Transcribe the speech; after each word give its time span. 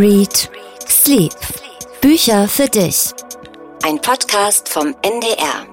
Read 0.00 0.48
Sleep. 0.88 1.34
Bücher 2.00 2.48
für 2.48 2.68
dich. 2.68 3.12
Ein 3.82 4.00
Podcast 4.00 4.70
vom 4.70 4.94
NDR. 5.02 5.66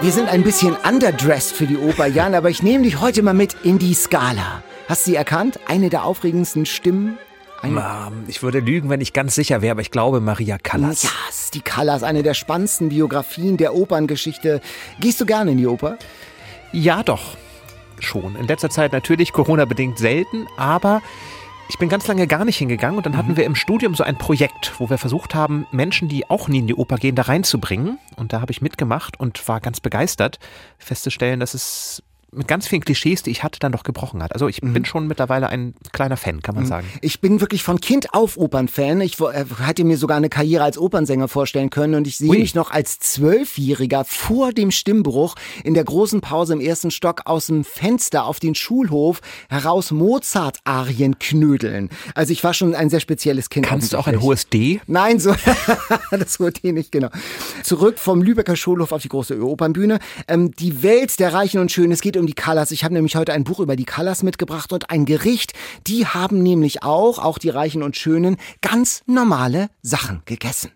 Wir 0.00 0.10
sind 0.10 0.30
ein 0.30 0.42
bisschen 0.42 0.74
underdressed 0.88 1.54
für 1.54 1.66
die 1.66 1.76
Oper, 1.76 2.06
Jan, 2.06 2.34
aber 2.34 2.48
ich 2.48 2.62
nehme 2.62 2.84
dich 2.84 2.98
heute 3.02 3.22
mal 3.22 3.34
mit 3.34 3.56
in 3.62 3.78
die 3.78 3.92
Skala. 3.92 4.62
Hast 4.88 5.06
du 5.06 5.10
sie 5.10 5.16
erkannt? 5.16 5.60
Eine 5.66 5.90
der 5.90 6.06
aufregendsten 6.06 6.64
Stimmen 6.64 7.18
eine 7.62 8.12
ich 8.28 8.42
würde 8.42 8.60
lügen, 8.60 8.90
wenn 8.90 9.00
ich 9.00 9.12
ganz 9.12 9.34
sicher 9.34 9.62
wäre, 9.62 9.72
aber 9.72 9.80
ich 9.80 9.90
glaube 9.90 10.20
Maria 10.20 10.58
Callas. 10.58 11.04
Ja, 11.04 11.10
ist 11.28 11.54
die 11.54 11.60
Callas, 11.60 12.02
eine 12.02 12.22
der 12.22 12.34
spannendsten 12.34 12.88
Biografien 12.88 13.56
der 13.56 13.74
Operngeschichte. 13.74 14.60
Gehst 15.00 15.20
du 15.20 15.26
gerne 15.26 15.52
in 15.52 15.58
die 15.58 15.66
Oper? 15.66 15.98
Ja, 16.72 17.02
doch. 17.02 17.36
Schon. 18.00 18.34
In 18.36 18.48
letzter 18.48 18.68
Zeit 18.68 18.92
natürlich 18.92 19.32
Corona-bedingt 19.32 19.96
selten, 19.98 20.48
aber 20.56 21.02
ich 21.68 21.78
bin 21.78 21.88
ganz 21.88 22.06
lange 22.06 22.26
gar 22.26 22.44
nicht 22.44 22.58
hingegangen 22.58 22.98
und 22.98 23.06
dann 23.06 23.16
hatten 23.16 23.32
mhm. 23.32 23.36
wir 23.36 23.44
im 23.44 23.54
Studium 23.54 23.94
so 23.94 24.04
ein 24.04 24.18
Projekt, 24.18 24.72
wo 24.78 24.90
wir 24.90 24.98
versucht 24.98 25.34
haben, 25.34 25.66
Menschen, 25.70 26.08
die 26.08 26.28
auch 26.28 26.48
nie 26.48 26.58
in 26.58 26.66
die 26.66 26.74
Oper 26.74 26.96
gehen, 26.96 27.14
da 27.14 27.22
reinzubringen. 27.22 27.98
Und 28.16 28.32
da 28.32 28.40
habe 28.40 28.52
ich 28.52 28.60
mitgemacht 28.60 29.18
und 29.18 29.48
war 29.48 29.60
ganz 29.60 29.80
begeistert, 29.80 30.38
festzustellen, 30.78 31.40
dass 31.40 31.54
es 31.54 32.02
mit 32.34 32.48
ganz 32.48 32.66
vielen 32.66 32.82
Klischees, 32.82 33.22
die 33.22 33.30
ich 33.30 33.42
hatte, 33.42 33.58
dann 33.60 33.72
doch 33.72 33.82
gebrochen 33.82 34.22
hat. 34.22 34.32
Also 34.32 34.48
ich 34.48 34.62
mhm. 34.62 34.72
bin 34.72 34.84
schon 34.86 35.06
mittlerweile 35.06 35.50
ein 35.50 35.74
kleiner 35.92 36.16
Fan, 36.16 36.40
kann 36.40 36.54
man 36.54 36.64
mhm. 36.64 36.68
sagen. 36.68 36.86
Ich 37.02 37.20
bin 37.20 37.40
wirklich 37.40 37.62
von 37.62 37.80
Kind 37.80 38.14
auf 38.14 38.38
Opernfan. 38.38 39.02
Ich 39.02 39.20
äh, 39.20 39.44
hatte 39.60 39.84
mir 39.84 39.98
sogar 39.98 40.16
eine 40.16 40.30
Karriere 40.30 40.64
als 40.64 40.78
Opernsänger 40.78 41.28
vorstellen 41.28 41.68
können 41.68 41.94
und 41.94 42.06
ich 42.06 42.16
sehe 42.16 42.30
Ui. 42.30 42.38
mich 42.38 42.54
noch 42.54 42.70
als 42.70 42.98
Zwölfjähriger 42.98 44.04
vor 44.06 44.52
dem 44.52 44.70
Stimmbruch 44.70 45.34
in 45.62 45.74
der 45.74 45.84
großen 45.84 46.22
Pause 46.22 46.54
im 46.54 46.60
ersten 46.60 46.90
Stock 46.90 47.22
aus 47.26 47.46
dem 47.46 47.64
Fenster 47.64 48.24
auf 48.24 48.40
den 48.40 48.54
Schulhof 48.54 49.20
heraus 49.50 49.90
Mozart-Arien 49.90 51.18
knödeln. 51.18 51.90
Also 52.14 52.32
ich 52.32 52.42
war 52.42 52.54
schon 52.54 52.74
ein 52.74 52.88
sehr 52.88 53.00
spezielles 53.00 53.50
Kind. 53.50 53.66
Kannst 53.66 53.92
du 53.92 53.98
auch 53.98 54.06
ein 54.06 54.20
hohes 54.22 54.48
D? 54.48 54.80
Nein, 54.86 55.20
so 55.20 55.34
das 56.10 56.38
hohe 56.38 56.50
D 56.50 56.72
nicht, 56.72 56.92
genau. 56.92 57.08
Zurück 57.62 57.98
vom 57.98 58.22
Lübecker 58.22 58.56
Schulhof 58.56 58.92
auf 58.92 59.02
die 59.02 59.10
große 59.10 59.38
Opernbühne. 59.44 59.98
Ähm, 60.28 60.52
die 60.52 60.82
Welt 60.82 61.20
der 61.20 61.34
Reichen 61.34 61.60
und 61.60 61.70
Schönen. 61.70 61.92
Es 61.92 62.00
geht 62.00 62.16
um 62.16 62.21
um 62.22 62.26
die 62.26 62.34
Colors. 62.34 62.70
Ich 62.70 62.84
habe 62.84 62.94
nämlich 62.94 63.16
heute 63.16 63.32
ein 63.32 63.44
Buch 63.44 63.58
über 63.58 63.74
die 63.76 63.84
Colors 63.84 64.22
mitgebracht 64.22 64.72
und 64.72 64.90
ein 64.90 65.04
Gericht. 65.04 65.52
Die 65.88 66.06
haben 66.06 66.42
nämlich 66.42 66.82
auch, 66.82 67.18
auch 67.18 67.38
die 67.38 67.50
Reichen 67.50 67.82
und 67.82 67.96
Schönen, 67.96 68.36
ganz 68.60 69.02
normale 69.06 69.68
Sachen 69.82 70.22
gegessen. 70.24 70.70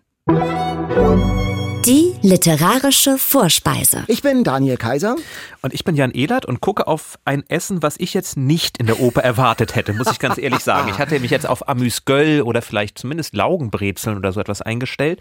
Die 1.85 2.13
literarische 2.21 3.17
Vorspeise. 3.17 4.03
Ich 4.07 4.21
bin 4.21 4.43
Daniel 4.43 4.77
Kaiser. 4.77 5.15
Und 5.61 5.73
ich 5.73 5.83
bin 5.83 5.95
Jan 5.95 6.11
Ehlert 6.11 6.45
und 6.45 6.59
gucke 6.59 6.87
auf 6.87 7.17
ein 7.23 7.43
Essen, 7.47 7.81
was 7.81 7.95
ich 7.97 8.13
jetzt 8.13 8.35
nicht 8.37 8.77
in 8.77 8.87
der 8.87 8.99
Oper 8.99 9.21
erwartet 9.23 9.75
hätte, 9.75 9.93
muss 9.93 10.11
ich 10.11 10.19
ganz 10.19 10.37
ehrlich 10.37 10.59
sagen. 10.59 10.89
Ich 10.89 10.97
hatte 10.97 11.19
mich 11.19 11.31
jetzt 11.31 11.47
auf 11.47 11.67
Amüsgöl 11.69 12.41
oder 12.41 12.61
vielleicht 12.61 12.97
zumindest 12.97 13.35
Laugenbrezeln 13.35 14.17
oder 14.17 14.33
so 14.33 14.39
etwas 14.39 14.61
eingestellt. 14.61 15.19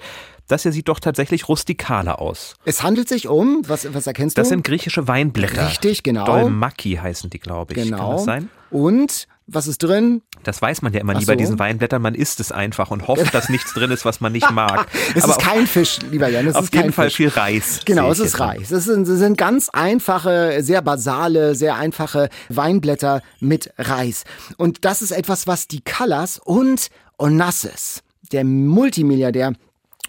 Das 0.48 0.62
hier 0.62 0.72
sieht 0.72 0.88
doch 0.88 1.00
tatsächlich 1.00 1.48
rustikaler 1.48 2.20
aus. 2.20 2.54
Es 2.64 2.82
handelt 2.82 3.08
sich 3.08 3.28
um, 3.28 3.62
was, 3.66 3.92
was 3.94 4.06
erkennst 4.06 4.36
du? 4.36 4.41
Das 4.41 4.48
sind 4.48 4.64
griechische 4.64 5.06
Weinblätter. 5.08 5.68
Richtig, 5.68 6.02
genau. 6.02 6.24
Dolmaki 6.24 6.98
heißen 7.00 7.30
die, 7.30 7.38
glaube 7.38 7.74
ich. 7.74 7.82
Genau. 7.82 7.98
Kann 7.98 8.10
das 8.16 8.24
sein? 8.24 8.50
Und 8.77 9.27
was 9.46 9.69
ist 9.69 9.78
drin? 9.82 10.20
Das 10.42 10.60
weiß 10.60 10.82
man 10.82 10.92
ja 10.92 11.00
immer 11.00 11.14
nie 11.14 11.24
so. 11.24 11.32
bei 11.32 11.36
diesen 11.36 11.58
Weinblättern. 11.58 12.02
Man 12.02 12.14
isst 12.14 12.41
es 12.41 12.52
einfach 12.52 12.91
und 12.91 13.08
hofft, 13.08 13.32
dass 13.32 13.48
nichts 13.48 13.72
drin 13.72 13.91
ist, 13.91 14.05
was 14.05 14.20
man 14.20 14.32
nicht 14.32 14.50
mag. 14.50 14.86
es 15.14 15.24
Aber 15.24 15.32
ist 15.32 15.41
kein 15.41 15.66
Fisch, 15.66 15.98
lieber 16.10 16.28
Jan. 16.28 16.46
Es 16.46 16.55
auf 16.55 16.64
ist 16.64 16.74
jeden 16.74 16.88
kein 16.88 16.92
Fall 16.92 17.06
Fisch. 17.06 17.16
viel 17.16 17.28
Reis. 17.28 17.80
Genau, 17.86 18.10
es 18.10 18.19
ist 18.19 18.38
Reis. 18.38 18.70
Es 18.70 18.84
sind, 18.84 19.09
es 19.09 19.19
sind 19.19 19.38
ganz 19.38 19.70
einfache, 19.70 20.62
sehr 20.62 20.82
basale, 20.82 21.54
sehr 21.54 21.76
einfache 21.76 22.28
Weinblätter 22.50 23.22
mit 23.41 23.72
Reis. 23.78 24.25
Und 24.59 24.84
das 24.84 25.00
ist 25.00 25.12
etwas, 25.12 25.47
was 25.47 25.69
die 25.69 25.81
Callas 25.81 26.38
und 26.38 26.88
Onassis, 27.16 28.03
der 28.31 28.44
Multimilliardär, 28.44 29.54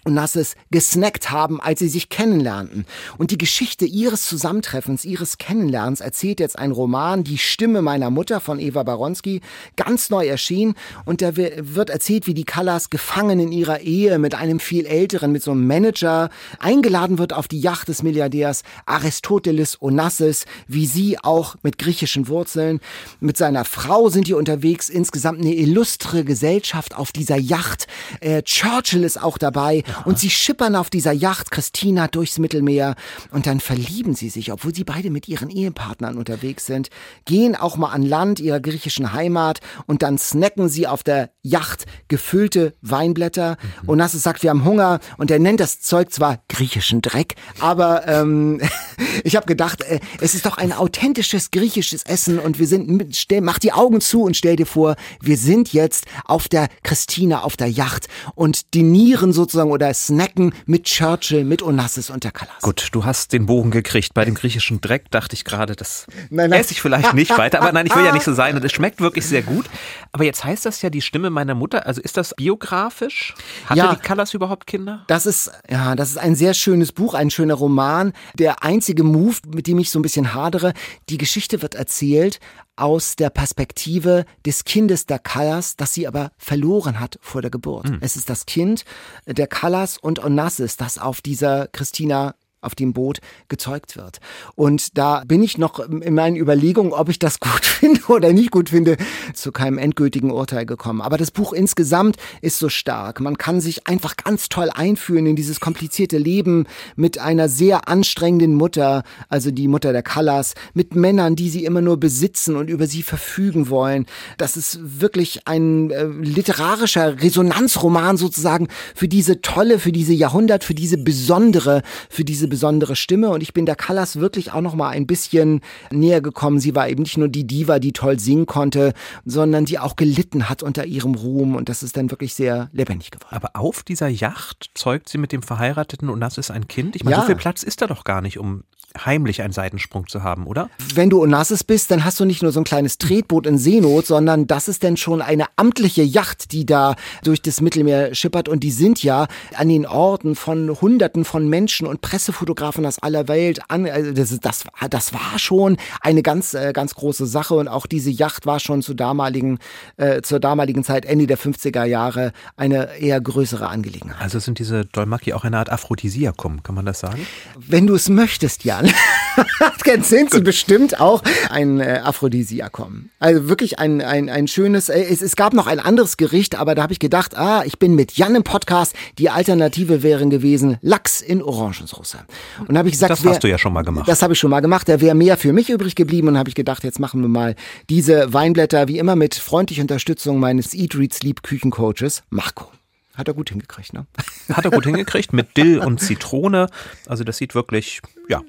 und 0.08 0.14
Nasses 0.14 0.56
gesnackt 0.70 1.30
haben, 1.30 1.60
als 1.60 1.78
sie 1.78 1.88
sich 1.88 2.08
kennenlernten. 2.08 2.84
Und 3.18 3.30
die 3.30 3.38
Geschichte 3.38 3.84
ihres 3.84 4.26
Zusammentreffens, 4.26 5.04
ihres 5.04 5.38
Kennenlernens 5.38 6.00
erzählt 6.00 6.40
jetzt 6.40 6.58
ein 6.58 6.72
Roman, 6.72 7.22
Die 7.22 7.38
Stimme 7.38 7.82
meiner 7.82 8.10
Mutter 8.10 8.40
von 8.40 8.58
Eva 8.58 8.82
Baronski, 8.82 9.40
ganz 9.76 10.10
neu 10.10 10.26
erschienen. 10.26 10.74
Und 11.04 11.22
da 11.22 11.36
wird 11.36 11.90
erzählt, 11.90 12.26
wie 12.26 12.34
die 12.34 12.44
Callas 12.44 12.90
gefangen 12.90 13.38
in 13.38 13.52
ihrer 13.52 13.80
Ehe 13.80 14.18
mit 14.18 14.34
einem 14.34 14.58
viel 14.60 14.86
älteren, 14.86 15.30
mit 15.30 15.42
so 15.42 15.52
einem 15.52 15.66
Manager, 15.66 16.30
eingeladen 16.58 17.18
wird 17.18 17.32
auf 17.32 17.46
die 17.46 17.60
Yacht 17.60 17.88
des 17.88 18.02
Milliardärs 18.02 18.62
Aristoteles 18.86 19.80
Onassis, 19.80 20.46
wie 20.66 20.86
sie 20.86 21.18
auch 21.18 21.56
mit 21.62 21.78
griechischen 21.78 22.28
Wurzeln. 22.28 22.80
Mit 23.20 23.36
seiner 23.36 23.64
Frau 23.64 24.08
sind 24.08 24.26
die 24.26 24.34
unterwegs, 24.34 24.88
insgesamt 24.88 25.40
eine 25.40 25.54
illustre 25.54 26.24
Gesellschaft 26.24 26.96
auf 26.96 27.12
dieser 27.12 27.36
Yacht. 27.36 27.86
Äh, 28.20 28.42
Churchill 28.42 29.04
ist 29.04 29.22
auch 29.22 29.36
dabei. 29.36 29.84
Und 30.04 30.18
sie 30.18 30.30
schippern 30.30 30.76
auf 30.76 30.90
dieser 30.90 31.12
Yacht 31.12 31.50
Christina 31.50 32.08
durchs 32.08 32.38
Mittelmeer 32.38 32.94
und 33.30 33.46
dann 33.46 33.60
verlieben 33.60 34.14
sie 34.14 34.28
sich, 34.28 34.52
obwohl 34.52 34.74
sie 34.74 34.84
beide 34.84 35.10
mit 35.10 35.28
ihren 35.28 35.50
Ehepartnern 35.50 36.16
unterwegs 36.16 36.66
sind, 36.66 36.88
gehen 37.24 37.56
auch 37.56 37.76
mal 37.76 37.90
an 37.90 38.02
Land 38.02 38.40
ihrer 38.40 38.60
griechischen 38.60 39.12
Heimat 39.12 39.60
und 39.86 40.02
dann 40.02 40.18
snacken 40.18 40.68
sie 40.68 40.86
auf 40.86 41.02
der 41.02 41.30
Yacht 41.42 41.86
gefüllte 42.08 42.74
Weinblätter. 42.82 43.56
Mhm. 43.82 43.88
Und 43.88 43.98
Nasses 43.98 44.22
sagt, 44.22 44.42
wir 44.42 44.50
haben 44.50 44.64
Hunger 44.64 45.00
und 45.16 45.30
er 45.30 45.38
nennt 45.38 45.60
das 45.60 45.80
Zeug 45.80 46.12
zwar 46.12 46.42
griechischen 46.48 47.02
Dreck, 47.02 47.34
aber 47.60 48.06
ähm, 48.06 48.60
ich 49.24 49.36
habe 49.36 49.46
gedacht, 49.46 49.82
äh, 49.82 50.00
es 50.20 50.34
ist 50.34 50.46
doch 50.46 50.58
ein 50.58 50.72
authentisches 50.72 51.50
griechisches 51.50 52.02
Essen 52.04 52.38
und 52.38 52.58
wir 52.58 52.66
sind, 52.66 52.88
mit, 52.88 53.16
stell, 53.16 53.40
mach 53.40 53.58
die 53.58 53.72
Augen 53.72 54.00
zu 54.00 54.22
und 54.22 54.36
stell 54.36 54.56
dir 54.56 54.66
vor, 54.66 54.96
wir 55.20 55.36
sind 55.36 55.72
jetzt 55.72 56.06
auf 56.24 56.48
der 56.48 56.68
Christina 56.82 57.42
auf 57.42 57.56
der 57.56 57.68
Yacht 57.68 58.08
und 58.34 58.74
dinieren 58.74 59.32
sozusagen 59.32 59.70
oder 59.70 59.92
snacken 59.92 60.52
mit 60.66 60.84
Churchill, 60.84 61.44
mit 61.44 61.62
Onassis 61.62 62.10
und 62.10 62.24
der 62.24 62.32
Kalas. 62.32 62.62
Gut, 62.62 62.88
du 62.92 63.04
hast 63.04 63.32
den 63.32 63.46
Bogen 63.46 63.70
gekriegt. 63.70 64.14
Bei 64.14 64.24
dem 64.24 64.34
griechischen 64.34 64.80
Dreck 64.80 65.10
dachte 65.10 65.34
ich 65.34 65.44
gerade, 65.44 65.76
das 65.76 66.06
nein, 66.30 66.50
nein. 66.50 66.60
esse 66.60 66.72
ich 66.72 66.80
vielleicht 66.80 67.14
nicht 67.14 67.36
weiter. 67.36 67.60
Aber 67.60 67.72
nein, 67.72 67.86
ich 67.86 67.94
will 67.94 68.04
ja 68.04 68.12
nicht 68.12 68.24
so 68.24 68.32
sein 68.32 68.56
und 68.56 68.64
es 68.64 68.72
schmeckt 68.72 69.00
wirklich 69.00 69.26
sehr 69.26 69.42
gut. 69.42 69.66
Aber 70.12 70.24
jetzt 70.24 70.44
heißt 70.44 70.66
das 70.66 70.82
ja 70.82 70.90
die 70.90 71.02
Stimme 71.02 71.30
meiner 71.30 71.54
Mutter. 71.54 71.86
Also 71.86 72.00
ist 72.00 72.16
das 72.16 72.34
biografisch? 72.36 73.34
Hatte 73.66 73.78
ja, 73.78 73.94
die 73.94 74.00
Callas 74.00 74.34
überhaupt 74.34 74.66
Kinder? 74.66 75.04
Das 75.06 75.26
ist, 75.26 75.50
ja, 75.68 75.94
das 75.94 76.10
ist 76.10 76.18
ein 76.18 76.34
sehr 76.34 76.54
schönes 76.54 76.92
Buch, 76.92 77.14
ein 77.14 77.30
schöner 77.30 77.54
Roman. 77.54 78.12
Der 78.34 78.62
einzige 78.62 78.87
Move, 78.94 79.36
mit 79.54 79.66
dem 79.66 79.78
ich 79.78 79.90
so 79.90 79.98
ein 79.98 80.02
bisschen 80.02 80.34
hadere, 80.34 80.72
die 81.08 81.18
Geschichte 81.18 81.62
wird 81.62 81.74
erzählt 81.74 82.40
aus 82.76 83.16
der 83.16 83.30
Perspektive 83.30 84.24
des 84.46 84.64
Kindes 84.64 85.06
der 85.06 85.18
Callas, 85.18 85.76
das 85.76 85.94
sie 85.94 86.06
aber 86.06 86.30
verloren 86.38 87.00
hat 87.00 87.18
vor 87.20 87.42
der 87.42 87.50
Geburt. 87.50 87.88
Mhm. 87.88 87.98
Es 88.00 88.16
ist 88.16 88.30
das 88.30 88.46
Kind 88.46 88.84
der 89.26 89.46
Callas 89.46 89.98
und 89.98 90.24
Onassis, 90.24 90.76
das 90.76 90.98
auf 90.98 91.20
dieser 91.20 91.66
Christina 91.68 92.34
auf 92.60 92.74
dem 92.74 92.92
Boot 92.92 93.18
gezeugt 93.48 93.96
wird. 93.96 94.18
Und 94.54 94.98
da 94.98 95.22
bin 95.26 95.42
ich 95.42 95.58
noch 95.58 95.78
in 95.78 96.14
meinen 96.14 96.36
Überlegungen, 96.36 96.92
ob 96.92 97.08
ich 97.08 97.18
das 97.18 97.40
gut 97.48 97.64
finde 97.64 98.00
oder 98.08 98.32
nicht 98.32 98.50
gut 98.50 98.70
finde, 98.70 98.96
zu 99.34 99.52
keinem 99.52 99.78
endgültigen 99.78 100.30
Urteil 100.30 100.66
gekommen. 100.66 101.00
Aber 101.00 101.16
das 101.16 101.30
Buch 101.30 101.52
insgesamt 101.52 102.16
ist 102.40 102.58
so 102.58 102.68
stark. 102.68 103.20
Man 103.20 103.38
kann 103.38 103.60
sich 103.60 103.86
einfach 103.86 104.16
ganz 104.16 104.48
toll 104.48 104.70
einführen 104.74 105.26
in 105.26 105.36
dieses 105.36 105.60
komplizierte 105.60 106.18
Leben 106.18 106.66
mit 106.96 107.18
einer 107.18 107.48
sehr 107.48 107.88
anstrengenden 107.88 108.54
Mutter, 108.54 109.04
also 109.28 109.50
die 109.50 109.68
Mutter 109.68 109.92
der 109.92 110.02
Callas, 110.02 110.54
mit 110.74 110.96
Männern, 110.96 111.36
die 111.36 111.50
sie 111.50 111.64
immer 111.64 111.80
nur 111.80 111.98
besitzen 111.98 112.56
und 112.56 112.68
über 112.68 112.86
sie 112.86 113.02
verfügen 113.02 113.68
wollen. 113.68 114.06
Das 114.36 114.56
ist 114.56 115.00
wirklich 115.00 115.46
ein 115.46 115.90
äh, 115.90 116.04
literarischer 116.06 117.22
Resonanzroman 117.22 118.16
sozusagen 118.16 118.68
für 118.94 119.08
diese 119.08 119.40
tolle, 119.40 119.78
für 119.78 119.92
diese 119.92 120.12
Jahrhundert, 120.12 120.64
für 120.64 120.74
diese 120.74 120.98
besondere, 120.98 121.82
für 122.08 122.24
diese 122.24 122.47
besondere 122.48 122.96
Stimme 122.96 123.30
und 123.30 123.42
ich 123.42 123.52
bin 123.52 123.66
der 123.66 123.76
Callas 123.76 124.16
wirklich 124.16 124.52
auch 124.52 124.60
noch 124.60 124.74
mal 124.74 124.90
ein 124.90 125.06
bisschen 125.06 125.60
näher 125.90 126.20
gekommen. 126.20 126.60
Sie 126.60 126.74
war 126.74 126.88
eben 126.88 127.02
nicht 127.02 127.16
nur 127.16 127.28
die 127.28 127.46
Diva, 127.46 127.78
die 127.78 127.92
toll 127.92 128.18
singen 128.18 128.46
konnte, 128.46 128.92
sondern 129.24 129.64
die 129.64 129.78
auch 129.78 129.96
gelitten 129.96 130.48
hat 130.48 130.62
unter 130.62 130.86
ihrem 130.86 131.14
Ruhm 131.14 131.56
und 131.56 131.68
das 131.68 131.82
ist 131.82 131.96
dann 131.96 132.10
wirklich 132.10 132.34
sehr 132.34 132.68
lebendig 132.72 133.10
geworden. 133.10 133.34
Aber 133.34 133.50
auf 133.54 133.82
dieser 133.82 134.08
Yacht 134.08 134.70
zeugt 134.74 135.08
sie 135.08 135.18
mit 135.18 135.32
dem 135.32 135.42
Verheirateten 135.42 136.08
und 136.08 136.20
das 136.20 136.38
ist 136.38 136.50
ein 136.50 136.68
Kind. 136.68 136.96
Ich 136.96 137.04
meine, 137.04 137.16
ja. 137.16 137.22
so 137.22 137.26
viel 137.26 137.36
Platz 137.36 137.62
ist 137.62 137.82
da 137.82 137.86
doch 137.86 138.04
gar 138.04 138.20
nicht, 138.20 138.38
um 138.38 138.64
heimlich 138.96 139.42
einen 139.42 139.52
Seitensprung 139.52 140.06
zu 140.06 140.22
haben, 140.22 140.46
oder? 140.46 140.70
Wenn 140.94 141.10
du 141.10 141.22
Onassis 141.22 141.64
bist, 141.64 141.90
dann 141.90 142.04
hast 142.04 142.18
du 142.20 142.24
nicht 142.24 142.42
nur 142.42 142.52
so 142.52 142.60
ein 142.60 142.64
kleines 142.64 142.98
Tretboot 142.98 143.46
in 143.46 143.58
Seenot, 143.58 144.06
sondern 144.06 144.46
das 144.46 144.68
ist 144.68 144.82
dann 144.84 144.96
schon 144.96 145.22
eine 145.22 145.46
amtliche 145.56 146.02
Yacht, 146.02 146.52
die 146.52 146.64
da 146.64 146.96
durch 147.22 147.42
das 147.42 147.60
Mittelmeer 147.60 148.14
schippert. 148.14 148.48
Und 148.48 148.60
die 148.60 148.70
sind 148.70 149.02
ja 149.02 149.26
an 149.54 149.68
den 149.68 149.86
Orten 149.86 150.34
von 150.34 150.80
Hunderten 150.80 151.24
von 151.24 151.48
Menschen 151.48 151.86
und 151.86 152.00
Pressefotografen 152.00 152.86
aus 152.86 152.98
aller 152.98 153.28
Welt 153.28 153.60
an. 153.68 153.86
Also 153.86 154.12
das, 154.12 154.38
das, 154.40 154.64
das 154.90 155.12
war 155.12 155.38
schon 155.38 155.76
eine 156.00 156.22
ganz, 156.22 156.54
äh, 156.54 156.72
ganz 156.72 156.94
große 156.94 157.26
Sache. 157.26 157.54
Und 157.54 157.68
auch 157.68 157.86
diese 157.86 158.10
Yacht 158.10 158.46
war 158.46 158.58
schon 158.60 158.82
zur 158.82 158.94
damaligen, 158.94 159.58
äh, 159.96 160.22
zur 160.22 160.40
damaligen 160.40 160.82
Zeit, 160.84 161.04
Ende 161.04 161.26
der 161.26 161.38
50er 161.38 161.84
Jahre, 161.84 162.32
eine 162.56 162.98
eher 162.98 163.20
größere 163.20 163.68
Angelegenheit. 163.68 164.20
Also 164.20 164.38
sind 164.38 164.58
diese 164.58 164.86
Dolmaki 164.86 165.32
auch 165.32 165.44
eine 165.44 165.58
Art 165.58 165.70
Aphrodisiakum, 165.70 166.62
kann 166.62 166.74
man 166.74 166.86
das 166.86 167.00
sagen? 167.00 167.26
Wenn 167.56 167.86
du 167.86 167.94
es 167.94 168.08
möchtest, 168.08 168.64
Jan. 168.82 170.02
sind 170.02 170.30
sie 170.30 170.40
bestimmt 170.40 171.00
auch 171.00 171.22
ein 171.50 171.80
äh, 171.80 172.00
Aphrodisiakum. 172.02 173.10
Also 173.18 173.48
wirklich 173.48 173.78
ein, 173.78 174.00
ein, 174.00 174.28
ein 174.28 174.48
schönes, 174.48 174.88
äh, 174.88 175.02
es, 175.02 175.22
es 175.22 175.36
gab 175.36 175.52
noch 175.52 175.66
ein 175.66 175.80
anderes 175.80 176.16
Gericht, 176.16 176.56
aber 176.56 176.74
da 176.74 176.82
habe 176.82 176.92
ich 176.92 176.98
gedacht, 176.98 177.36
ah, 177.36 177.62
ich 177.64 177.78
bin 177.78 177.94
mit 177.94 178.12
Jan 178.12 178.34
im 178.34 178.44
Podcast, 178.44 178.94
die 179.18 179.30
Alternative 179.30 180.02
wären 180.02 180.30
gewesen 180.30 180.78
Lachs 180.82 181.20
in 181.20 181.42
Orangensauce. 181.42 182.18
Und 182.66 182.76
habe 182.76 182.88
ich 182.88 182.94
gesagt, 182.94 183.10
das 183.10 183.24
hast 183.24 183.44
du 183.44 183.48
ja 183.48 183.58
schon 183.58 183.72
mal 183.72 183.82
gemacht. 183.82 184.08
Das 184.08 184.22
habe 184.22 184.32
ich 184.32 184.38
schon 184.38 184.50
mal 184.50 184.60
gemacht, 184.60 184.88
da 184.88 185.00
wäre 185.00 185.14
mehr 185.14 185.36
für 185.36 185.52
mich 185.52 185.70
übrig 185.70 185.94
geblieben 185.94 186.28
und 186.28 186.38
habe 186.38 186.48
ich 186.48 186.54
gedacht, 186.54 186.84
jetzt 186.84 187.00
machen 187.00 187.20
wir 187.22 187.28
mal 187.28 187.54
diese 187.88 188.32
Weinblätter, 188.32 188.88
wie 188.88 188.98
immer 188.98 189.16
mit 189.16 189.34
freundlicher 189.34 189.82
Unterstützung 189.82 190.38
meines 190.38 190.74
Eat, 190.74 190.96
Read, 190.96 191.14
Sleep 191.14 191.42
Küchencoaches, 191.42 192.22
Marco. 192.30 192.66
Hat 193.14 193.26
er 193.26 193.34
gut 193.34 193.50
hingekriegt, 193.50 193.92
ne? 193.92 194.06
Hat 194.52 194.64
er 194.64 194.70
gut 194.70 194.84
hingekriegt 194.84 195.32
mit 195.32 195.56
Dill 195.56 195.80
und 195.80 196.00
Zitrone. 196.00 196.68
Also 197.06 197.24
das 197.24 197.36
sieht 197.36 197.56
wirklich, 197.56 198.00
ja, 198.28 198.42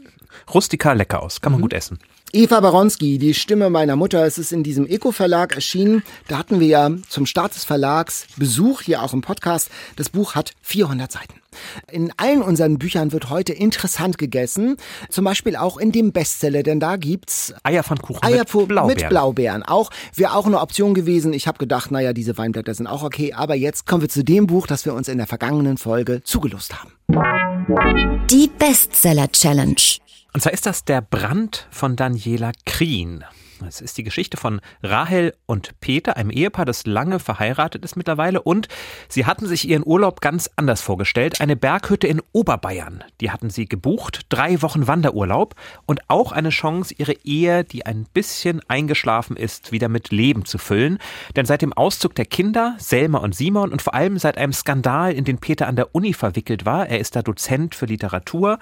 rustikal 0.53 0.97
lecker 0.97 1.21
aus. 1.21 1.41
Kann 1.41 1.51
man 1.51 1.59
mhm. 1.59 1.63
gut 1.63 1.73
essen. 1.73 1.99
Eva 2.31 2.59
Baronski, 2.59 3.17
die 3.17 3.33
Stimme 3.33 3.71
meiner 3.71 3.95
Mutter, 3.95 4.23
es 4.23 4.37
ist 4.37 4.51
in 4.51 4.61
diesem 4.61 4.85
Eco-Verlag 4.85 5.55
erschienen. 5.55 6.03
Da 6.27 6.37
hatten 6.37 6.59
wir 6.59 6.67
ja 6.67 6.91
zum 7.07 7.25
Start 7.25 7.55
des 7.55 7.65
Verlags 7.65 8.27
Besuch 8.37 8.81
hier 8.81 9.01
auch 9.01 9.13
im 9.13 9.21
Podcast. 9.21 9.71
Das 9.95 10.09
Buch 10.09 10.35
hat 10.35 10.51
400 10.61 11.11
Seiten. 11.11 11.33
In 11.91 12.13
allen 12.17 12.43
unseren 12.43 12.77
Büchern 12.77 13.11
wird 13.11 13.31
heute 13.31 13.53
interessant 13.53 14.19
gegessen. 14.19 14.77
Zum 15.09 15.25
Beispiel 15.25 15.55
auch 15.55 15.77
in 15.77 15.91
dem 15.91 16.11
Bestseller, 16.11 16.61
denn 16.61 16.79
da 16.79 16.97
gibt's 16.97 17.51
Eierpfannkuchen 17.63 18.21
Eier 18.23 18.39
mit 18.39 18.67
Blaubeeren. 18.67 18.87
Mit 18.87 19.09
Blaubeeren. 19.09 19.63
Auch 19.63 19.89
wäre 20.13 20.35
auch 20.35 20.45
eine 20.45 20.59
Option 20.59 20.93
gewesen. 20.93 21.33
Ich 21.33 21.47
habe 21.47 21.57
gedacht, 21.57 21.89
naja, 21.89 22.13
diese 22.13 22.37
Weinblätter 22.37 22.75
sind 22.75 22.85
auch 22.85 23.01
okay. 23.01 23.33
Aber 23.33 23.55
jetzt 23.55 23.87
kommen 23.87 24.03
wir 24.03 24.09
zu 24.09 24.23
dem 24.23 24.45
Buch, 24.45 24.67
das 24.67 24.85
wir 24.85 24.93
uns 24.93 25.07
in 25.07 25.17
der 25.17 25.25
vergangenen 25.25 25.79
Folge 25.79 26.21
zugelost 26.23 26.75
haben. 26.79 26.91
Die 28.29 28.49
Bestseller 28.59 29.31
Challenge. 29.31 29.99
Und 30.33 30.41
zwar 30.41 30.53
ist 30.53 30.65
das 30.65 30.85
der 30.85 31.01
Brand 31.01 31.67
von 31.71 31.95
Daniela 31.95 32.51
Krien. 32.65 33.25
Es 33.67 33.81
ist 33.81 33.97
die 33.97 34.03
Geschichte 34.03 34.37
von 34.37 34.61
Rahel 34.81 35.33
und 35.45 35.79
Peter, 35.81 36.15
einem 36.15 36.29
Ehepaar, 36.29 36.65
das 36.65 36.85
lange 36.85 37.19
verheiratet 37.19 37.83
ist 37.83 37.95
mittlerweile. 37.95 38.41
Und 38.41 38.67
sie 39.09 39.25
hatten 39.25 39.47
sich 39.47 39.67
ihren 39.67 39.85
Urlaub 39.85 40.21
ganz 40.21 40.49
anders 40.55 40.81
vorgestellt. 40.81 41.41
Eine 41.41 41.55
Berghütte 41.55 42.07
in 42.07 42.21
Oberbayern. 42.31 43.03
Die 43.21 43.31
hatten 43.31 43.49
sie 43.49 43.67
gebucht. 43.67 44.27
Drei 44.29 44.61
Wochen 44.61 44.87
Wanderurlaub. 44.87 45.55
Und 45.85 46.01
auch 46.07 46.31
eine 46.31 46.49
Chance, 46.49 46.93
ihre 46.97 47.13
Ehe, 47.23 47.63
die 47.63 47.85
ein 47.85 48.05
bisschen 48.13 48.61
eingeschlafen 48.69 49.35
ist, 49.35 49.71
wieder 49.71 49.89
mit 49.89 50.11
Leben 50.11 50.45
zu 50.45 50.57
füllen. 50.57 50.99
Denn 51.35 51.45
seit 51.45 51.61
dem 51.61 51.73
Auszug 51.73 52.15
der 52.15 52.25
Kinder, 52.25 52.75
Selma 52.77 53.17
und 53.19 53.35
Simon, 53.35 53.71
und 53.71 53.81
vor 53.81 53.93
allem 53.93 54.17
seit 54.17 54.37
einem 54.37 54.53
Skandal, 54.53 55.11
in 55.11 55.25
den 55.25 55.39
Peter 55.39 55.67
an 55.67 55.75
der 55.75 55.93
Uni 55.93 56.13
verwickelt 56.13 56.65
war, 56.65 56.87
er 56.87 56.99
ist 56.99 57.15
da 57.15 57.21
Dozent 57.21 57.75
für 57.75 57.87
Literatur, 57.87 58.59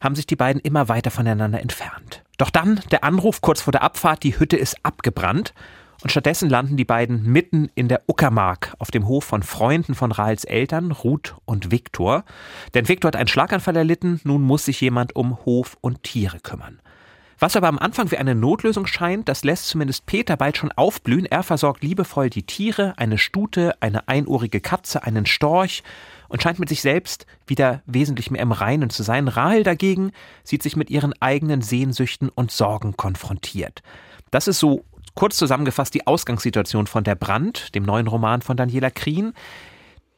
haben 0.00 0.14
sich 0.14 0.26
die 0.26 0.36
beiden 0.36 0.60
immer 0.60 0.88
weiter 0.88 1.10
voneinander 1.10 1.60
entfernt. 1.60 2.22
Doch 2.38 2.50
dann 2.50 2.80
der 2.90 3.04
Anruf 3.04 3.40
kurz 3.40 3.60
vor 3.60 3.72
der 3.72 3.82
Abfahrt, 3.82 4.22
die 4.22 4.38
Hütte 4.38 4.56
ist 4.56 4.76
abgebrannt 4.82 5.52
und 6.02 6.10
stattdessen 6.10 6.48
landen 6.48 6.76
die 6.76 6.84
beiden 6.84 7.24
mitten 7.30 7.70
in 7.74 7.88
der 7.88 8.02
Uckermark 8.06 8.74
auf 8.78 8.90
dem 8.90 9.06
Hof 9.06 9.24
von 9.24 9.42
Freunden 9.42 9.94
von 9.94 10.12
Rahls 10.12 10.44
Eltern, 10.44 10.92
Ruth 10.92 11.36
und 11.44 11.70
Viktor. 11.70 12.24
Denn 12.72 12.88
Viktor 12.88 13.08
hat 13.08 13.16
einen 13.16 13.28
Schlaganfall 13.28 13.76
erlitten, 13.76 14.20
nun 14.24 14.42
muss 14.42 14.64
sich 14.64 14.80
jemand 14.80 15.14
um 15.14 15.44
Hof 15.44 15.76
und 15.82 16.02
Tiere 16.02 16.40
kümmern. 16.40 16.80
Was 17.38 17.56
aber 17.56 17.68
am 17.68 17.78
Anfang 17.78 18.10
wie 18.10 18.18
eine 18.18 18.34
Notlösung 18.34 18.86
scheint, 18.86 19.28
das 19.28 19.44
lässt 19.44 19.68
zumindest 19.68 20.04
Peter 20.04 20.36
bald 20.36 20.58
schon 20.58 20.72
aufblühen. 20.72 21.24
Er 21.24 21.42
versorgt 21.42 21.82
liebevoll 21.82 22.28
die 22.28 22.42
Tiere, 22.42 22.92
eine 22.98 23.16
Stute, 23.16 23.80
eine 23.80 24.08
einohrige 24.08 24.60
Katze, 24.60 25.04
einen 25.04 25.24
Storch 25.24 25.82
und 26.30 26.42
scheint 26.42 26.58
mit 26.58 26.70
sich 26.70 26.80
selbst 26.80 27.26
wieder 27.46 27.82
wesentlich 27.84 28.30
mehr 28.30 28.40
im 28.40 28.52
Reinen 28.52 28.88
zu 28.88 29.02
sein. 29.02 29.28
Rahel 29.28 29.62
dagegen 29.62 30.12
sieht 30.42 30.62
sich 30.62 30.76
mit 30.76 30.88
ihren 30.88 31.12
eigenen 31.20 31.60
Sehnsüchten 31.60 32.30
und 32.30 32.50
Sorgen 32.50 32.96
konfrontiert. 32.96 33.82
Das 34.30 34.48
ist 34.48 34.60
so 34.60 34.84
kurz 35.14 35.36
zusammengefasst 35.36 35.92
die 35.92 36.06
Ausgangssituation 36.06 36.86
von 36.86 37.04
Der 37.04 37.16
Brand, 37.16 37.74
dem 37.74 37.82
neuen 37.82 38.06
Roman 38.06 38.40
von 38.40 38.56
Daniela 38.56 38.90
Krien, 38.90 39.34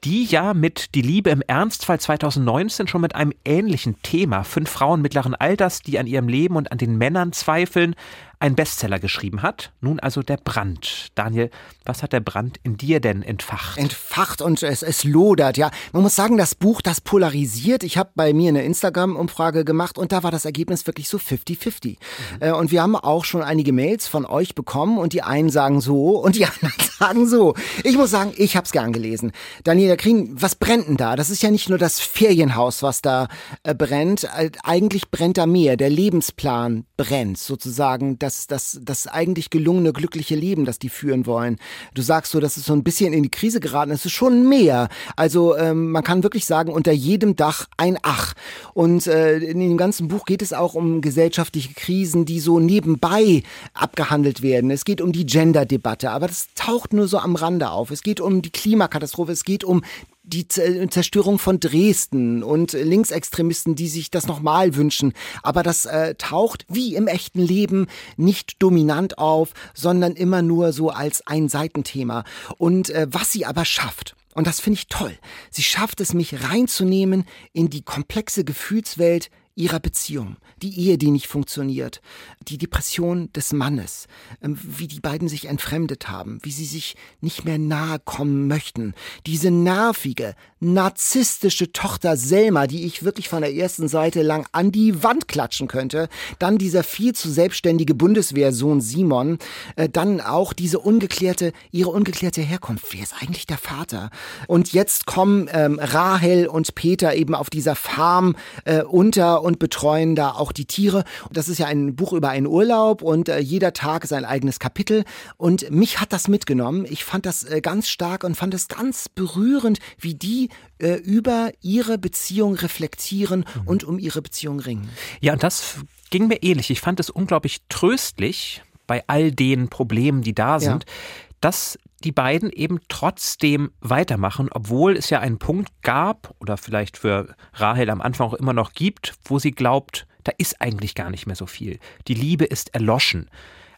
die 0.05 0.25
ja 0.25 0.53
mit 0.53 0.95
Die 0.95 1.03
Liebe 1.03 1.31
im 1.31 1.43
Ernstfall 1.43 2.01
2019 2.01 2.89
schon 2.89 3.01
mit 3.01 3.15
einem 3.15 3.33
ähnlichen 3.45 4.03
Thema, 4.03 4.43
fünf 4.43 4.69
Frauen 4.69 5.01
mittleren 5.01 5.35
Alters, 5.35 5.81
die 5.81 5.99
an 5.99 6.09
ihrem 6.09 6.29
Leben 6.29 6.57
und 6.57 6.73
an 6.73 6.79
den 6.79 6.99
Männern 6.99 7.33
zweifeln, 7.33 7.95
einen 8.41 8.57
Bestseller 8.57 8.99
geschrieben 8.99 9.43
hat. 9.43 9.73
Nun 9.81 10.01
also 10.01 10.23
der 10.23 10.39
Brand. 10.39 11.09
Daniel, 11.15 11.51
was 11.85 12.03
hat 12.03 12.13
der 12.13 12.21
Brand 12.21 12.59
in 12.65 12.77
dir 12.77 13.01
denn 13.01 13.23
entfacht? 13.23 13.79
Entfacht 13.79 14.43
und 14.43 14.63
es, 14.63 14.83
es 14.83 15.05
lodert, 15.05 15.57
ja. 15.57 15.71
Man 15.93 16.03
muss 16.03 16.17
sagen, 16.17 16.37
das 16.37 16.55
Buch, 16.55 16.83
das 16.83 17.01
polarisiert. 17.01 17.85
Ich 17.85 17.97
habe 17.97 18.11
bei 18.15 18.33
mir 18.33 18.49
eine 18.49 18.65
Instagram-Umfrage 18.65 19.65
gemacht 19.65 19.97
und 19.97 20.13
da 20.13 20.23
war 20.23 20.31
das 20.31 20.45
Ergebnis 20.45 20.87
wirklich 20.87 21.09
so 21.09 21.19
50-50. 21.19 21.91
Mhm. 21.91 21.97
Äh, 22.41 22.53
und 22.53 22.73
wir 22.73 22.83
haben 22.83 22.97
auch 22.97 23.25
schon 23.25 23.43
einige 23.43 23.73
Mails 23.73 24.09
von 24.09 24.27
euch 24.27 24.55
bekommen 24.55 24.99
und 24.99 25.13
die 25.13 25.23
einen 25.23 25.51
sagen 25.51 25.81
so 25.81 26.19
und 26.19 26.35
die 26.37 26.47
anderen 26.61 26.75
sagen 26.99 27.29
so. 27.29 27.55
Ich 27.85 27.97
muss 27.97 28.11
sagen, 28.11 28.33
ich 28.37 28.57
habe 28.57 28.65
es 28.65 28.73
gern 28.73 28.93
gelesen. 28.93 29.33
Daniela 29.65 29.97
Krien, 29.97 30.31
was 30.35 30.57
brennt 30.57 30.89
denn 30.89 30.97
da? 30.97 31.15
Das 31.15 31.31
ist 31.31 31.43
ja 31.43 31.51
nicht 31.51 31.69
nur 31.69 31.79
das 31.79 32.01
Ferienhaus, 32.01 32.83
was 32.83 33.03
da 33.03 33.29
äh, 33.63 33.75
brennt. 33.75 34.29
Eigentlich 34.65 35.11
brennt 35.11 35.39
da 35.39 35.47
mehr. 35.47 35.77
Der 35.77 35.91
Lebensplan 35.91 36.87
brennt 36.97 37.39
sozusagen. 37.39 38.19
Das 38.19 38.33
das, 38.33 38.47
das, 38.47 38.81
das 38.83 39.07
eigentlich 39.07 39.51
gelungene, 39.51 39.93
glückliche 39.93 40.35
Leben, 40.35 40.65
das 40.65 40.79
die 40.79 40.89
führen 40.89 41.27
wollen. 41.27 41.59
Du 41.95 42.03
sagst 42.03 42.33
so, 42.33 42.41
das 42.41 42.57
ist 42.57 42.67
so 42.67 42.73
ein 42.73 42.83
bisschen 42.83 43.13
in 43.13 43.23
die 43.23 43.31
Krise 43.31 43.61
geraten. 43.61 43.91
Es 43.91 44.05
ist 44.05 44.13
schon 44.13 44.49
mehr. 44.49 44.89
Also 45.17 45.57
ähm, 45.57 45.91
man 45.91 46.03
kann 46.03 46.23
wirklich 46.23 46.47
sagen, 46.47 46.73
unter 46.73 46.93
jedem 46.93 47.37
Dach 47.37 47.67
ein 47.77 47.99
Ach. 48.03 48.35
Und 48.75 49.07
äh, 49.07 49.39
in 49.39 49.61
dem 49.61 49.77
ganzen 49.77 50.09
Buch 50.09 50.25
geht 50.25 50.43
es 50.43 50.53
auch 50.53 50.75
um 50.75 51.01
gesellschaftliche 51.01 51.75
Krisen, 51.75 52.25
die 52.25 52.41
so 52.41 52.61
nebenbei 52.61 53.43
abgehandelt 53.75 54.43
werden. 54.43 54.71
Es 54.71 54.85
geht 54.85 55.01
um 55.01 55.13
die 55.13 55.27
Gender-Debatte, 55.27 56.11
aber 56.11 56.27
das 56.27 56.49
taucht 56.55 56.93
nur 56.93 57.09
so 57.09 57.19
am 57.19 57.37
Rande 57.37 57.71
auf. 57.71 57.91
Es 57.91 58.03
geht 58.03 58.21
um 58.21 58.43
die 58.43 58.51
Klimakatastrophe, 58.51 59.33
es 59.33 59.45
geht 59.45 59.65
um 59.65 59.83
die 60.25 60.47
Zerstörung 60.47 61.39
von 61.39 61.59
Dresden 61.59 62.43
und 62.43 62.73
Linksextremisten, 62.73 63.75
die 63.75 63.89
sich 63.89 64.11
das 64.11 64.27
nochmal 64.27 64.77
wünschen. 64.77 65.15
Aber 65.43 65.63
das 65.63 65.85
äh, 65.85 66.15
taucht 66.15 66.65
wie 66.69 66.95
im 66.95 67.09
echten 67.09 67.41
Leben 67.41 67.89
nicht 68.17 68.63
dominant 68.63 69.19
auf, 69.19 69.51
sondern 69.75 70.15
immer 70.15 70.43
nur 70.43 70.73
so 70.73 70.91
als 70.91 71.27
ein 71.27 71.49
Seitenthema. 71.49 72.25
Und 72.57 72.91
äh, 72.91 73.07
was 73.11 73.33
sie 73.33 73.47
aber 73.47 73.65
schafft, 73.65 74.15
und 74.35 74.47
das 74.47 74.61
finde 74.61 74.79
ich 74.79 74.87
toll, 74.89 75.13
sie 75.51 75.63
schafft 75.63 76.01
es, 76.01 76.15
mich 76.15 76.49
reinzunehmen 76.49 77.25
in 77.53 77.69
die 77.69 77.83
komplexe 77.83 78.45
Gefühlswelt 78.45 79.29
ihrer 79.55 79.81
Beziehung, 79.81 80.37
die 80.63 80.79
Ehe, 80.79 80.97
die 80.97 81.11
nicht 81.11 81.27
funktioniert, 81.27 82.01
die 82.49 82.57
Depression 82.57 83.31
des 83.33 83.53
Mannes, 83.53 84.07
ähm, 84.43 84.59
wie 84.63 84.89
die 84.89 85.01
beiden 85.01 85.29
sich 85.29 85.47
entfremdet 85.47 86.09
haben, 86.09 86.39
wie 86.43 86.53
sie 86.53 86.65
sich 86.65 86.97
nicht 87.21 87.45
mehr 87.45 87.59
nahe 87.59 87.99
kommen 87.99 88.49
möchten, 88.49 88.95
diese 89.27 89.51
nervige, 89.51 90.35
narzisstische 90.61 91.73
Tochter 91.73 92.17
Selma, 92.17 92.67
die 92.67 92.85
ich 92.87 93.03
wirklich 93.03 93.29
von 93.29 93.43
der 93.43 93.55
ersten 93.55 93.89
Seite 93.89 94.23
lang 94.23 94.47
an 94.53 94.73
die 94.73 95.03
Wand 95.03 95.29
klatschen 95.29 95.69
könnte, 95.69 96.09
dann 96.39 96.57
dieser 96.57 96.83
viel 96.83 97.15
zu 97.15 97.31
selbstständige 97.31 97.95
Bundeswehrsohn 97.95 98.81
Simon, 98.81 99.39
äh, 99.77 99.89
dann 99.89 100.21
auch 100.21 100.53
diese 100.53 100.79
ungeklärte, 100.79 101.53
ihre 101.73 101.91
ungeklärte 101.91 102.41
Herkunft, 102.41 102.87
wer 102.93 103.03
ist 103.03 103.15
eigentlich 103.21 103.47
der 103.47 103.59
Vater? 103.59 104.11
Und 104.47 104.73
jetzt 104.73 105.07
kommen 105.07 105.51
ähm, 105.53 105.79
Rahel 105.79 106.47
und 106.47 106.75
Peter 106.75 107.15
eben 107.15 107.35
auf 107.35 107.51
dieser 107.51 107.75
Farm 107.75 108.35
äh, 108.65 108.83
unter 108.83 109.42
und 109.43 109.59
betreuen 109.59 110.15
da 110.15 110.31
auch 110.31 110.53
die 110.53 110.65
Tiere. 110.65 111.05
Das 111.31 111.49
ist 111.49 111.59
ja 111.59 111.67
ein 111.67 111.95
Buch 111.97 112.13
über 112.13 112.31
einen 112.31 112.47
Urlaub 112.47 113.03
und 113.03 113.29
äh, 113.29 113.39
jeder 113.39 113.73
Tag 113.73 114.05
ist 114.05 114.13
ein 114.13 114.25
eigenes 114.25 114.59
Kapitel. 114.59 115.05
Und 115.37 115.71
mich 115.71 116.01
hat 116.01 116.13
das 116.13 116.29
mitgenommen. 116.29 116.87
Ich 116.89 117.05
fand 117.05 117.27
das 117.27 117.45
äh, 117.45 117.61
ganz 117.61 117.89
stark 117.89 118.25
und 118.25 118.37
fand 118.37 118.55
es 118.55 118.69
ganz 118.69 119.09
berührend, 119.09 119.79
wie 119.99 120.15
die 120.15 120.49
äh, 120.79 120.95
über 120.95 121.51
ihre 121.61 121.99
Beziehung 121.99 122.55
reflektieren 122.55 123.45
mhm. 123.55 123.69
und 123.69 123.85
um 123.85 123.99
ihre 123.99 124.23
Beziehung 124.23 124.61
ringen. 124.61 124.89
Ja, 125.21 125.35
und 125.35 125.43
das 125.43 125.77
ging 126.11 126.29
mir 126.29 126.43
ähnlich. 126.43 126.71
Ich 126.71 126.81
fand 126.81 127.01
es 127.01 127.11
unglaublich 127.11 127.59
tröstlich 127.69 128.63
bei 128.87 129.05
all 129.07 129.33
den 129.33 129.69
Problemen, 129.69 130.23
die 130.23 130.35
da 130.35 130.61
sind, 130.61 130.85
ja. 130.85 130.93
dass 131.41 131.79
die 132.05 132.13
beiden 132.13 132.51
eben 132.51 132.81
trotzdem 132.89 133.71
weitermachen, 133.81 134.49
obwohl 134.53 134.97
es 134.97 135.11
ja 135.11 135.21
einen 135.21 135.39
Punkt 135.39 135.71
gab 135.83 136.35
oder 136.41 136.57
vielleicht 136.57 136.97
für 136.99 137.35
Rahel 137.55 137.91
am 137.91 138.01
Anfang 138.01 138.29
auch 138.29 138.35
immer 138.35 138.53
noch 138.53 138.73
gibt, 138.73 139.15
wo 139.25 139.39
sie 139.39 139.53
glaubt, 139.53 140.07
da 140.25 140.33
ist 140.39 140.61
eigentlich 140.61 140.95
gar 140.95 141.11
nicht 141.11 141.27
mehr 141.27 141.37
so 141.37 141.47
viel. 141.47 141.79
Die 142.09 142.15
Liebe 142.15 142.45
ist 142.45 142.75
erloschen. 142.75 143.29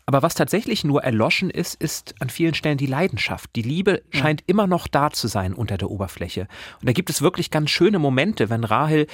Aber 0.07 0.23
was 0.23 0.35
tatsächlich 0.35 0.85
nur 0.85 1.02
erloschen 1.02 1.49
ist, 1.49 1.75
ist 1.76 2.14
an 2.21 2.28
vielen 2.28 2.54
Stellen 2.54 2.76
die 2.76 2.87
Leidenschaft. 2.87 3.50
Die 3.57 3.62
Liebe 3.62 4.02
scheint 4.11 4.43
immer 4.47 4.66
noch 4.66 4.87
da 4.87 5.11
zu 5.11 5.28
sein 5.28 5.54
unter 5.54 5.78
der 5.78 5.90
Oberfläche. 5.90 6.43
Und 6.81 6.88
da 6.88 6.93
gibt 6.93 7.09
es 7.09 7.23
wirklich 7.23 7.50
ganz 7.50 7.71
schöne 7.71 7.99
Momente, 7.99 8.50
wenn 8.50 8.64
Rahel 8.64 9.07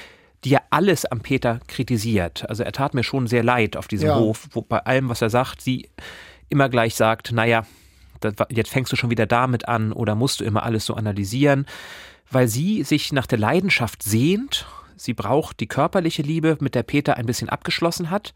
die 0.44 0.50
ja 0.50 0.60
alles 0.70 1.04
am 1.04 1.20
Peter 1.20 1.60
kritisiert. 1.66 2.48
Also 2.48 2.62
er 2.62 2.72
tat 2.72 2.94
mir 2.94 3.04
schon 3.04 3.26
sehr 3.26 3.42
leid 3.42 3.76
auf 3.76 3.88
diesem 3.88 4.08
ja. 4.08 4.18
Hof, 4.18 4.48
wo 4.52 4.62
bei 4.62 4.78
allem, 4.78 5.08
was 5.08 5.20
er 5.20 5.30
sagt, 5.30 5.60
sie 5.60 5.90
immer 6.48 6.68
gleich 6.68 6.94
sagt, 6.94 7.32
naja, 7.32 7.66
jetzt 8.50 8.70
fängst 8.70 8.92
du 8.92 8.96
schon 8.96 9.10
wieder 9.10 9.26
damit 9.26 9.68
an 9.68 9.92
oder 9.92 10.14
musst 10.14 10.40
du 10.40 10.44
immer 10.44 10.62
alles 10.62 10.86
so 10.86 10.94
analysieren, 10.94 11.66
weil 12.30 12.48
sie 12.48 12.82
sich 12.82 13.12
nach 13.12 13.26
der 13.26 13.38
Leidenschaft 13.38 14.02
sehnt. 14.02 14.66
Sie 14.96 15.14
braucht 15.14 15.60
die 15.60 15.66
körperliche 15.66 16.22
Liebe, 16.22 16.58
mit 16.60 16.74
der 16.74 16.82
Peter 16.82 17.16
ein 17.16 17.26
bisschen 17.26 17.48
abgeschlossen 17.48 18.10
hat. 18.10 18.34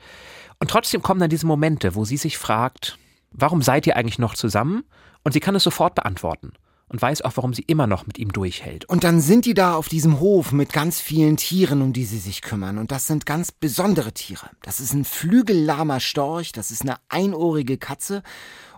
Und 0.59 0.71
trotzdem 0.71 1.03
kommen 1.03 1.21
dann 1.21 1.31
diese 1.31 1.47
Momente, 1.47 1.95
wo 1.95 2.05
sie 2.05 2.17
sich 2.17 2.39
fragt, 2.39 2.99
warum 3.31 3.63
seid 3.63 3.87
ihr 3.87 3.97
eigentlich 3.97 4.19
noch 4.19 4.35
zusammen? 4.35 4.85
Und 5.23 5.33
sie 5.33 5.41
kann 5.41 5.55
es 5.55 5.63
sofort 5.63 5.95
beantworten 5.95 6.53
und 6.89 7.01
weiß 7.01 7.23
auch, 7.23 7.33
warum 7.37 7.55
sie 7.55 7.63
immer 7.63 7.87
noch 7.87 8.07
mit 8.07 8.19
ihm 8.19 8.33
durchhält. 8.33 8.85
Und 8.85 9.05
dann 9.05 9.21
sind 9.21 9.47
die 9.47 9.55
da 9.55 9.75
auf 9.75 9.89
diesem 9.89 10.21
Hof 10.21 10.53
mit 10.53 10.73
ganz 10.73 11.01
vielen 11.01 11.37
Tieren, 11.37 11.83
um 11.83 11.93
die 11.93 12.05
sie 12.05 12.19
sich 12.19 12.43
kümmern. 12.43 12.79
Und 12.79 12.93
das 12.93 13.07
sind 13.07 13.27
ganz 13.27 13.53
besondere 13.53 14.13
Tiere. 14.13 14.51
Das 14.63 14.81
ist 14.81 14.93
ein 14.93 15.05
flügellahmer 15.05 16.01
Storch, 16.01 16.53
das 16.53 16.71
ist 16.71 16.83
eine 16.83 16.97
einohrige 17.09 17.79
Katze. 17.79 18.23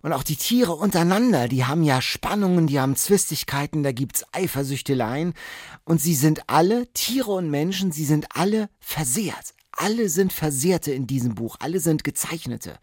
Und 0.07 0.13
auch 0.13 0.23
die 0.23 0.37
Tiere 0.37 0.73
untereinander, 0.73 1.49
die 1.49 1.65
haben 1.65 1.83
ja 1.83 2.01
Spannungen, 2.01 2.69
die 2.69 2.79
haben 2.79 2.95
Zwistigkeiten, 2.95 3.83
da 3.83 3.91
gibt's 3.91 4.25
Eifersüchteleien. 4.31 5.35
Und 5.83 6.01
sie 6.01 6.15
sind 6.15 6.49
alle, 6.49 6.87
Tiere 6.93 7.33
und 7.33 7.51
Menschen, 7.51 7.91
sie 7.91 8.05
sind 8.05 8.27
alle 8.31 8.69
versehrt. 8.79 9.53
Alle 9.79 10.09
sind 10.09 10.33
Versehrte 10.33 10.93
in 10.93 11.07
diesem 11.07 11.35
Buch, 11.35 11.57
alle 11.59 11.81
sind 11.81 12.03
Gezeichnete. 12.03 12.79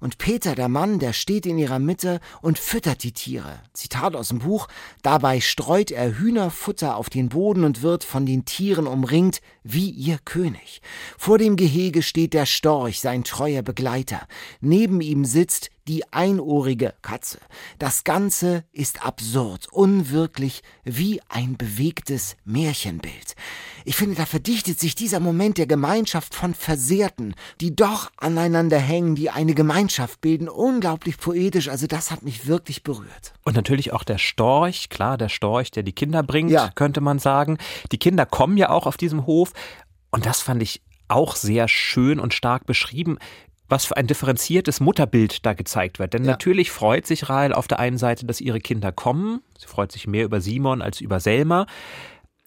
Und 0.00 0.18
Peter, 0.18 0.56
der 0.56 0.68
Mann, 0.68 0.98
der 0.98 1.12
steht 1.12 1.46
in 1.46 1.56
ihrer 1.56 1.78
Mitte 1.78 2.20
und 2.40 2.58
füttert 2.58 3.04
die 3.04 3.12
Tiere. 3.12 3.60
Zitat 3.74 4.16
aus 4.16 4.28
dem 4.28 4.40
Buch, 4.40 4.66
dabei 5.02 5.40
streut 5.40 5.92
er 5.92 6.18
Hühnerfutter 6.18 6.96
auf 6.96 7.10
den 7.10 7.28
Boden 7.28 7.62
und 7.62 7.82
wird 7.82 8.02
von 8.02 8.26
den 8.26 8.44
Tieren 8.44 8.88
umringt 8.88 9.40
wie 9.62 9.90
ihr 9.90 10.18
König. 10.24 10.82
Vor 11.16 11.38
dem 11.38 11.54
Gehege 11.54 12.02
steht 12.02 12.34
der 12.34 12.46
Storch, 12.46 13.00
sein 13.00 13.22
treuer 13.22 13.62
Begleiter. 13.62 14.26
Neben 14.60 15.00
ihm 15.00 15.24
sitzt 15.24 15.70
die 15.92 16.10
einohrige 16.10 16.94
Katze. 17.02 17.38
Das 17.78 18.02
Ganze 18.02 18.64
ist 18.72 19.04
absurd, 19.04 19.68
unwirklich, 19.70 20.62
wie 20.84 21.20
ein 21.28 21.58
bewegtes 21.58 22.38
Märchenbild. 22.46 23.36
Ich 23.84 23.96
finde, 23.96 24.14
da 24.14 24.24
verdichtet 24.24 24.80
sich 24.80 24.94
dieser 24.94 25.20
Moment 25.20 25.58
der 25.58 25.66
Gemeinschaft 25.66 26.34
von 26.34 26.54
Versehrten, 26.54 27.34
die 27.60 27.76
doch 27.76 28.10
aneinander 28.16 28.78
hängen, 28.78 29.16
die 29.16 29.28
eine 29.28 29.52
Gemeinschaft 29.52 30.22
bilden, 30.22 30.48
unglaublich 30.48 31.18
poetisch. 31.18 31.68
Also 31.68 31.86
das 31.86 32.10
hat 32.10 32.22
mich 32.22 32.46
wirklich 32.46 32.82
berührt. 32.82 33.34
Und 33.44 33.54
natürlich 33.54 33.92
auch 33.92 34.04
der 34.04 34.16
Storch, 34.16 34.88
klar, 34.88 35.18
der 35.18 35.28
Storch, 35.28 35.72
der 35.72 35.82
die 35.82 35.92
Kinder 35.92 36.22
bringt, 36.22 36.52
ja. 36.52 36.70
könnte 36.74 37.02
man 37.02 37.18
sagen. 37.18 37.58
Die 37.90 37.98
Kinder 37.98 38.24
kommen 38.24 38.56
ja 38.56 38.70
auch 38.70 38.86
auf 38.86 38.96
diesem 38.96 39.26
Hof. 39.26 39.52
Und 40.10 40.24
das 40.24 40.40
fand 40.40 40.62
ich 40.62 40.80
auch 41.08 41.36
sehr 41.36 41.68
schön 41.68 42.18
und 42.18 42.32
stark 42.32 42.64
beschrieben 42.64 43.18
was 43.72 43.86
für 43.86 43.96
ein 43.96 44.06
differenziertes 44.06 44.80
Mutterbild 44.80 45.44
da 45.44 45.54
gezeigt 45.54 45.98
wird. 45.98 46.14
Denn 46.14 46.24
ja. 46.24 46.32
natürlich 46.32 46.70
freut 46.70 47.06
sich 47.06 47.28
Rahel 47.28 47.52
auf 47.52 47.66
der 47.66 47.80
einen 47.80 47.98
Seite, 47.98 48.26
dass 48.26 48.40
ihre 48.40 48.60
Kinder 48.60 48.92
kommen. 48.92 49.40
Sie 49.58 49.66
freut 49.66 49.90
sich 49.90 50.06
mehr 50.06 50.24
über 50.24 50.40
Simon 50.40 50.82
als 50.82 51.00
über 51.00 51.18
Selma. 51.18 51.66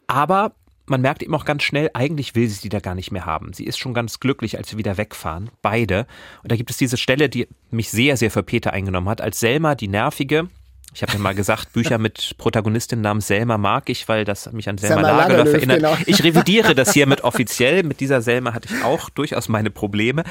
Aber 0.08 0.53
man 0.86 1.01
merkt 1.01 1.24
eben 1.24 1.34
auch 1.34 1.46
ganz 1.46 1.63
schnell, 1.63 1.89
eigentlich 1.96 2.36
will 2.36 2.48
sie 2.48 2.53
sie 2.53 2.70
da 2.70 2.79
gar 2.79 2.94
nicht 2.94 3.12
mehr 3.12 3.25
haben. 3.25 3.53
Sie 3.53 3.65
ist 3.65 3.79
schon 3.79 3.96
ganz 3.96 4.20
glücklich, 4.20 4.58
als 4.58 4.70
sie 4.70 4.77
wieder 4.77 4.98
wegfahren. 4.98 5.50
Beide. 5.63 6.05
Und 6.44 6.51
da 6.51 6.55
gibt 6.55 6.70
es 6.70 6.77
diese 6.77 6.96
Stelle, 6.96 7.27
die 7.27 7.48
mich 7.72 7.89
sehr, 7.89 8.17
sehr 8.17 8.29
für 8.29 8.44
Peter 8.44 8.72
eingenommen 8.72 9.10
hat. 9.10 9.20
Als 9.20 9.39
Selma, 9.39 9.74
die 9.74 9.88
nervige, 9.88 10.48
ich 10.94 11.01
habe 11.01 11.12
ja 11.12 11.20
mal 11.20 11.36
gesagt, 11.36 11.74
Bücher 11.74 11.98
mit 11.98 12.36
Protagonistin 12.38 13.01
namens 13.01 13.27
Selma 13.27 13.58
mag 13.58 13.89
ich, 13.89 14.08
weil 14.08 14.24
das 14.24 14.51
mich 14.53 14.70
an 14.70 14.77
Selma, 14.77 15.01
Selma 15.01 15.17
Lagerlöf 15.17 15.53
erinnert. 15.55 15.77
Genau. 15.77 15.98
Ich 16.05 16.24
revidiere 16.24 16.75
das 16.75 16.94
hiermit 16.94 17.24
offiziell. 17.24 17.84
Mit 17.84 18.00
dieser 18.00 18.22
Selma 18.22 18.53
hatte 18.53 18.70
ich 18.72 18.84
auch 18.84 19.10
durchaus 19.10 19.50
meine 19.50 19.72
Probleme. 19.72 20.24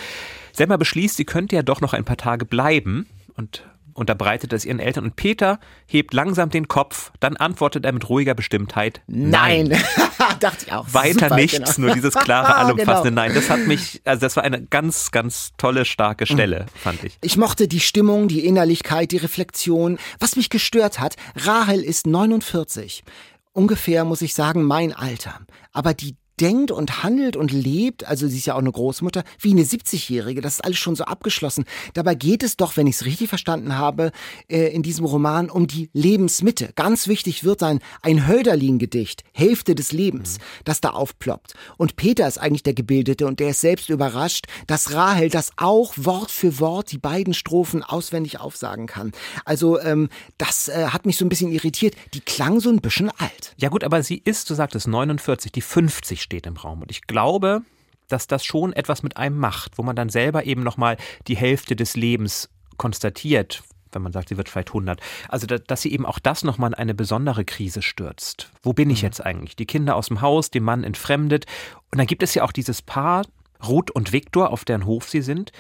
Selma 0.54 0.76
beschließt, 0.76 1.16
sie 1.16 1.25
könnte 1.25 1.56
ja 1.56 1.62
doch 1.62 1.80
noch 1.80 1.92
ein 1.92 2.04
paar 2.04 2.16
Tage 2.16 2.44
bleiben 2.44 3.06
und 3.34 3.64
unterbreitet 3.94 4.52
es 4.52 4.64
ihren 4.64 4.80
Eltern 4.80 5.04
und 5.04 5.16
Peter 5.16 5.58
hebt 5.87 6.12
langsam 6.12 6.50
den 6.50 6.68
Kopf, 6.68 7.12
dann 7.20 7.37
antwortet 7.37 7.84
er 7.84 7.92
mit 7.92 8.08
ruhiger 8.08 8.34
Bestimmtheit 8.34 9.00
Nein. 9.06 9.68
Nein. 9.68 9.82
Dachte 10.40 10.66
ich 10.66 10.73
auch. 10.73 10.87
Weiter 10.92 11.28
Super, 11.28 11.37
nichts, 11.37 11.76
genau. 11.76 11.87
nur 11.87 11.94
dieses 11.94 12.14
klare, 12.14 12.54
allumfassende 12.56 13.11
genau. 13.11 13.23
Nein. 13.23 13.34
Das 13.34 13.50
hat 13.50 13.66
mich, 13.66 14.02
also 14.04 14.20
das 14.20 14.37
war 14.37 14.42
eine 14.42 14.64
ganz, 14.64 15.11
ganz 15.11 15.52
tolle, 15.58 15.84
starke 15.84 16.26
Stelle, 16.26 16.64
mhm. 16.64 16.78
fand 16.78 17.04
ich. 17.04 17.18
Ich 17.20 17.37
mochte 17.37 17.68
die 17.68 17.80
Stimmung, 17.80 18.28
die 18.28 18.44
Innerlichkeit, 18.44 19.12
die 19.12 19.18
Reflexion. 19.18 19.99
Was 20.18 20.37
mich 20.37 20.50
gestört 20.50 20.99
hat, 20.99 21.16
Rahel 21.37 21.82
ist 21.82 22.06
49 22.06 23.04
ungefähr, 23.52 24.04
muss 24.04 24.20
ich 24.20 24.34
sagen, 24.34 24.64
mein 24.64 24.92
Alter. 24.92 25.40
Aber 25.73 25.94
die 25.94 26.16
denkt 26.41 26.71
und 26.71 27.03
handelt 27.03 27.37
und 27.37 27.53
lebt, 27.53 28.07
also 28.07 28.26
sie 28.26 28.38
ist 28.38 28.47
ja 28.47 28.55
auch 28.55 28.59
eine 28.59 28.73
Großmutter, 28.73 29.25
wie 29.41 29.53
eine 29.53 29.62
70-Jährige. 29.62 30.41
Das 30.41 30.55
ist 30.55 30.64
alles 30.64 30.79
schon 30.79 30.97
so 30.97 31.05
abgeschlossen. 31.05 31.64
Dabei 31.95 32.14
geht 32.14 32.43
es 32.43 32.57
doch, 32.57 32.76
wenn 32.76 32.87
ich 32.87 32.97
es 32.97 33.05
richtig 33.05 33.29
verstanden 33.29 33.76
habe, 33.76 34.11
äh, 34.49 34.75
in 34.75 34.83
diesem 34.83 35.05
Roman 35.05 35.50
um 35.50 35.67
die 35.67 35.91
Lebensmitte. 35.93 36.71
Ganz 36.75 37.09
wichtig 37.09 37.45
wird 37.45 37.61
sein, 37.61 37.81
ein 38.03 38.26
Hölderlin-Gedicht, 38.26 39.23
Hälfte 39.33 39.75
des 39.75 39.93
Lebens, 39.93 40.38
mhm. 40.38 40.43
das 40.64 40.81
da 40.81 40.91
aufploppt. 40.91 41.55
Und 41.76 41.97
Peter 41.97 42.26
ist 42.26 42.38
eigentlich 42.38 42.62
der 42.62 42.75
Gebildete 42.75 43.26
und 43.26 43.41
der 43.41 43.50
ist 43.50 43.61
selbst 43.61 43.88
überrascht, 43.88 44.47
dass 44.67 44.93
Rahel 44.93 45.29
das 45.29 45.53
auch 45.57 45.95
Wort 45.97 46.31
für 46.31 46.59
Wort 46.59 46.91
die 46.93 46.99
beiden 46.99 47.35
Strophen 47.35 47.83
auswendig 47.83 48.41
aufsagen 48.41 48.87
kann. 48.87 49.12
Also 49.45 49.81
ähm, 49.81 50.09
das 50.38 50.69
äh, 50.69 50.88
hat 50.88 51.07
mich 51.07 51.17
so 51.17 51.25
ein 51.25 51.29
bisschen 51.29 51.53
irritiert. 51.53 51.95
Die 52.14 52.21
klang 52.21 52.61
so 52.61 52.71
ein 52.71 52.81
bisschen 52.81 53.11
alt. 53.11 53.55
Ja 53.57 53.69
gut, 53.69 53.85
aber 53.85 54.03
sie 54.03 54.21
ist, 54.25 54.50
du 54.50 54.55
sagtest 54.55 54.88
49, 54.88 55.53
die 55.53 55.61
50 55.61 56.24
steht 56.25 56.47
im 56.47 56.57
Raum. 56.57 56.83
Und 56.83 56.90
ich 56.90 57.02
glaube, 57.02 57.62
dass 58.09 58.26
das 58.26 58.45
schon 58.45 58.73
etwas 58.73 59.02
mit 59.02 59.16
einem 59.16 59.38
macht, 59.38 59.78
wo 59.78 59.83
man 59.83 59.97
dann 59.97 60.09
selber 60.09 60.45
eben 60.45 60.62
nochmal 60.62 60.97
die 61.26 61.37
Hälfte 61.37 61.76
des 61.76 61.97
Lebens 61.97 62.50
konstatiert, 62.76 63.62
wenn 63.93 64.02
man 64.02 64.12
sagt, 64.12 64.28
sie 64.28 64.37
wird 64.37 64.49
vielleicht 64.49 64.71
100. 64.71 65.00
Also, 65.28 65.47
dass 65.47 65.83
sie 65.83 65.93
eben 65.93 66.04
auch 66.04 66.19
das 66.19 66.43
nochmal 66.43 66.71
in 66.71 66.75
eine 66.75 66.95
besondere 66.95 67.45
Krise 67.45 67.81
stürzt. 67.81 68.50
Wo 68.62 68.73
bin 68.73 68.90
ich 68.90 69.02
mhm. 69.02 69.07
jetzt 69.07 69.25
eigentlich? 69.25 69.57
Die 69.57 69.66
Kinder 69.66 69.95
aus 69.95 70.09
dem 70.09 70.21
Haus, 70.21 70.50
den 70.50 70.64
Mann 70.64 70.83
entfremdet. 70.83 71.47
Und 71.93 71.99
dann 71.99 72.07
gibt 72.07 72.23
es 72.23 72.35
ja 72.35 72.43
auch 72.43 72.52
dieses 72.52 72.83
Paar, 72.83 73.25
Ruth 73.64 73.90
und 73.90 74.12
Viktor, 74.12 74.50
auf 74.50 74.64
deren 74.64 74.85
Hof 74.85 75.09
sie 75.09 75.23
sind, 75.23 75.52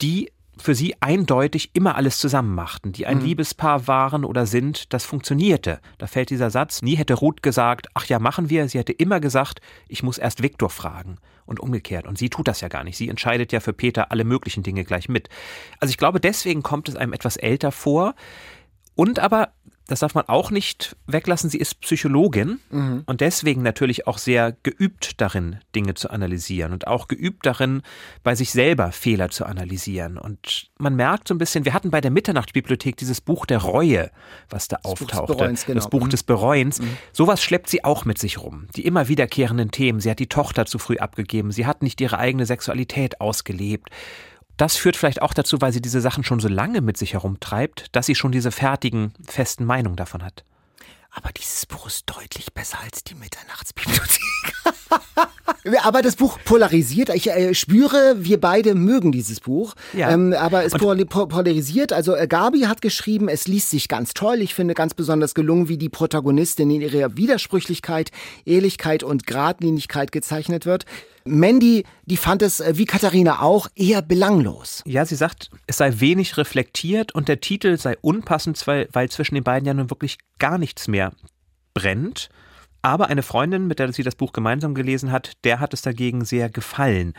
die 0.00 0.30
für 0.56 0.74
sie 0.74 0.94
eindeutig 1.00 1.70
immer 1.74 1.96
alles 1.96 2.18
zusammen 2.18 2.54
machten, 2.54 2.92
die 2.92 3.06
ein 3.06 3.18
mhm. 3.18 3.24
Liebespaar 3.24 3.86
waren 3.86 4.24
oder 4.24 4.46
sind, 4.46 4.92
das 4.92 5.04
funktionierte. 5.04 5.80
Da 5.98 6.06
fällt 6.06 6.30
dieser 6.30 6.50
Satz, 6.50 6.82
nie 6.82 6.96
hätte 6.96 7.14
Ruth 7.14 7.42
gesagt, 7.42 7.88
ach 7.94 8.06
ja, 8.06 8.18
machen 8.18 8.50
wir, 8.50 8.68
sie 8.68 8.78
hätte 8.78 8.92
immer 8.92 9.20
gesagt, 9.20 9.60
ich 9.88 10.02
muss 10.02 10.18
erst 10.18 10.42
Viktor 10.42 10.70
fragen 10.70 11.16
und 11.46 11.60
umgekehrt. 11.60 12.06
Und 12.06 12.18
sie 12.18 12.30
tut 12.30 12.48
das 12.48 12.60
ja 12.60 12.68
gar 12.68 12.84
nicht. 12.84 12.96
Sie 12.96 13.08
entscheidet 13.08 13.52
ja 13.52 13.60
für 13.60 13.72
Peter 13.72 14.10
alle 14.10 14.24
möglichen 14.24 14.62
Dinge 14.62 14.84
gleich 14.84 15.08
mit. 15.08 15.28
Also 15.80 15.90
ich 15.90 15.98
glaube, 15.98 16.20
deswegen 16.20 16.62
kommt 16.62 16.88
es 16.88 16.96
einem 16.96 17.12
etwas 17.12 17.36
älter 17.36 17.72
vor. 17.72 18.14
Und 18.94 19.18
aber 19.18 19.50
das 19.86 20.00
darf 20.00 20.14
man 20.14 20.24
auch 20.28 20.50
nicht 20.50 20.96
weglassen, 21.06 21.50
sie 21.50 21.58
ist 21.58 21.80
Psychologin 21.80 22.60
mhm. 22.70 23.02
und 23.04 23.20
deswegen 23.20 23.62
natürlich 23.62 24.06
auch 24.06 24.18
sehr 24.18 24.56
geübt 24.62 25.20
darin, 25.20 25.58
Dinge 25.74 25.94
zu 25.94 26.10
analysieren 26.10 26.72
und 26.72 26.86
auch 26.86 27.06
geübt 27.06 27.44
darin, 27.44 27.82
bei 28.22 28.34
sich 28.34 28.50
selber 28.50 28.92
Fehler 28.92 29.28
zu 29.28 29.44
analysieren. 29.44 30.16
Und 30.16 30.70
man 30.78 30.96
merkt 30.96 31.28
so 31.28 31.34
ein 31.34 31.38
bisschen, 31.38 31.66
wir 31.66 31.74
hatten 31.74 31.90
bei 31.90 32.00
der 32.00 32.10
Mitternachtsbibliothek 32.10 32.96
dieses 32.96 33.20
Buch 33.20 33.44
der 33.44 33.58
Reue, 33.58 34.10
was 34.48 34.68
da 34.68 34.76
das 34.76 34.92
auftauchte. 34.92 35.26
Buch 35.32 35.36
Bereuens, 35.36 35.66
genau. 35.66 35.74
Das 35.76 35.90
Buch 35.90 36.04
mhm. 36.04 36.10
des 36.10 36.22
Bereuens. 36.22 36.80
Mhm. 36.80 36.96
Sowas 37.12 37.42
schleppt 37.42 37.68
sie 37.68 37.84
auch 37.84 38.06
mit 38.06 38.18
sich 38.18 38.38
rum. 38.38 38.68
Die 38.76 38.86
immer 38.86 39.08
wiederkehrenden 39.08 39.70
Themen. 39.70 40.00
Sie 40.00 40.10
hat 40.10 40.18
die 40.18 40.28
Tochter 40.28 40.64
zu 40.64 40.78
früh 40.78 40.96
abgegeben. 40.96 41.52
Sie 41.52 41.66
hat 41.66 41.82
nicht 41.82 42.00
ihre 42.00 42.18
eigene 42.18 42.46
Sexualität 42.46 43.20
ausgelebt 43.20 43.90
das 44.56 44.76
führt 44.76 44.96
vielleicht 44.96 45.22
auch 45.22 45.34
dazu, 45.34 45.60
weil 45.60 45.72
sie 45.72 45.82
diese 45.82 46.00
Sachen 46.00 46.24
schon 46.24 46.40
so 46.40 46.48
lange 46.48 46.80
mit 46.80 46.96
sich 46.96 47.14
herumtreibt, 47.14 47.86
dass 47.92 48.06
sie 48.06 48.14
schon 48.14 48.32
diese 48.32 48.52
fertigen, 48.52 49.12
festen 49.26 49.64
Meinungen 49.64 49.96
davon 49.96 50.22
hat. 50.22 50.44
Aber 51.10 51.30
dieses 51.30 51.66
Buch 51.66 51.86
ist 51.86 52.10
deutlich 52.10 52.52
besser 52.52 52.78
als 52.80 53.04
die 53.04 53.14
Mitternachtsbibliothek. 53.14 54.54
aber 55.82 56.02
das 56.02 56.16
Buch 56.16 56.38
polarisiert. 56.44 57.10
Ich 57.14 57.30
äh, 57.30 57.54
spüre, 57.54 58.16
wir 58.18 58.40
beide 58.40 58.74
mögen 58.74 59.12
dieses 59.12 59.40
Buch. 59.40 59.74
Ja. 59.92 60.10
Ähm, 60.10 60.32
aber 60.32 60.64
es 60.64 60.72
pol 60.72 61.04
polarisiert. 61.04 61.92
Also 61.92 62.14
äh, 62.14 62.26
Gabi 62.26 62.62
hat 62.62 62.82
geschrieben, 62.82 63.28
es 63.28 63.46
liest 63.46 63.70
sich 63.70 63.88
ganz 63.88 64.14
toll. 64.14 64.40
Ich 64.40 64.54
finde 64.54 64.74
ganz 64.74 64.94
besonders 64.94 65.34
gelungen, 65.34 65.68
wie 65.68 65.78
die 65.78 65.88
Protagonistin 65.88 66.70
in 66.70 66.80
ihrer 66.80 67.16
Widersprüchlichkeit, 67.16 68.10
Ehrlichkeit 68.44 69.02
und 69.02 69.26
Gradlinigkeit 69.26 70.12
gezeichnet 70.12 70.66
wird. 70.66 70.84
Mandy, 71.26 71.84
die 72.04 72.18
fand 72.18 72.42
es, 72.42 72.60
äh, 72.60 72.76
wie 72.76 72.84
Katharina 72.84 73.40
auch, 73.40 73.68
eher 73.74 74.02
belanglos. 74.02 74.82
Ja, 74.86 75.06
sie 75.06 75.16
sagt, 75.16 75.50
es 75.66 75.78
sei 75.78 75.92
wenig 75.96 76.36
reflektiert 76.36 77.14
und 77.14 77.28
der 77.28 77.40
Titel 77.40 77.78
sei 77.78 77.96
unpassend, 78.00 78.62
weil 78.66 79.08
zwischen 79.08 79.34
den 79.34 79.44
beiden 79.44 79.66
ja 79.66 79.74
nun 79.74 79.90
wirklich 79.90 80.18
gar 80.38 80.58
nichts 80.58 80.86
mehr 80.86 81.12
brennt. 81.72 82.28
Aber 82.84 83.08
eine 83.08 83.22
Freundin, 83.22 83.66
mit 83.66 83.78
der 83.78 83.90
sie 83.94 84.02
das 84.02 84.14
Buch 84.14 84.32
gemeinsam 84.32 84.74
gelesen 84.74 85.10
hat, 85.10 85.32
der 85.44 85.58
hat 85.58 85.72
es 85.72 85.80
dagegen 85.80 86.24
sehr 86.26 86.50
gefallen. 86.50 87.14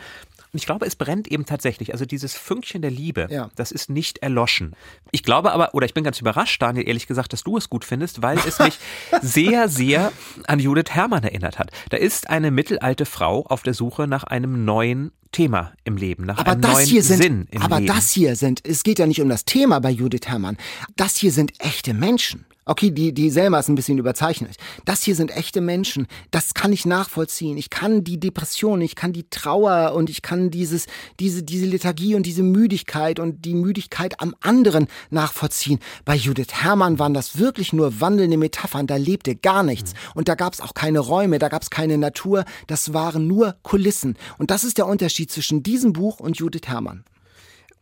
Ich 0.54 0.66
glaube, 0.68 0.86
es 0.86 0.96
brennt 0.96 1.28
eben 1.28 1.46
tatsächlich. 1.46 1.92
Also 1.92 2.06
dieses 2.06 2.36
Fünkchen 2.36 2.82
der 2.84 2.92
Liebe, 2.92 3.28
Ja. 3.32 3.50
das 3.56 3.72
ist 3.72 3.90
nicht 3.90 4.20
erloschen. 4.20 4.74
Ich 5.12 5.24
glaube 5.24 5.52
aber, 5.52 5.74
oder 5.74 5.86
ich 5.88 5.94
bin 5.96 6.04
ganz 6.04 6.22
überrascht, 6.22 6.62
Daniel, 6.62 6.88
ehrlich 6.88 7.08
gesagt, 7.08 7.34
dass 7.34 7.44
du 7.44 7.58
es 7.58 7.68
gut 7.70 7.84
findest, 7.84 8.22
weil 8.22 8.38
es 8.48 8.60
mich 8.60 8.78
sehr, 9.24 9.68
sehr 9.68 10.12
an 10.48 10.60
Judith 10.60 10.92
Herrmann 10.92 11.24
erinnert 11.24 11.58
hat. 11.60 11.72
Da 11.90 11.98
ist 11.98 12.30
eine 12.30 12.52
mittelalte 12.52 13.06
Frau 13.06 13.42
auf 13.48 13.64
der 13.64 13.74
Suche 13.74 14.08
nach 14.08 14.24
einem 14.24 14.66
neuen 14.66 15.12
Thema 15.32 15.74
im 15.84 15.98
Leben, 15.98 16.26
nach 16.26 16.38
Aber 16.38 16.52
einem 16.52 16.62
neuen 16.62 16.86
sind, 16.86 17.04
Sinn 17.24 17.48
im 17.52 17.62
aber 17.64 17.80
Leben. 17.82 17.94
das 17.94 18.12
hier 18.12 18.36
sind, 18.38 18.62
es 18.66 18.84
geht 18.84 19.00
ja 19.00 19.08
nicht 19.08 19.20
um 19.22 19.28
das 19.30 19.44
Thema 19.46 19.80
bei 19.80 19.90
Judith 19.90 20.28
Herrmann. 20.28 20.58
Das 20.96 21.18
hier 21.18 21.32
sind 21.34 21.52
echte 21.60 21.94
Menschen. 21.96 22.46
Okay, 22.68 22.90
die, 22.90 23.14
die 23.14 23.30
Selma 23.30 23.60
ist 23.60 23.70
ein 23.70 23.76
bisschen 23.76 24.00
überzeichnet. 24.00 24.56
Das 24.86 25.04
hier 25.04 25.16
sind 25.16 25.30
echte 25.30 25.62
Menschen. 25.62 26.08
Das 26.32 26.56
kann 26.56 26.74
ich 26.74 26.88
nachvollziehen. 26.88 27.58
Ich 27.58 27.70
kann 27.70 28.04
die 28.04 28.20
Depression, 28.20 28.82
ich 28.82 28.96
kann 28.96 29.14
die 29.14 29.30
Trauer 29.30 29.94
und 29.94 30.10
ich 30.10 30.24
kann 30.24 30.50
dieses, 30.50 30.88
diese, 31.20 31.44
diese 31.44 31.68
Lethargie 31.68 32.16
und 32.16 32.26
diese 32.26 32.42
Müdigkeit 32.42 33.20
und 33.20 33.46
die 33.46 33.54
Müdigkeit 33.54 34.20
am 34.20 34.34
anderen 34.42 34.88
nachvollziehen. 35.12 35.78
Bei 36.06 36.16
Judith 36.16 36.54
Herrmann 36.54 36.98
waren 36.98 37.14
das 37.14 37.38
wirklich 37.38 37.72
nur 37.72 38.02
wandelnde 38.02 38.38
Metaphern. 38.38 38.88
Da 38.88 38.96
lebte 38.96 39.36
gar 39.36 39.62
nichts. 39.62 39.94
Und 40.16 40.28
da 40.28 40.34
gab 40.34 40.56
es 40.56 40.62
auch 40.62 40.74
keine 40.74 41.00
Räume, 41.00 41.38
da 41.38 41.50
gab 41.50 41.62
es 41.62 41.70
keine 41.70 42.00
Natur. 42.00 42.46
Das 42.66 42.94
waren 42.94 43.28
nur 43.28 43.58
Kulissen. 43.62 44.18
Und 44.40 44.50
das 44.50 44.64
ist 44.64 44.80
der 44.80 44.88
Unterschied 44.88 45.32
zwischen 45.32 45.62
diesem 45.62 45.94
Buch 45.94 46.20
und 46.20 46.40
Judith 46.40 46.62
Herrmann. 46.66 47.04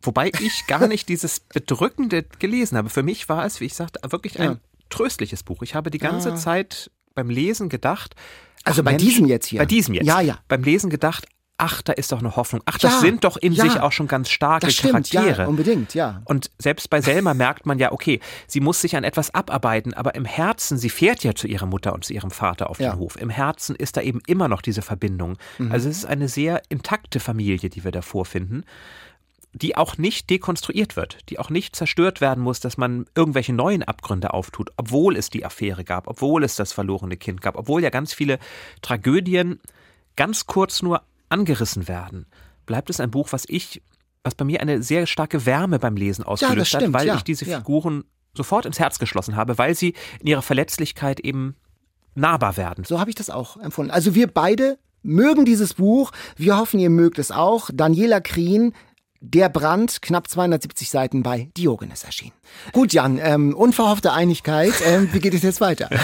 Wobei 0.01 0.29
ich 0.41 0.67
gar 0.67 0.89
nicht 0.89 1.07
dieses 1.07 1.39
Bedrückende 1.39 2.23
gelesen 2.39 2.77
habe. 2.77 2.89
Für 2.89 3.03
mich 3.03 3.29
war 3.29 3.45
es, 3.45 3.61
wie 3.61 3.65
ich 3.65 3.75
sagte, 3.75 4.01
wirklich 4.11 4.37
ein 4.41 4.51
Ja. 4.51 4.59
Tröstliches 4.93 5.43
Buch. 5.43 5.61
Ich 5.63 5.75
habe 5.75 5.89
die 5.91 5.97
ganze 5.97 6.35
Zeit 6.35 6.91
beim 7.15 7.29
Lesen 7.29 7.69
gedacht. 7.69 8.15
Also 8.63 8.81
ach 8.81 8.85
bei 8.85 8.91
Mensch, 8.91 9.03
diesem 9.03 9.25
jetzt 9.27 9.47
hier. 9.47 9.59
Bei 9.59 9.65
diesem 9.65 9.93
jetzt. 9.93 10.05
Ja, 10.07 10.21
ja. 10.21 10.39
Beim 10.47 10.63
Lesen 10.63 10.89
gedacht, 10.89 11.25
ach, 11.57 11.81
da 11.81 11.93
ist 11.93 12.11
doch 12.11 12.19
eine 12.19 12.35
Hoffnung. 12.35 12.61
Ach, 12.65 12.77
das 12.79 12.93
Ja, 12.93 12.99
sind 12.99 13.23
doch 13.23 13.37
in 13.37 13.53
ja. 13.53 13.63
sich 13.63 13.79
auch 13.79 13.91
schon 13.91 14.07
ganz 14.07 14.29
starke 14.29 14.65
Das 14.65 14.73
stimmt, 14.75 14.93
Charaktere. 15.09 15.43
ja, 15.43 15.47
unbedingt, 15.47 15.93
ja. 15.93 16.21
Und 16.25 16.49
selbst 16.57 16.89
bei 16.89 16.99
Selma 17.01 17.33
merkt 17.33 17.65
man 17.65 17.77
ja, 17.77 17.91
okay, 17.91 18.19
sie 18.47 18.59
muss 18.59 18.81
sich 18.81 18.95
an 18.95 19.03
etwas 19.03 19.33
abarbeiten, 19.33 19.93
aber 19.93 20.15
im 20.15 20.25
Herzen, 20.25 20.77
sie 20.77 20.89
fährt 20.89 21.23
ja 21.23 21.35
zu 21.35 21.47
ihrer 21.47 21.65
Mutter 21.67 21.93
und 21.93 22.03
zu 22.05 22.13
ihrem 22.13 22.31
Vater 22.31 22.69
auf 22.69 22.79
Ja. 22.79 22.89
Mhm. 22.89 22.95
den 22.95 22.99
Hof. 23.01 23.15
Im 23.21 23.29
Herzen 23.29 23.75
ist 23.75 23.95
da 23.97 24.01
eben 24.01 24.21
immer 24.27 24.47
noch 24.47 24.61
diese 24.61 24.81
Verbindung. 24.81 25.37
Also 25.69 25.89
es 25.89 25.97
ist 25.97 26.05
eine 26.05 26.27
sehr 26.27 26.61
intakte 26.69 27.19
Familie, 27.19 27.69
die 27.69 27.83
wir 27.83 27.91
da 27.91 28.01
vorfinden, 28.01 28.63
die 29.53 29.77
auch 29.77 29.97
nicht 29.97 30.29
dekonstruiert 30.29 30.95
wird, 30.95 31.29
die 31.29 31.39
auch 31.39 31.49
nicht 31.49 31.75
zerstört 31.75 32.21
werden 32.21 32.43
muss, 32.43 32.59
dass 32.59 32.77
man 32.77 33.05
irgendwelche 33.15 33.53
neuen 33.53 33.83
Abgründe 33.83 34.33
auftut, 34.33 34.71
obwohl 34.77 35.15
es 35.15 35.29
die 35.29 35.45
Affäre 35.45 35.83
gab, 35.83 36.07
obwohl 36.07 36.43
es 36.43 36.55
das 36.55 36.73
verlorene 36.73 37.17
Kind 37.17 37.41
gab, 37.41 37.55
obwohl 37.55 37.83
ja 37.83 37.89
ganz 37.89 38.13
viele 38.13 38.39
Tragödien 38.81 39.59
ganz 40.15 40.47
kurz 40.47 40.81
nur 40.81 41.03
angerissen 41.29 41.87
werden. 41.87 42.25
Bleibt 42.65 42.89
es 42.89 42.99
ein 42.99 43.11
Buch, 43.11 43.29
was 43.31 43.45
ich, 43.47 43.81
was 44.23 44.35
bei 44.35 44.45
mir 44.45 44.61
eine 44.61 44.81
sehr 44.81 45.05
starke 45.05 45.45
Wärme 45.45 45.79
beim 45.79 45.95
Lesen 45.95 46.23
ausgelöst 46.23 46.69
stimmt, 46.69 46.85
hat, 46.85 46.93
weil 46.93 47.07
ja, 47.07 47.15
ich 47.15 47.23
diese 47.23 47.45
ja. 47.45 47.57
Figuren 47.57 48.05
sofort 48.35 48.65
ins 48.65 48.79
Herz 48.79 48.97
geschlossen 48.97 49.35
habe, 49.35 49.57
weil 49.57 49.75
sie 49.75 49.93
in 50.19 50.27
ihrer 50.27 50.41
Verletzlichkeit 50.41 51.19
eben 51.19 51.55
nahbar 52.15 52.57
werden. 52.57 52.83
So 52.85 52.99
habe 52.99 53.11
ich 53.11 53.15
das 53.15 53.29
auch 53.29 53.57
empfunden. 53.57 53.91
Also 53.91 54.15
wir 54.15 54.27
beide 54.27 54.79
mögen 55.03 55.45
dieses 55.45 55.75
Buch. 55.75 56.11
Wir 56.37 56.57
hoffen, 56.57 56.79
ihr 56.79 56.89
mögt 56.89 57.19
es 57.19 57.31
auch. 57.31 57.69
Daniela 57.73 58.21
Krien, 58.21 58.73
Der 59.25 59.47
Brand, 59.47 60.01
knapp 60.01 60.27
270 60.27 60.89
Seiten 60.89 61.23
bei 61.23 61.49
Diogenes 61.55 62.03
erschienen. 62.03 62.33
Gut, 62.73 62.91
Jan, 62.91 63.19
ähm, 63.23 63.55
unverhoffte 63.55 64.11
Einigkeit. 64.11 64.73
Ähm, 64.85 65.07
wie 65.13 65.19
geht 65.21 65.33
es 65.33 65.43
jetzt 65.43 65.61
weiter? 65.61 65.89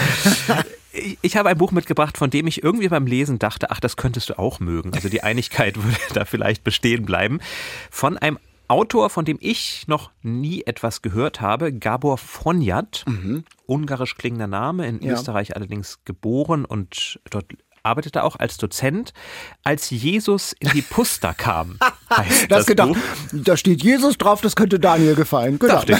Ich, 1.22 1.36
habe 1.36 1.48
ein 1.48 1.56
Buch 1.56 1.70
mitgebracht, 1.70 2.18
von 2.18 2.30
dem 2.30 2.48
ich 2.48 2.64
irgendwie 2.64 2.88
beim 2.88 3.06
Lesen 3.06 3.38
dachte, 3.38 3.70
ach, 3.70 3.78
das 3.78 3.96
könntest 3.96 4.28
du 4.28 4.38
auch 4.40 4.58
mögen. 4.58 4.92
Also 4.92 5.08
die 5.08 5.22
Einigkeit 5.22 5.76
würde 5.82 5.96
da 6.14 6.24
vielleicht 6.24 6.64
bestehen 6.64 7.04
bleiben. 7.06 7.38
Von 7.92 8.18
einem 8.18 8.40
Autor, 8.66 9.08
von 9.08 9.24
dem 9.24 9.38
ich 9.40 9.86
noch 9.86 10.10
nie 10.22 10.64
etwas 10.66 11.00
gehört 11.00 11.40
habe, 11.40 11.72
Gabor 11.72 12.18
Fonjat, 12.18 13.04
ungarisch 13.66 14.16
klingender 14.16 14.48
Name, 14.48 14.88
in 14.88 14.96
Mhm. 14.96 15.02
Ja. 15.02 15.12
Österreich 15.14 15.54
allerdings 15.54 16.00
geboren 16.04 16.64
und 16.64 17.20
dort 17.30 17.46
arbeitete 17.82 18.24
auch 18.24 18.36
als 18.36 18.56
Dozent, 18.56 19.12
als 19.64 19.90
Jesus 19.90 20.52
in 20.58 20.70
die 20.70 20.82
Puster 20.82 21.34
kam. 21.34 21.78
heißt 22.16 22.50
Das 22.50 22.66
gedacht, 22.66 22.94
Buch. 22.94 22.98
da 23.32 23.56
steht 23.56 23.82
Jesus 23.82 24.18
drauf, 24.18 24.40
das 24.40 24.56
könnte 24.56 24.78
Daniel 24.78 25.14
gefallen. 25.14 25.58
Genau. 25.58 25.82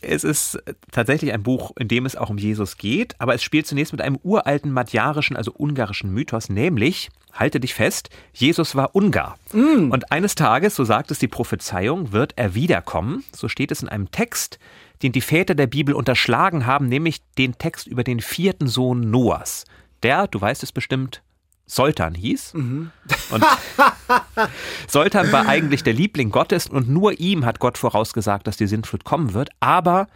Es 0.00 0.22
ist 0.22 0.58
tatsächlich 0.92 1.32
ein 1.32 1.42
Buch, 1.42 1.72
in 1.76 1.88
dem 1.88 2.06
es 2.06 2.14
auch 2.14 2.30
um 2.30 2.38
Jesus 2.38 2.76
geht, 2.76 3.20
aber 3.20 3.34
es 3.34 3.42
spielt 3.42 3.66
zunächst 3.66 3.92
mit 3.92 4.00
einem 4.00 4.18
uralten 4.22 4.70
madjarischen, 4.70 5.36
also 5.36 5.52
ungarischen 5.56 6.12
Mythos, 6.12 6.48
nämlich, 6.48 7.10
halte 7.32 7.58
dich 7.58 7.74
fest, 7.74 8.08
Jesus 8.32 8.76
war 8.76 8.94
Ungar. 8.94 9.36
Und 9.90 10.12
eines 10.12 10.34
Tages, 10.36 10.76
so 10.76 10.84
sagt 10.84 11.10
es 11.10 11.18
die 11.18 11.28
Prophezeiung, 11.28 12.12
wird 12.12 12.34
er 12.36 12.54
wiederkommen. 12.54 13.24
So 13.34 13.48
steht 13.48 13.72
es 13.72 13.82
in 13.82 13.88
einem 13.88 14.10
Text, 14.10 14.58
den 15.02 15.12
die 15.12 15.20
Väter 15.20 15.54
der 15.54 15.66
Bibel 15.66 15.94
unterschlagen 15.94 16.66
haben, 16.66 16.88
nämlich 16.88 17.20
den 17.38 17.58
Text 17.58 17.86
über 17.86 18.04
den 18.04 18.20
vierten 18.20 18.68
Sohn 18.68 19.10
Noahs. 19.10 19.64
Der, 20.02 20.26
du 20.26 20.40
weißt 20.40 20.62
es 20.62 20.72
bestimmt, 20.72 21.22
Soltan 21.66 22.14
hieß. 22.14 22.54
Und 23.30 23.44
Soltan 24.88 25.30
war 25.32 25.46
eigentlich 25.46 25.82
der 25.82 25.92
Liebling 25.92 26.30
Gottes 26.30 26.66
und 26.66 26.88
nur 26.88 27.20
ihm 27.20 27.44
hat 27.44 27.60
Gott 27.60 27.76
vorausgesagt, 27.76 28.46
dass 28.46 28.56
die 28.56 28.66
Sintflut 28.66 29.04
kommen 29.04 29.34
wird. 29.34 29.50
Aber 29.60 30.08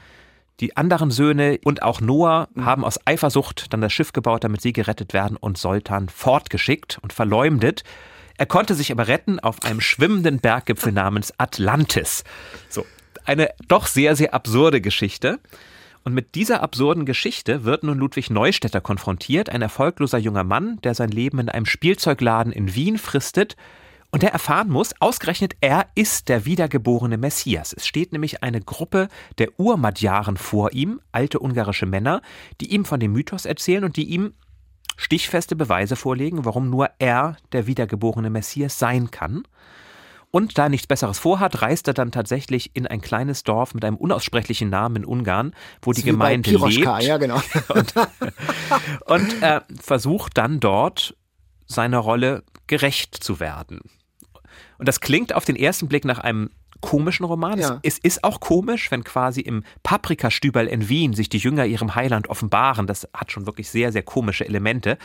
die 0.61 0.77
anderen 0.77 1.11
Söhne 1.11 1.59
und 1.65 1.83
auch 1.83 2.01
Noah 2.01 2.49
haben 2.59 2.85
aus 2.85 2.99
Eifersucht 3.07 3.73
dann 3.73 3.81
das 3.81 3.93
Schiff 3.93 4.13
gebaut, 4.13 4.45
damit 4.45 4.63
sie 4.63 4.73
gerettet 4.73 5.13
werden 5.13 5.37
und 5.37 5.59
Soltan 5.59 6.09
fortgeschickt 6.09 6.99
und 7.03 7.13
verleumdet. 7.13 7.85
Er 8.39 8.47
konnte 8.47 8.75
sich 8.75 8.91
aber 8.91 9.09
retten 9.09 9.39
auf 9.41 9.63
einem 9.63 9.81
schwimmenden 9.81 10.39
Berggipfel 10.41 10.93
namens 10.93 11.35
Atlantis. 11.39 12.25
So, 12.69 12.87
eine 13.25 13.51
doch 13.69 13.87
sehr, 13.87 14.17
sehr 14.17 14.35
absurde 14.35 14.81
Geschichte. 14.81 15.41
Und 16.05 16.15
mit 16.15 16.35
dieser 16.35 16.63
absurden 16.63 17.07
Geschichte 17.07 17.65
wird 17.65 17.85
nun 17.85 17.99
Ludwig 17.99 18.29
Neustädter 18.31 18.81
konfrontiert, 18.81 19.51
ein 19.51 19.63
erfolgloser 19.63 20.19
junger 20.19 20.45
Mann, 20.45 20.81
der 20.83 20.95
sein 20.95 21.11
Leben 21.11 21.39
in 21.39 21.49
einem 21.49 21.67
Spielzeugladen 21.67 22.53
in 22.53 22.75
Wien 22.75 22.99
fristet 22.99 23.57
und 24.11 24.23
der 24.23 24.33
erfahren 24.33 24.69
muss, 24.69 24.93
ausgerechnet 25.01 25.55
er 25.61 25.87
ist 25.95 26.29
der 26.29 26.45
wiedergeborene 26.45 27.17
Messias. 27.17 27.73
Es 27.73 27.87
steht 27.87 28.13
nämlich 28.13 28.43
eine 28.43 28.61
Gruppe 28.61 29.09
der 29.39 29.59
Urmadjaren 29.59 30.37
vor 30.37 30.73
ihm, 30.73 31.01
alte 31.13 31.41
ungarische 31.41 31.87
Männer, 31.87 32.21
die 32.61 32.75
ihm 32.75 32.85
von 32.85 33.01
dem 33.01 33.13
Mythos 33.13 33.47
erzählen 33.47 33.85
und 33.85 33.97
die 33.97 34.05
ihm 34.05 34.35
stichfeste 34.97 35.57
Beweise 35.57 35.97
vorlegen, 35.97 36.45
warum 36.45 36.69
nur 36.69 36.91
er 36.99 37.37
der 37.53 37.67
wiedergeborene 37.67 38.29
Messias 38.29 38.79
sein 38.79 39.11
kann. 39.11 39.45
Und 40.35 40.57
da 40.57 40.65
er 40.65 40.69
nichts 40.71 40.87
Besseres 40.87 41.19
vorhat, 41.19 41.61
reist 41.61 41.87
er 41.89 41.95
dann 41.95 42.11
tatsächlich 42.11 42.75
in 42.75 42.87
ein 42.87 43.03
kleines 43.03 43.45
Dorf 43.45 43.75
mit 43.75 43.85
einem 43.85 43.97
unaussprechlichen 43.97 44.71
Namen 44.71 44.97
in 44.97 45.05
Ungarn, 45.05 45.55
wo 45.83 45.93
die 45.93 46.03
Gemeinde 46.03 46.49
Piroschka, 46.49 46.99
lebt 46.99 47.07
ja 47.07 47.19
genau. 47.19 47.37
und 49.05 49.43
äh, 49.43 49.61
versucht 49.79 50.39
dann 50.39 50.59
dort 50.59 51.15
seiner 51.67 51.99
Rolle 51.99 52.45
gerecht 52.67 53.15
zu 53.23 53.41
werden. 53.41 53.81
Und 54.79 54.89
das 54.89 55.01
klingt 55.01 55.35
auf 55.35 55.45
den 55.45 55.55
ersten 55.55 55.87
Blick 55.87 56.07
nach 56.07 56.19
einem 56.19 56.49
komischen 56.83 57.25
Roman. 57.25 57.59
Ja. 57.59 57.81
Es, 57.83 57.95
es 57.95 57.99
ist 57.99 58.25
auch 58.25 58.41
komisch, 58.41 58.91
wenn 58.91 59.05
quasi 59.05 59.41
im 59.41 59.65
Paprikastübel 59.83 60.67
in 60.67 60.91
Wien 60.91 61.15
sich 61.15 61.31
die 61.31 61.39
Jünger 61.39 61.65
ihrem 61.65 61.95
Heiland 61.95 62.29
offenbaren. 62.29 62.87
Das 62.87 63.09
hat 63.15 63.33
schon 63.33 63.47
wirklich 63.47 63.71
sehr, 63.71 63.91
sehr 63.93 64.03
komische 64.03 64.45
Elemente. 64.45 64.99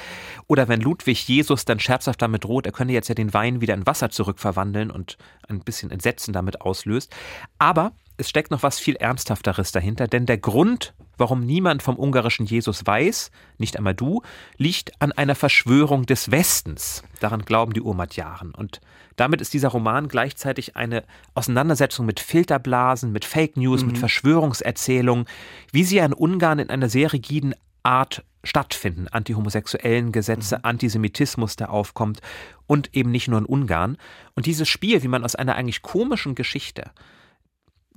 Oder 0.47 0.67
wenn 0.67 0.81
Ludwig 0.81 1.25
Jesus 1.25 1.63
dann 1.63 1.79
scherzhaft 1.79 2.21
damit 2.21 2.43
droht, 2.43 2.65
er 2.65 2.73
könne 2.73 2.91
jetzt 2.91 3.07
ja 3.07 3.15
den 3.15 3.33
Wein 3.33 3.61
wieder 3.61 3.75
in 3.75 3.87
Wasser 3.87 4.09
zurückverwandeln 4.09 4.91
und 4.91 5.17
ein 5.47 5.61
bisschen 5.61 5.91
Entsetzen 5.91 6.33
damit 6.33 6.59
auslöst. 6.59 7.15
Aber 7.59 7.93
es 8.17 8.29
steckt 8.29 8.51
noch 8.51 8.63
was 8.63 8.79
viel 8.79 8.95
Ernsthafteres 8.95 9.71
dahinter, 9.71 10.07
denn 10.07 10.25
der 10.25 10.39
Grund, 10.39 10.93
warum 11.17 11.41
niemand 11.41 11.83
vom 11.83 11.97
ungarischen 11.97 12.47
Jesus 12.47 12.85
weiß, 12.85 13.31
nicht 13.59 13.77
einmal 13.77 13.93
du, 13.93 14.23
liegt 14.57 14.99
an 15.01 15.11
einer 15.11 15.35
Verschwörung 15.35 16.05
des 16.07 16.31
Westens. 16.31 17.03
Daran 17.19 17.43
glauben 17.43 17.73
die 17.73 17.81
Urmadjaren. 17.81 18.55
Und 18.55 18.81
damit 19.17 19.41
ist 19.41 19.53
dieser 19.53 19.69
Roman 19.69 20.07
gleichzeitig 20.07 20.77
eine 20.77 21.03
Auseinandersetzung 21.33 22.05
mit 22.05 22.21
Filterblasen, 22.21 23.11
mit 23.11 23.25
Fake 23.25 23.57
News, 23.57 23.83
mit 23.83 23.97
Verschwörungserzählungen, 23.97 25.25
wie 25.73 25.83
sie 25.83 25.97
ja 25.97 26.05
in 26.05 26.13
Ungarn 26.13 26.59
in 26.59 26.69
einer 26.69 26.87
sehr 26.87 27.11
rigiden 27.11 27.53
Art 27.83 28.23
stattfinden. 28.43 29.09
Antihomosexuellen 29.09 30.13
Gesetze, 30.13 30.63
Antisemitismus, 30.63 31.57
der 31.57 31.71
aufkommt 31.71 32.21
und 32.65 32.95
eben 32.95 33.11
nicht 33.11 33.27
nur 33.27 33.39
in 33.39 33.45
Ungarn. 33.45 33.97
Und 34.35 34.45
dieses 34.45 34.69
Spiel, 34.69 35.03
wie 35.03 35.09
man 35.09 35.25
aus 35.25 35.35
einer 35.35 35.55
eigentlich 35.55 35.81
komischen 35.81 36.33
Geschichte 36.33 36.91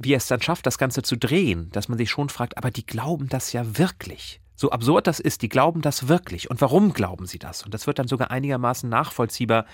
wie 0.03 0.15
er 0.15 0.17
es 0.17 0.27
dann 0.27 0.41
schafft, 0.41 0.65
das 0.65 0.79
Ganze 0.79 1.03
zu 1.03 1.17
drehen, 1.17 1.71
dass 1.73 1.89
man 1.89 1.99
sich 1.99 2.11
schon 2.11 2.31
fragt, 2.31 2.57
aber 2.57 2.71
die 2.71 2.87
glauben 2.87 3.29
das 3.29 3.53
ja 3.53 3.77
wirklich. 3.77 4.41
So 4.57 4.71
absurd 4.71 5.07
das 5.07 5.21
ist, 5.21 5.43
die 5.43 5.51
glauben 5.51 5.83
das 5.83 6.09
wirklich. 6.09 6.51
Und 6.51 6.61
warum 6.63 6.95
glauben 6.95 7.27
sie 7.27 7.39
das? 7.39 7.63
Und 7.63 7.75
das 7.75 7.87
wird 7.87 7.99
dann 7.99 8.09
sogar 8.09 8.31
einigermaßen 8.31 8.89
nachvollziehbar 8.89 9.67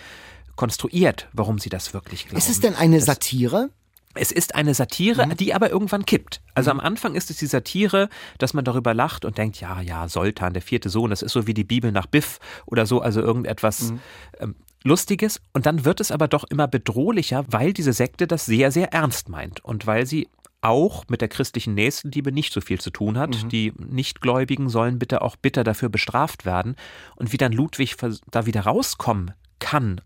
konstruiert, 0.56 1.28
warum 1.32 1.58
sie 1.58 1.68
das 1.68 1.94
wirklich 1.94 2.24
glauben. 2.24 2.38
Ist 2.38 2.48
es 2.50 2.60
denn 2.60 2.74
eine 2.74 3.00
Satire? 3.00 3.70
Es 4.18 4.32
ist 4.32 4.54
eine 4.54 4.72
Satire, 4.72 5.26
Mhm. 5.26 5.36
die 5.36 5.52
aber 5.54 5.70
irgendwann 5.70 6.06
kippt. 6.06 6.40
Also 6.54 6.70
am 6.70 6.80
Anfang 6.80 7.14
ist 7.14 7.30
es 7.30 7.36
die 7.36 7.46
Satire, 7.46 8.08
dass 8.38 8.54
man 8.54 8.64
darüber 8.64 8.94
lacht 8.94 9.26
und 9.26 9.36
denkt, 9.36 9.60
ja, 9.60 9.80
ja, 9.82 10.08
Soltan, 10.08 10.54
der 10.54 10.62
vierte 10.62 10.88
Sohn, 10.88 11.10
das 11.10 11.20
ist 11.20 11.32
so 11.32 11.46
wie 11.46 11.52
die 11.54 11.64
Bibel 11.64 11.92
nach 11.92 12.06
Biff 12.06 12.38
oder 12.64 12.86
so, 12.86 13.00
also 13.02 13.20
irgendetwas 13.20 13.90
Mhm. 13.92 14.00
ähm, 14.40 14.54
Lustiges 14.84 15.40
und 15.52 15.66
dann 15.66 15.84
wird 15.84 16.00
es 16.00 16.10
aber 16.12 16.28
doch 16.28 16.44
immer 16.44 16.68
bedrohlicher, 16.68 17.44
weil 17.48 17.72
diese 17.72 17.92
Sekte 17.92 18.26
das 18.26 18.46
sehr, 18.46 18.70
sehr 18.70 18.92
ernst 18.92 19.28
meint 19.28 19.62
und 19.64 19.86
weil 19.86 20.06
sie 20.06 20.28
auch 20.62 21.04
mit 21.08 21.20
der 21.20 21.28
christlichen 21.28 21.74
Nächstenliebe 21.74 22.32
nicht 22.32 22.52
so 22.52 22.60
viel 22.60 22.80
zu 22.80 22.90
tun 22.90 23.18
hat. 23.18 23.42
Mhm. 23.44 23.48
Die 23.50 23.72
Nichtgläubigen 23.78 24.68
sollen 24.68 24.98
bitte 24.98 25.22
auch 25.22 25.36
bitter 25.36 25.62
dafür 25.64 25.88
bestraft 25.90 26.44
werden. 26.46 26.76
Und 27.16 27.32
wie 27.32 27.36
dann 27.36 27.52
Ludwig 27.52 27.96
da 28.30 28.46
wieder 28.46 28.62
rauskommen 28.62 29.32
kann, 29.58 30.00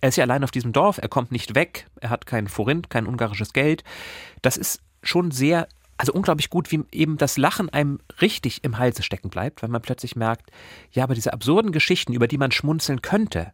er 0.00 0.08
ist 0.08 0.16
ja 0.16 0.24
allein 0.24 0.44
auf 0.44 0.50
diesem 0.50 0.72
Dorf, 0.72 0.98
er 0.98 1.08
kommt 1.08 1.32
nicht 1.32 1.54
weg, 1.54 1.86
er 2.00 2.10
hat 2.10 2.26
kein 2.26 2.48
Forint, 2.48 2.90
kein 2.90 3.06
ungarisches 3.06 3.52
Geld. 3.52 3.84
Das 4.40 4.56
ist 4.56 4.80
schon 5.02 5.30
sehr, 5.30 5.68
also 5.96 6.12
unglaublich 6.12 6.50
gut, 6.50 6.70
wie 6.70 6.84
eben 6.92 7.18
das 7.18 7.36
Lachen 7.36 7.68
einem 7.68 8.00
richtig 8.20 8.64
im 8.64 8.78
Halse 8.78 9.02
stecken 9.02 9.30
bleibt, 9.30 9.62
weil 9.62 9.70
man 9.70 9.82
plötzlich 9.82 10.16
merkt, 10.16 10.50
ja, 10.92 11.04
aber 11.04 11.14
diese 11.14 11.32
absurden 11.32 11.72
Geschichten, 11.72 12.12
über 12.12 12.28
die 12.28 12.38
man 12.38 12.52
schmunzeln 12.52 13.02
könnte, 13.02 13.52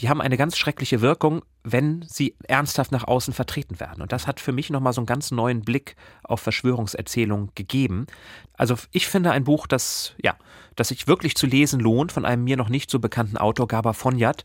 die 0.00 0.08
haben 0.08 0.20
eine 0.20 0.36
ganz 0.36 0.56
schreckliche 0.56 1.00
Wirkung, 1.00 1.42
wenn 1.64 2.04
sie 2.06 2.36
ernsthaft 2.46 2.92
nach 2.92 3.04
außen 3.04 3.34
vertreten 3.34 3.80
werden. 3.80 4.00
Und 4.00 4.12
das 4.12 4.28
hat 4.28 4.38
für 4.38 4.52
mich 4.52 4.70
nochmal 4.70 4.92
so 4.92 5.00
einen 5.00 5.06
ganz 5.06 5.32
neuen 5.32 5.62
Blick 5.62 5.96
auf 6.22 6.40
Verschwörungserzählungen 6.40 7.50
gegeben. 7.56 8.06
Also 8.54 8.76
ich 8.92 9.08
finde 9.08 9.32
ein 9.32 9.44
Buch, 9.44 9.66
das, 9.66 10.14
ja, 10.22 10.36
das 10.76 10.88
sich 10.88 11.08
wirklich 11.08 11.34
zu 11.34 11.46
lesen 11.46 11.80
lohnt, 11.80 12.12
von 12.12 12.24
einem 12.24 12.44
mir 12.44 12.56
noch 12.56 12.68
nicht 12.68 12.90
so 12.90 13.00
bekannten 13.00 13.36
Autor, 13.38 13.66
Gaba 13.66 13.92
Fonjat, 13.92 14.44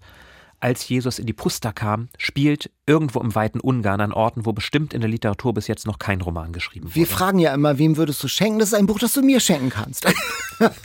als 0.63 0.87
Jesus 0.87 1.19
in 1.19 1.25
die 1.25 1.33
Pusta 1.33 1.73
kam, 1.73 2.07
spielt 2.17 2.71
irgendwo 2.85 3.19
im 3.21 3.33
weiten 3.35 3.59
Ungarn 3.59 4.01
an 4.01 4.11
Orten, 4.11 4.45
wo 4.45 4.53
bestimmt 4.53 4.93
in 4.93 5.01
der 5.01 5.09
Literatur 5.09 5.53
bis 5.53 5.67
jetzt 5.67 5.87
noch 5.87 5.99
kein 5.99 6.21
Roman 6.21 6.51
geschrieben 6.51 6.87
wurde. 6.87 6.95
Wir 6.95 7.07
fragen 7.07 7.39
ja 7.39 7.53
immer, 7.53 7.77
wem 7.77 7.97
würdest 7.97 8.21
du 8.23 8.27
schenken? 8.27 8.59
Das 8.59 8.69
ist 8.69 8.73
ein 8.73 8.85
Buch, 8.85 8.99
das 8.99 9.13
du 9.13 9.21
mir 9.21 9.39
schenken 9.39 9.69
kannst. 9.69 10.05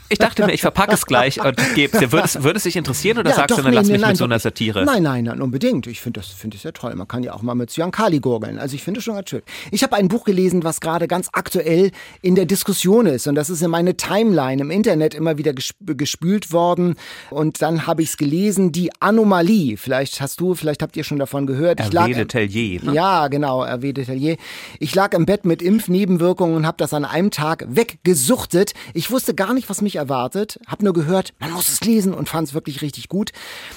Ich 0.09 0.19
dachte 0.19 0.47
mir, 0.47 0.55
ich 0.55 0.63
verpacke 0.63 0.95
es 0.95 1.05
gleich 1.05 1.45
und 1.45 1.57
gebe 1.75 1.93
es 1.93 2.01
dir. 2.01 2.11
Würde 2.11 2.57
es, 2.57 2.63
dich 2.63 2.77
interessieren 2.77 3.19
oder 3.19 3.31
ja, 3.31 3.37
sagst 3.37 3.51
doch, 3.51 3.57
du, 3.57 3.63
dann 3.63 3.73
nee, 3.73 3.77
lass 3.77 3.87
nee, 3.87 3.93
mich 3.93 4.01
nein, 4.01 4.11
mit 4.13 4.17
so 4.17 4.25
einer 4.25 4.39
Satire? 4.39 4.85
Nein, 4.85 5.03
nein, 5.03 5.25
nein, 5.25 5.43
unbedingt. 5.43 5.87
Ich 5.87 6.01
finde 6.01 6.21
das, 6.21 6.29
find 6.29 6.55
das 6.55 6.63
ja 6.63 6.73
toll. 6.73 6.95
Man 6.95 7.07
kann 7.07 7.23
ja 7.23 7.35
auch 7.35 7.43
mal 7.43 7.55
mit 7.55 7.75
Kali 7.93 8.19
gurgeln. 8.19 8.59
Also 8.59 8.75
ich 8.75 8.83
finde 8.83 8.99
es 8.99 9.05
schon 9.05 9.15
ganz 9.15 9.29
schön. 9.29 9.43
Ich 9.71 9.83
habe 9.83 9.97
ein 9.97 10.09
Buch 10.09 10.25
gelesen, 10.25 10.65
was 10.65 10.81
gerade 10.81 11.07
ganz 11.07 11.29
aktuell 11.33 11.91
in 12.23 12.35
der 12.35 12.47
Diskussion 12.47 13.07
ist. 13.07 13.27
Und 13.27 13.35
das 13.35 13.51
ist 13.51 13.63
in 13.63 13.71
meine 13.71 13.97
Timeline 13.97 14.63
im 14.63 14.71
Internet 14.71 15.15
immer 15.15 15.37
wieder 15.39 15.53
gespült 15.53 16.53
worden. 16.53 16.95
Und 17.31 17.61
dann 17.61 17.87
habe 17.87 18.03
ich 18.03 18.09
es 18.09 18.17
gelesen, 18.17 18.73
die 18.73 18.91
Anomalie 19.01 19.77
Vielleicht 19.77 20.21
hast 20.21 20.41
du, 20.41 20.55
vielleicht 20.55 20.83
habt 20.83 20.97
ihr 20.97 21.05
schon 21.05 21.19
davon 21.19 21.47
gehört. 21.47 21.81
Ich 21.81 21.88
Hervé 21.93 22.15
Letelier. 22.15 22.81
Ne? 22.83 22.95
Ja, 22.95 23.29
genau, 23.29 23.65
Hervé 23.65 23.95
Letelier. 23.95 24.37
Ich 24.81 24.95
lag 24.95 25.13
im 25.13 25.27
Bett 25.27 25.45
mit 25.45 25.61
Impfnebenwirkungen 25.61 26.57
und 26.57 26.67
habe 26.67 26.79
das 26.79 26.95
an 26.95 27.05
einem 27.05 27.31
Tag 27.31 27.67
weggesuchtet. 27.69 28.73
Ich 28.95 29.11
wusste 29.11 29.35
gar 29.35 29.53
nicht, 29.55 29.69
was 29.69 29.83
mich 29.83 29.97
erwartet, 29.97 30.59
habe 30.67 30.85
nur 30.85 30.95
gehört, 30.95 31.35
man 31.39 31.53
muss 31.53 31.69
es 31.69 31.83
lesen 31.83 32.15
und 32.15 32.29
fand 32.29 32.49
es 32.49 32.55
wirklich 32.55 32.81
richtig 32.81 33.09
gut. 33.09 33.33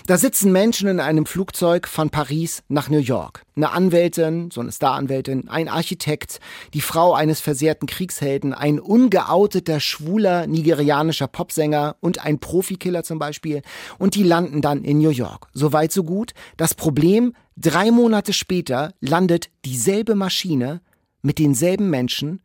Da 0.08 0.18
sitzen 0.18 0.52
Menschen 0.52 0.88
in 0.88 1.00
einem 1.00 1.26
Flugzeug 1.26 1.88
von 1.88 2.10
Paris 2.10 2.64
nach 2.70 2.90
New 2.90 3.00
York. 3.00 3.44
Eine 3.58 3.72
Anwältin, 3.72 4.50
so 4.50 4.62
eine 4.62 4.72
Staranwältin, 4.72 5.50
ein 5.50 5.68
Architekt, 5.68 6.40
die 6.74 6.82
Frau 6.82 7.14
eines 7.14 7.42
versehrten 7.42 7.86
Kriegshelden, 7.86 8.54
ein 8.54 8.80
ungeouteter, 8.80 9.82
schwuler 9.82 10.48
nigerianischer 10.48 11.28
Popsänger 11.28 11.98
und 12.00 12.24
ein 12.24 12.40
Profikiller 12.40 13.04
zum 13.04 13.20
Beispiel. 13.20 13.62
Und 13.98 14.16
die 14.16 14.24
landen 14.24 14.62
dann 14.62 14.84
in 14.84 15.00
New 15.00 15.10
York. 15.10 15.48
Soweit 15.54 15.82
weit, 15.82 15.92
so 15.92 16.04
gut. 16.04 16.34
Das 16.58 16.74
Problem, 16.74 17.34
drei 17.62 17.92
Monate 17.92 18.34
später 18.34 18.94
landet 19.00 19.50
dieselbe 19.66 20.16
Maschine 20.16 20.82
mit 21.22 21.40
denselben 21.40 21.90
Menschen 21.90 22.42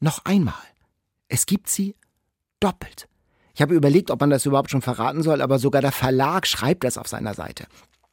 noch 0.00 0.24
einmal. 0.24 0.54
Es 1.28 1.46
gibt 1.46 1.68
sie 1.68 1.96
doppelt. 2.60 3.08
Ich 3.54 3.62
habe 3.62 3.74
überlegt, 3.74 4.10
ob 4.10 4.20
man 4.20 4.30
das 4.30 4.46
überhaupt 4.46 4.70
schon 4.70 4.82
verraten 4.82 5.22
soll, 5.22 5.42
aber 5.42 5.58
sogar 5.58 5.82
der 5.82 5.92
Verlag 5.92 6.46
schreibt 6.46 6.84
das 6.84 6.96
auf 6.96 7.08
seiner 7.08 7.34
Seite. 7.34 7.66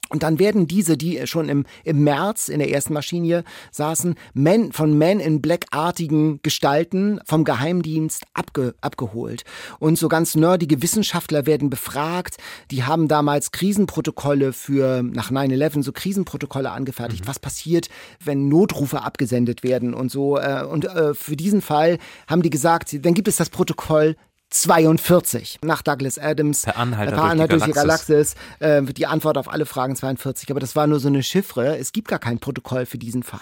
Und 0.09 0.23
dann 0.23 0.39
werden 0.39 0.67
diese, 0.67 0.97
die 0.97 1.25
schon 1.27 1.49
im, 1.49 1.65
im 1.83 2.03
März 2.03 2.49
in 2.49 2.59
der 2.59 2.71
ersten 2.71 2.93
Maschine 2.93 3.43
saßen, 3.71 4.15
Men, 4.33 4.71
von 4.71 4.97
Men 4.97 5.19
in 5.19 5.41
Black-artigen 5.41 6.39
Gestalten 6.43 7.19
vom 7.25 7.43
Geheimdienst 7.43 8.23
abge, 8.33 8.75
abgeholt. 8.81 9.43
Und 9.79 9.97
so 9.97 10.07
ganz 10.07 10.35
nerdige 10.35 10.81
Wissenschaftler 10.81 11.45
werden 11.45 11.69
befragt. 11.69 12.37
Die 12.71 12.83
haben 12.83 13.07
damals 13.07 13.51
Krisenprotokolle 13.51 14.53
für, 14.53 15.03
nach 15.03 15.31
9-11, 15.31 15.83
so 15.83 15.91
Krisenprotokolle 15.91 16.71
angefertigt. 16.71 17.25
Mhm. 17.25 17.27
Was 17.27 17.39
passiert, 17.39 17.89
wenn 18.23 18.47
Notrufe 18.47 19.01
abgesendet 19.01 19.63
werden 19.63 19.93
und 19.93 20.11
so. 20.11 20.37
Äh, 20.37 20.63
und 20.63 20.85
äh, 20.85 21.13
für 21.13 21.35
diesen 21.35 21.61
Fall 21.61 21.97
haben 22.27 22.41
die 22.41 22.49
gesagt, 22.49 23.05
dann 23.05 23.13
gibt 23.13 23.27
es 23.27 23.35
das 23.35 23.49
Protokoll 23.49 24.15
42 24.49 25.59
nach 25.61 25.81
Douglas 25.81 26.17
Adams. 26.17 26.61
Per 26.61 26.77
Anhalter, 26.77 27.15
per 27.15 27.23
Anhalter 27.23 27.57
durch, 27.57 27.65
die 27.65 27.71
Galaxis. 27.71 28.35
Äh, 28.59 28.81
die 28.83 29.05
Antwort 29.05 29.37
auf 29.37 29.51
alle 29.51 29.65
Fragen 29.65 29.95
42. 29.95 30.49
Aber 30.51 30.59
das 30.59 30.75
war 30.75 30.87
nur 30.87 30.99
so 30.99 31.09
eine 31.09 31.21
Chiffre. 31.21 31.77
Es 31.77 31.91
gibt 31.91 32.07
gar 32.07 32.19
kein 32.19 32.39
Protokoll 32.39 32.85
für 32.85 32.97
diesen 32.97 33.23
Fall. 33.23 33.39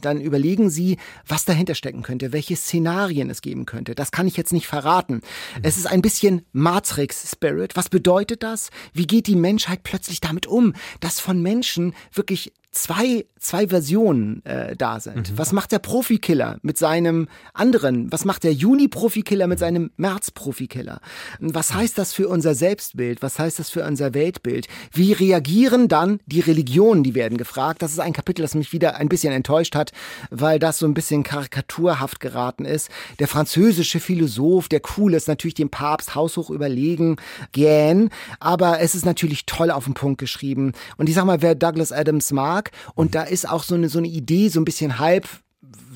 Dann 0.00 0.20
überlegen 0.20 0.68
Sie, 0.68 0.98
was 1.26 1.44
dahinter 1.44 1.74
stecken 1.74 2.02
könnte, 2.02 2.32
welche 2.32 2.56
Szenarien 2.56 3.30
es 3.30 3.40
geben 3.40 3.66
könnte. 3.66 3.94
Das 3.94 4.10
kann 4.10 4.26
ich 4.26 4.36
jetzt 4.36 4.52
nicht 4.52 4.66
verraten. 4.66 5.14
Mhm. 5.14 5.60
Es 5.62 5.76
ist 5.76 5.86
ein 5.86 6.02
bisschen 6.02 6.44
Matrix-Spirit. 6.52 7.76
Was 7.76 7.88
bedeutet 7.88 8.42
das? 8.42 8.70
Wie 8.92 9.06
geht 9.06 9.28
die 9.28 9.36
Menschheit 9.36 9.84
plötzlich 9.84 10.20
damit 10.20 10.46
um, 10.46 10.74
dass 11.00 11.20
von 11.20 11.40
Menschen 11.40 11.94
wirklich 12.12 12.52
zwei, 12.72 13.26
zwei 13.38 13.68
Versionen 13.68 14.44
äh, 14.44 14.74
da 14.76 14.98
sind. 14.98 15.30
Mhm. 15.30 15.38
Was 15.38 15.52
macht 15.52 15.72
der 15.72 15.78
Profikiller 15.78 16.58
mit 16.62 16.78
seinem 16.78 17.28
anderen? 17.52 18.10
Was 18.10 18.24
macht 18.24 18.44
der 18.44 18.52
Juni-Profikiller 18.54 19.46
mit 19.46 19.58
seinem 19.58 19.90
März-Profikiller? 19.96 21.00
Was 21.38 21.74
heißt 21.74 21.98
das 21.98 22.14
für 22.14 22.28
unser 22.28 22.54
Selbstbild? 22.54 23.22
Was 23.22 23.38
heißt 23.38 23.58
das 23.58 23.68
für 23.68 23.84
unser 23.84 24.14
Weltbild? 24.14 24.68
Wie 24.90 25.12
reagieren 25.12 25.88
dann 25.88 26.20
die 26.26 26.40
Religionen? 26.40 27.02
Die 27.02 27.14
werden 27.14 27.36
gefragt. 27.36 27.82
Das 27.82 27.92
ist 27.92 28.00
ein 28.00 28.14
Kapitel, 28.14 28.42
das 28.42 28.54
mich 28.54 28.72
wieder 28.72 28.96
ein 28.96 29.08
bisschen 29.08 29.34
enttäuscht 29.34 29.74
hat, 29.74 29.92
weil 30.30 30.58
das 30.58 30.78
so 30.78 30.86
ein 30.86 30.94
bisschen 30.94 31.22
karikaturhaft 31.22 32.20
geraten 32.20 32.64
ist. 32.64 32.88
Der 33.18 33.28
französische 33.28 34.00
Philosoph, 34.00 34.68
der 34.68 34.80
cool 34.96 35.12
ist, 35.12 35.28
natürlich 35.28 35.54
dem 35.54 35.68
Papst 35.68 36.14
haushoch 36.14 36.48
überlegen, 36.48 37.16
gern, 37.52 38.08
aber 38.40 38.80
es 38.80 38.94
ist 38.94 39.04
natürlich 39.04 39.44
toll 39.44 39.70
auf 39.70 39.84
den 39.84 39.94
Punkt 39.94 40.18
geschrieben. 40.18 40.72
Und 40.96 41.10
ich 41.10 41.14
sag 41.14 41.26
mal, 41.26 41.42
wer 41.42 41.54
Douglas 41.54 41.92
Adams 41.92 42.32
mag, 42.32 42.61
Tag. 42.62 42.72
Und 42.94 43.14
da 43.14 43.22
ist 43.22 43.48
auch 43.48 43.62
so 43.62 43.74
eine, 43.74 43.88
so 43.88 43.98
eine 43.98 44.08
Idee, 44.08 44.48
so 44.48 44.60
ein 44.60 44.64
bisschen 44.64 44.98
halb 44.98 45.28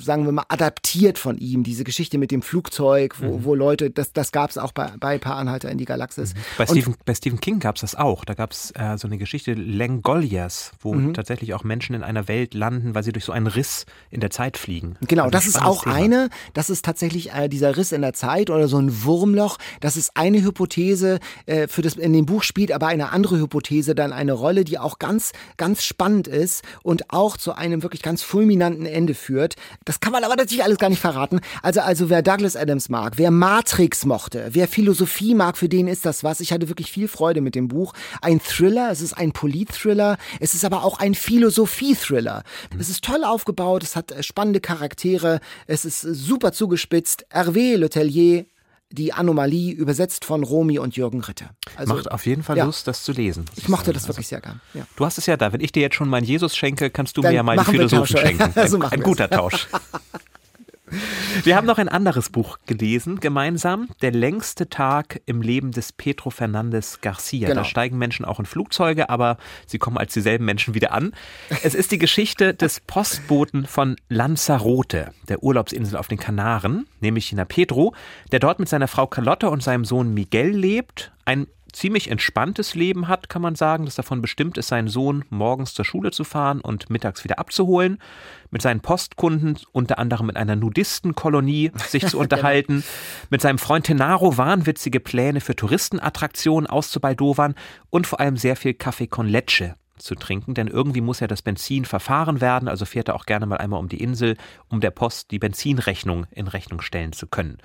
sagen 0.07 0.25
wir 0.25 0.33
mal, 0.33 0.45
adaptiert 0.49 1.19
von 1.19 1.37
ihm, 1.37 1.63
diese 1.63 1.85
Geschichte 1.85 2.17
mit 2.17 2.31
dem 2.31 2.41
Flugzeug, 2.41 3.17
wo, 3.21 3.39
mhm. 3.39 3.45
wo 3.45 3.55
Leute, 3.55 3.91
das, 3.91 4.13
das 4.13 4.33
gab 4.33 4.51
es 4.51 4.57
auch 4.57 4.73
bei, 4.73 4.91
bei 4.99 5.19
Paar 5.19 5.37
Anhalter 5.37 5.71
in 5.71 5.77
die 5.77 5.85
Galaxis. 5.85 6.35
Mhm. 6.35 6.39
Bei, 6.57 6.67
Stephen, 6.67 6.95
bei 7.05 7.15
Stephen 7.15 7.41
King 7.41 7.59
gab 7.59 7.77
es 7.77 7.83
das 7.83 7.95
auch. 7.95 8.25
Da 8.25 8.35
gab 8.35 8.53
es 8.53 8.71
äh, 8.71 8.97
so 8.97 9.07
eine 9.09 9.19
Geschichte, 9.19 9.53
Langoliers, 9.55 10.73
wo 10.81 10.95
mhm. 10.95 11.13
tatsächlich 11.13 11.53
auch 11.53 11.65
Menschen 11.65 11.95
in 11.95 12.03
einer 12.03 12.29
Welt 12.29 12.55
landen, 12.55 12.95
weil 12.95 13.03
sie 13.03 13.13
durch 13.13 13.25
so 13.25 13.33
einen 13.33 13.49
Riss 13.49 13.85
in 14.11 14.21
der 14.21 14.31
Zeit 14.31 14.57
fliegen. 14.57 14.97
Genau, 15.07 15.25
also 15.25 15.33
das 15.33 15.47
ist 15.47 15.61
auch 15.61 15.83
Thema. 15.83 15.97
eine, 15.97 16.29
das 16.55 16.71
ist 16.71 16.85
tatsächlich 16.85 17.33
äh, 17.33 17.49
dieser 17.49 17.77
Riss 17.77 17.93
in 17.93 18.03
der 18.03 18.15
Zeit 18.15 18.49
oder 18.49 18.69
so 18.69 18.79
ein 18.79 19.05
Wurmloch. 19.05 19.59
Das 19.81 19.97
ist 19.97 20.13
eine 20.15 20.43
Hypothese, 20.43 21.19
äh, 21.47 21.67
für 21.69 21.83
das 21.83 21.95
in 21.95 22.13
dem 22.13 22.27
Buch 22.27 22.43
spielt 22.43 22.73
aber 22.73 22.87
eine 22.87 23.11
andere 23.11 23.39
Hypothese 23.39 23.95
dann 23.95 24.13
eine 24.13 24.33
Rolle, 24.33 24.65
die 24.65 24.79
auch 24.79 24.99
ganz, 24.99 25.33
ganz 25.57 25.83
spannend 25.83 26.29
ist 26.29 26.63
und 26.83 27.11
auch 27.11 27.37
zu 27.37 27.55
einem 27.55 27.83
wirklich 27.83 28.03
ganz 28.03 28.23
fulminanten 28.23 28.87
Ende 28.87 29.15
führt. 29.15 29.57
Das 29.85 29.96
kann 30.01 30.13
man 30.13 30.25
aber 30.25 30.37
natürlich 30.37 30.65
alles 30.65 30.79
gar 30.79 30.89
nicht 30.89 31.01
verraten. 31.01 31.41
Also, 31.63 31.81
also 31.81 32.11
wer 32.11 32.23
Douglas 32.23 32.57
Adams 32.57 32.89
mag, 32.89 33.15
wer 33.17 33.31
Matrix 33.31 34.05
mochte, 34.05 34.49
wer 34.53 34.69
Philosophie 34.69 35.35
mag, 35.35 35.57
für 35.57 35.69
den 35.69 35.89
ist 35.89 36.07
das 36.07 36.25
was. 36.25 36.41
Ich 36.41 36.53
hatte 36.53 36.69
wirklich 36.69 36.91
viel 36.91 37.09
Freude 37.09 37.41
mit 37.41 37.55
dem 37.55 37.69
Buch. 37.69 37.93
Ein 38.23 38.41
Thriller, 38.41 38.91
es 38.91 39.01
ist 39.01 39.15
ein 39.15 39.33
Polit-Thriller, 39.33 40.17
es 40.41 40.55
ist 40.55 40.65
aber 40.65 40.85
auch 40.85 40.99
ein 40.99 41.15
Philosophie-Thriller. 41.15 42.43
Es 42.79 42.89
ist 42.89 43.05
toll 43.05 43.25
aufgebaut, 43.25 43.83
es 43.83 43.97
hat 43.97 44.13
äh, 44.13 44.23
spannende 44.23 44.61
Charaktere, 44.61 45.41
es 45.67 45.85
ist 45.85 46.01
super 46.01 46.53
zugespitzt. 46.53 47.27
Hervé 47.31 47.77
Letellier, 47.77 48.47
die 48.91 49.13
Anomalie, 49.13 49.73
übersetzt 49.73 50.25
von 50.25 50.45
Romy 50.45 50.79
und 50.79 50.97
Jürgen 50.97 51.21
Ritter. 51.21 51.51
Also, 51.77 51.95
Macht 51.95 52.11
auf 52.11 52.25
jeden 52.27 52.43
Fall 52.43 52.57
ja. 52.57 52.65
Lust, 52.65 52.87
das 52.87 53.03
zu 53.03 53.13
lesen. 53.13 53.45
Ich, 53.57 53.69
mochte 53.69 53.93
das 53.93 54.05
also, 54.05 54.15
wirklich 54.15 54.29
sehr 54.29 54.41
gern. 54.41 54.61
Ja. 54.75 54.87
Du 54.97 55.05
hast 55.05 55.19
es 55.19 55.27
ja 55.27 55.37
da. 55.37 55.53
Wenn 55.53 55.61
ich 55.61 55.73
dir 55.73 55.83
jetzt 55.83 55.97
schon 55.97 56.09
meinen 56.09 56.25
Jesus 56.25 56.57
schenke, 56.57 56.91
kannst 56.91 57.17
du 57.17 57.21
Dann 57.21 57.33
mir 57.33 57.37
ja 57.37 57.43
meinen 57.43 57.65
Philosophen 57.65 58.17
schenken. 58.17 58.53
so 58.69 58.81
ein 58.81 59.01
guter 59.01 59.29
Tausch. 59.29 59.69
Wir 61.43 61.57
haben 61.57 61.67
noch 61.67 61.79
ein 61.79 61.89
anderes 61.89 62.31
Buch 62.31 62.59
gelesen, 62.67 63.21
gemeinsam. 63.21 63.89
Der 64.03 64.13
längste 64.13 64.69
Tag 64.69 65.21
im 65.27 65.43
Leben 65.43 65.73
des 65.73 65.93
Pedro 65.93 66.31
Fernandez 66.31 67.01
Garcia. 67.01 67.49
Genau. 67.49 67.61
Da 67.61 67.65
steigen 67.65 67.99
Menschen 67.99 68.25
auch 68.25 68.39
in 68.39 68.47
Flugzeuge, 68.47 69.11
aber 69.11 69.37
sie 69.67 69.79
kommen 69.79 69.99
als 69.99 70.13
dieselben 70.13 70.45
Menschen 70.45 70.75
wieder 70.75 70.93
an. 70.93 71.13
Es 71.63 71.75
ist 71.75 71.93
die 71.93 71.99
Geschichte 71.99 72.55
des 72.55 72.81
Postboten 72.81 73.67
von 73.67 73.97
Lanzarote, 74.09 75.13
der 75.29 75.43
Urlaubsinsel 75.43 75.97
auf 75.97 76.09
den 76.09 76.19
Kanaren, 76.19 76.87
nämlich 77.01 77.27
China 77.27 77.45
Pedro, 77.45 77.95
der 78.33 78.41
dort 78.41 78.59
mit 78.59 78.69
seiner 78.69 78.89
Frau 78.89 79.07
Carlotta 79.07 79.49
und 79.49 79.63
seinem 79.63 79.85
Sohn 79.85 80.15
Miguel 80.15 80.51
lebt. 80.51 81.13
Ein 81.25 81.47
ziemlich 81.77 82.11
entspanntes 82.11 82.75
Leben 82.75 83.07
hat, 83.07 83.29
kann 83.29 83.43
man 83.43 83.55
sagen, 83.55 83.85
das 83.85 83.97
davon 83.97 84.23
bestimmt 84.23 84.57
ist, 84.57 84.69
seinen 84.69 84.89
Sohn 84.89 85.25
morgens 85.29 85.75
zur 85.75 85.85
Schule 85.85 86.11
zu 86.11 86.25
fahren 86.25 86.61
und 86.61 86.89
mittags 86.89 87.23
wieder 87.23 87.39
abzuholen, 87.39 87.99
mit 88.51 88.63
seinen 88.63 88.81
Postkunden, 88.81 89.59
unter 89.73 89.99
anderem 89.99 90.27
mit 90.27 90.37
einer 90.37 90.57
Nudistenkolonie 90.57 91.73
sich 91.89 92.07
zu 92.07 92.19
unterhalten, 92.21 92.85
mit 93.31 93.41
seinem 93.41 93.59
Freund 93.59 93.87
Tenaro 93.87 94.37
wahnwitzige 94.37 95.01
Pläne 95.01 95.41
für 95.41 95.57
Touristenattraktionen 95.57 96.69
auszubaldowern 96.69 97.55
und 97.91 98.07
vor 98.07 98.21
allem 98.21 98.37
sehr 98.37 98.57
viel 98.57 98.75
Kaffee 98.75 99.07
con 99.07 99.27
Leche 99.27 99.75
zu 99.99 100.15
trinken, 100.15 100.55
denn 100.55 100.69
irgendwie 100.69 101.01
muss 101.01 101.21
ja 101.21 101.27
das 101.27 101.43
Benzin 101.43 101.85
verfahren 101.85 102.41
werden, 102.41 102.69
also 102.69 102.85
fährt 102.85 103.09
er 103.09 103.15
auch 103.15 103.27
gerne 103.27 103.47
mal 103.47 103.57
einmal 103.57 103.81
um 103.81 103.89
die 103.89 104.03
Insel, 104.03 104.37
um 104.69 104.81
der 104.81 104.91
Post 104.91 105.31
die 105.31 105.39
Benzinrechnung 105.39 106.27
in 106.31 106.49
Rechnung 106.49 106.81
stellen 106.81 107.13
zu 107.13 107.27
können. 107.27 107.59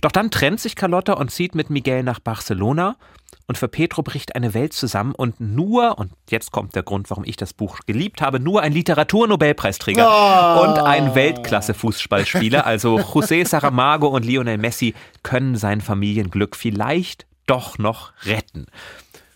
Doch 0.00 0.12
dann 0.12 0.30
trennt 0.30 0.60
sich 0.60 0.76
Carlotta 0.76 1.14
und 1.14 1.30
zieht 1.30 1.54
mit 1.54 1.70
Miguel 1.70 2.02
nach 2.02 2.20
Barcelona 2.20 2.96
und 3.46 3.56
für 3.56 3.68
Petro 3.68 4.02
bricht 4.02 4.34
eine 4.34 4.54
Welt 4.54 4.72
zusammen 4.72 5.14
und 5.14 5.40
nur, 5.40 5.98
und 5.98 6.12
jetzt 6.30 6.50
kommt 6.50 6.74
der 6.74 6.82
Grund, 6.82 7.10
warum 7.10 7.24
ich 7.24 7.36
das 7.36 7.52
Buch 7.52 7.80
geliebt 7.86 8.20
habe, 8.20 8.40
nur 8.40 8.62
ein 8.62 8.72
Literaturnobelpreisträger 8.72 10.06
oh. 10.08 10.62
und 10.62 10.78
ein 10.78 11.14
Weltklasse-Fußballspieler, 11.14 12.66
also 12.66 12.98
José 12.98 13.46
Saramago 13.46 14.08
und 14.08 14.24
Lionel 14.24 14.58
Messi, 14.58 14.94
können 15.22 15.56
sein 15.56 15.80
Familienglück 15.80 16.56
vielleicht 16.56 17.26
doch 17.46 17.78
noch 17.78 18.12
retten. 18.24 18.66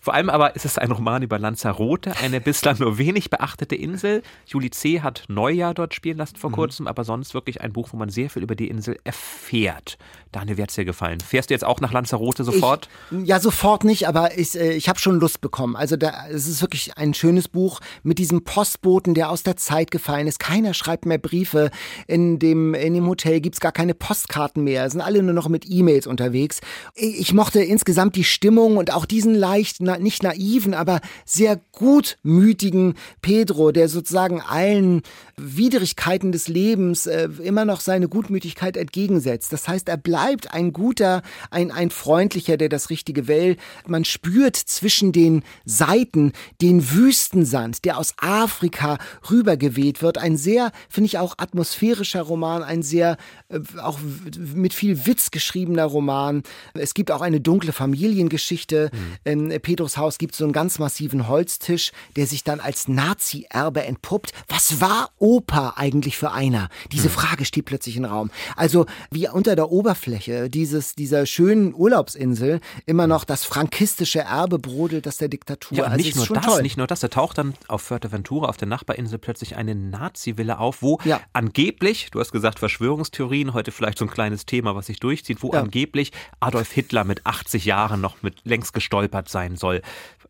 Vor 0.03 0.15
allem 0.15 0.31
aber 0.31 0.55
ist 0.55 0.65
es 0.65 0.79
ein 0.79 0.91
Roman 0.91 1.21
über 1.21 1.37
Lanzarote, 1.37 2.13
eine 2.23 2.41
bislang 2.41 2.79
nur 2.79 2.97
wenig 2.97 3.29
beachtete 3.29 3.75
Insel. 3.75 4.23
Juli 4.47 4.71
C. 4.71 5.01
hat 5.01 5.25
Neujahr 5.27 5.75
dort 5.75 5.93
spielen 5.93 6.17
lassen 6.17 6.37
vor 6.37 6.49
mhm. 6.49 6.55
kurzem, 6.55 6.87
aber 6.87 7.03
sonst 7.03 7.35
wirklich 7.35 7.61
ein 7.61 7.71
Buch, 7.71 7.89
wo 7.91 7.97
man 7.97 8.09
sehr 8.09 8.31
viel 8.31 8.41
über 8.41 8.55
die 8.55 8.67
Insel 8.67 8.97
erfährt. 9.03 9.99
Daniel, 10.31 10.57
wie 10.57 10.63
hat 10.63 10.69
es 10.69 10.75
dir 10.75 10.85
gefallen? 10.85 11.19
Fährst 11.19 11.49
du 11.49 11.53
jetzt 11.53 11.63
auch 11.63 11.81
nach 11.81 11.91
Lanzarote 11.91 12.43
sofort? 12.43 12.89
Ich, 13.11 13.27
ja, 13.27 13.39
sofort 13.39 13.83
nicht, 13.83 14.07
aber 14.07 14.37
ich, 14.37 14.57
äh, 14.57 14.73
ich 14.73 14.89
habe 14.89 14.97
schon 14.97 15.19
Lust 15.19 15.39
bekommen. 15.39 15.75
Also 15.75 15.97
da, 15.97 16.27
es 16.29 16.47
ist 16.47 16.61
wirklich 16.61 16.97
ein 16.97 17.13
schönes 17.13 17.47
Buch 17.47 17.79
mit 18.01 18.17
diesem 18.17 18.43
Postboten, 18.43 19.13
der 19.13 19.29
aus 19.29 19.43
der 19.43 19.57
Zeit 19.57 19.91
gefallen 19.91 20.25
ist. 20.25 20.39
Keiner 20.39 20.73
schreibt 20.73 21.05
mehr 21.05 21.19
Briefe. 21.19 21.69
In 22.07 22.39
dem, 22.39 22.73
in 22.73 22.95
dem 22.95 23.05
Hotel 23.07 23.39
gibt's 23.39 23.59
gar 23.59 23.71
keine 23.71 23.93
Postkarten 23.93 24.63
mehr. 24.63 24.85
Es 24.85 24.93
sind 24.93 25.01
alle 25.01 25.21
nur 25.21 25.33
noch 25.33 25.47
mit 25.49 25.65
E-Mails 25.69 26.07
unterwegs. 26.07 26.61
Ich 26.95 27.33
mochte 27.33 27.61
insgesamt 27.61 28.15
die 28.15 28.23
Stimmung 28.23 28.77
und 28.77 28.91
auch 28.93 29.05
diesen 29.05 29.35
leicht, 29.35 29.81
na, 29.91 29.97
nicht 29.97 30.23
naiven, 30.23 30.73
aber 30.73 31.01
sehr 31.25 31.59
gutmütigen 31.71 32.95
Pedro, 33.21 33.71
der 33.71 33.89
sozusagen 33.89 34.41
allen 34.41 35.01
Widrigkeiten 35.37 36.31
des 36.31 36.47
Lebens 36.47 37.07
äh, 37.07 37.27
immer 37.43 37.65
noch 37.65 37.81
seine 37.81 38.07
Gutmütigkeit 38.07 38.77
entgegensetzt. 38.77 39.51
Das 39.53 39.67
heißt, 39.67 39.89
er 39.89 39.97
bleibt 39.97 40.53
ein 40.53 40.73
guter, 40.73 41.21
ein, 41.49 41.71
ein 41.71 41.89
freundlicher, 41.89 42.57
der 42.57 42.69
das 42.69 42.89
Richtige 42.89 43.27
will. 43.27 43.57
Man 43.87 44.05
spürt 44.05 44.55
zwischen 44.55 45.11
den 45.11 45.43
Seiten 45.65 46.33
den 46.61 46.91
Wüstensand, 46.91 47.85
der 47.85 47.97
aus 47.97 48.13
Afrika 48.17 48.97
rübergeweht 49.29 50.01
wird. 50.01 50.17
Ein 50.17 50.37
sehr, 50.37 50.71
finde 50.89 51.07
ich 51.07 51.17
auch 51.17 51.35
atmosphärischer 51.37 52.21
Roman, 52.21 52.63
ein 52.63 52.83
sehr, 52.83 53.17
äh, 53.49 53.59
auch 53.81 53.99
mit 54.37 54.73
viel 54.73 55.05
Witz 55.05 55.31
geschriebener 55.31 55.85
Roman. 55.85 56.43
Es 56.73 56.93
gibt 56.93 57.11
auch 57.11 57.21
eine 57.21 57.41
dunkle 57.41 57.71
Familiengeschichte. 57.71 58.91
Mhm. 58.93 59.31
In 59.51 59.61
Pedros 59.81 59.97
Haus 59.97 60.19
gibt 60.19 60.33
es 60.33 60.37
so 60.37 60.43
einen 60.43 60.53
ganz 60.53 60.77
massiven 60.77 61.27
Holztisch, 61.27 61.91
der 62.15 62.27
sich 62.27 62.43
dann 62.43 62.59
als 62.59 62.87
Nazi-Erbe 62.87 63.83
entpuppt. 63.83 64.31
Was 64.47 64.79
war 64.79 65.09
Opa 65.17 65.73
eigentlich 65.75 66.17
für 66.17 66.31
einer? 66.31 66.69
Diese 66.91 67.05
hm. 67.05 67.11
Frage 67.11 67.45
steht 67.45 67.65
plötzlich 67.65 67.97
im 67.97 68.05
Raum. 68.05 68.29
Also 68.55 68.85
wie 69.09 69.27
unter 69.27 69.55
der 69.55 69.71
Oberfläche 69.71 70.51
dieses, 70.51 70.93
dieser 70.93 71.25
schönen 71.25 71.73
Urlaubsinsel 71.73 72.59
immer 72.85 73.07
noch 73.07 73.23
das 73.23 73.43
frankistische 73.43 74.19
Erbe 74.19 74.59
brodelt, 74.59 75.07
das 75.07 75.17
der 75.17 75.29
Diktatur. 75.29 75.79
Ja, 75.79 75.85
und 75.85 75.93
also 75.93 76.05
nicht 76.05 76.15
nur 76.15 76.27
das, 76.27 76.45
toll. 76.45 76.61
nicht 76.61 76.77
nur 76.77 76.85
das. 76.85 76.99
Da 76.99 77.07
taucht 77.07 77.39
dann 77.39 77.55
auf 77.67 77.81
Fuerteventura, 77.81 78.49
auf 78.49 78.57
der 78.57 78.67
Nachbarinsel, 78.67 79.17
plötzlich 79.17 79.55
eine 79.55 79.73
Nazi-Villa 79.73 80.59
auf, 80.59 80.83
wo 80.83 80.99
ja. 81.05 81.21
angeblich, 81.33 82.11
du 82.11 82.19
hast 82.19 82.31
gesagt 82.31 82.59
Verschwörungstheorien, 82.59 83.55
heute 83.55 83.71
vielleicht 83.71 83.97
so 83.97 84.05
ein 84.05 84.11
kleines 84.11 84.45
Thema, 84.45 84.75
was 84.75 84.85
sich 84.85 84.99
durchzieht, 84.99 85.41
wo 85.41 85.51
ja. 85.53 85.61
angeblich 85.61 86.11
Adolf 86.39 86.71
Hitler 86.71 87.03
mit 87.03 87.25
80 87.25 87.65
Jahren 87.65 87.99
noch 87.99 88.21
mit 88.21 88.35
längst 88.43 88.73
gestolpert 88.73 89.27
sein 89.27 89.55
soll. 89.55 89.70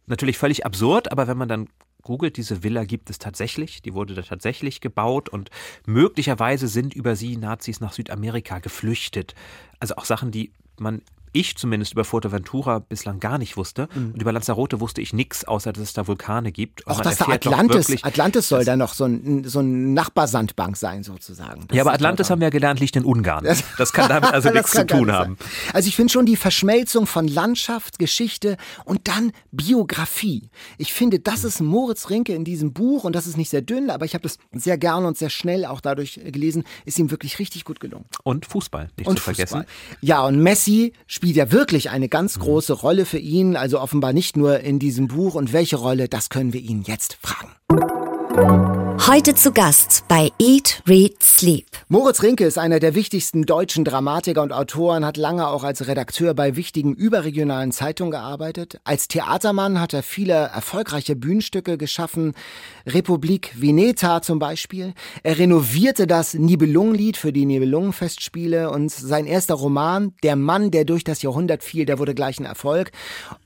Natürlich 0.06 0.38
völlig 0.38 0.66
absurd, 0.66 1.12
aber 1.12 1.28
wenn 1.28 1.38
man 1.38 1.50
dann 1.50 1.70
googelt, 2.02 2.38
diese 2.38 2.64
Villa 2.64 2.84
gibt 2.84 3.10
es 3.10 3.20
tatsächlich, 3.20 3.82
die 3.82 3.94
wurde 3.94 4.14
da 4.14 4.22
tatsächlich 4.22 4.82
gebaut 4.82 5.30
und 5.30 5.50
möglicherweise 5.86 6.68
sind 6.68 6.94
über 6.94 7.16
sie 7.16 7.38
Nazis 7.38 7.80
nach 7.80 7.94
Südamerika 7.94 8.60
geflüchtet. 8.60 9.36
Also 9.80 9.96
auch 9.96 10.06
Sachen, 10.06 10.32
die 10.32 10.52
man 10.80 11.02
ich 11.34 11.56
zumindest 11.56 11.94
über 11.94 12.04
Fuerteventura 12.04 12.80
bislang 12.80 13.20
gar 13.20 13.38
nicht 13.38 13.58
wusste. 13.58 13.88
Mhm. 13.94 14.14
Und 14.14 14.22
über 14.22 14.32
Lanzarote 14.32 14.80
wusste 14.80 15.02
ich 15.02 15.14
nichts, 15.14 15.46
außer 15.46 15.74
dass 15.74 15.84
es 15.84 15.94
da 15.94 16.08
Vulkane 16.08 16.52
gibt. 16.52 16.86
Und 16.86 16.94
auch 16.94 17.02
dass 17.02 17.18
da 17.18 17.28
Atlantis, 17.28 18.04
Atlantis 18.04 18.48
soll 18.48 18.66
da 18.66 18.76
noch 18.76 18.94
so 18.94 19.06
ein, 19.06 19.44
so 19.46 19.60
ein 19.60 19.94
Nachbarsandbank 19.94 20.78
sein, 20.78 21.04
sozusagen. 21.04 21.68
Das 21.68 21.76
ja, 21.76 21.84
aber 21.84 21.94
Atlantis 21.94 22.30
haben 22.30 22.42
wir 22.42 22.48
ja 22.48 22.52
gelernt, 22.52 22.80
liegt 22.80 22.96
in 22.96 23.06
Ungarn. 23.06 23.46
Das 23.78 23.94
kann 23.94 24.10
damit 24.10 24.32
also 24.32 24.50
nichts 24.54 24.72
zu 24.72 24.86
tun 24.86 25.12
haben. 25.12 25.38
Also 25.74 25.88
ich 25.88 25.96
finde 25.96 26.12
schon 26.12 26.26
die 26.26 26.36
Verschmelzung 26.36 27.08
von 27.08 27.28
Landschaft, 27.28 28.00
Geschichte 28.00 28.58
und 28.86 29.08
dann 29.08 29.32
Biografie. 29.52 30.50
Ich 30.78 30.94
finde, 30.94 31.20
das 31.20 31.44
ist 31.44 31.62
Moritz 31.62 32.10
Rinke 32.10 32.34
in 32.34 32.44
diesem 32.44 32.74
Buch 32.74 33.04
und 33.04 33.16
das 33.16 33.28
ist 33.28 33.38
nicht 33.38 33.50
sehr 33.50 33.62
dünn, 33.62 33.90
aber 33.90 34.06
ich 34.06 34.14
habe 34.14 34.24
das 34.24 34.38
sehr 34.52 34.78
gerne 34.78 35.08
und 35.08 35.18
sehr 35.18 35.30
schnell 35.30 35.66
auch 35.66 35.82
dadurch 35.82 36.20
gelesen, 36.24 36.64
ist 36.86 37.00
ihm 37.00 37.12
wirklich 37.12 37.40
richtig 37.40 37.66
gut 37.66 37.80
gelungen. 37.80 38.06
Und 38.24 38.46
Fußball, 38.46 38.90
nicht 38.98 39.08
und 39.08 39.18
zu 39.18 39.24
vergessen. 39.24 39.60
Fußball. 39.60 39.66
Ja, 40.02 40.22
und 40.26 40.40
Messi 40.40 40.94
spielt 41.08 41.21
ja 41.36 41.52
wirklich 41.52 41.90
eine 41.90 42.10
ganz 42.10 42.38
mhm. 42.38 42.42
große 42.44 42.74
Rolle 42.74 43.06
für 43.06 43.20
ihn, 43.20 43.56
also 43.56 43.80
offenbar 43.80 44.14
nicht 44.14 44.38
nur 44.38 44.60
in 44.60 44.80
diesem 44.80 45.08
Buch. 45.08 45.36
Und 45.36 45.54
welche 45.54 45.78
Rolle, 45.78 46.10
das 46.10 46.30
können 46.30 46.54
wir 46.54 46.62
ihn 46.62 46.84
jetzt 46.84 47.18
fragen. 47.22 47.52
Heute 49.08 49.34
zu 49.34 49.52
Gast 49.52 50.04
bei 50.08 50.32
Eat, 50.38 50.84
Read, 50.88 51.24
Sleep. 51.24 51.66
Moritz 51.90 52.22
Rinke 52.22 52.46
ist 52.46 52.60
einer 52.60 52.80
der 52.80 52.94
wichtigsten 52.94 53.48
deutschen 53.48 53.84
Dramatiker 53.84 54.44
und 54.44 54.54
Autoren, 54.54 55.04
hat 55.04 55.18
lange 55.18 55.48
auch 55.48 55.64
als 55.64 55.88
Redakteur 55.88 56.36
bei 56.36 56.56
wichtigen 56.56 56.94
überregionalen 56.94 57.72
Zeitungen 57.72 58.12
gearbeitet. 58.12 58.80
Als 58.84 59.08
Theatermann 59.08 59.82
hat 59.82 59.96
er 59.96 60.04
viele 60.04 60.34
erfolgreiche 60.34 61.16
Bühnenstücke 61.16 61.80
geschaffen. 61.80 62.36
Republik 62.86 63.56
Veneta 63.60 64.22
zum 64.22 64.38
Beispiel. 64.38 64.94
Er 65.24 65.40
renovierte 65.40 66.06
das 66.06 66.36
Nibelungenlied 66.36 67.18
für 67.18 67.34
die 67.34 67.48
Nibelungenfestspiele 67.48 68.70
und 68.70 68.92
sein 68.92 69.26
erster 69.26 69.56
Roman, 69.56 70.14
Der 70.22 70.36
Mann, 70.36 70.70
der 70.70 70.86
durch 70.86 71.04
das 71.04 71.24
Jahrhundert 71.24 71.64
fiel, 71.64 71.86
der 71.88 71.98
wurde 71.98 72.14
gleich 72.14 72.40
ein 72.40 72.46
Erfolg. 72.46 72.92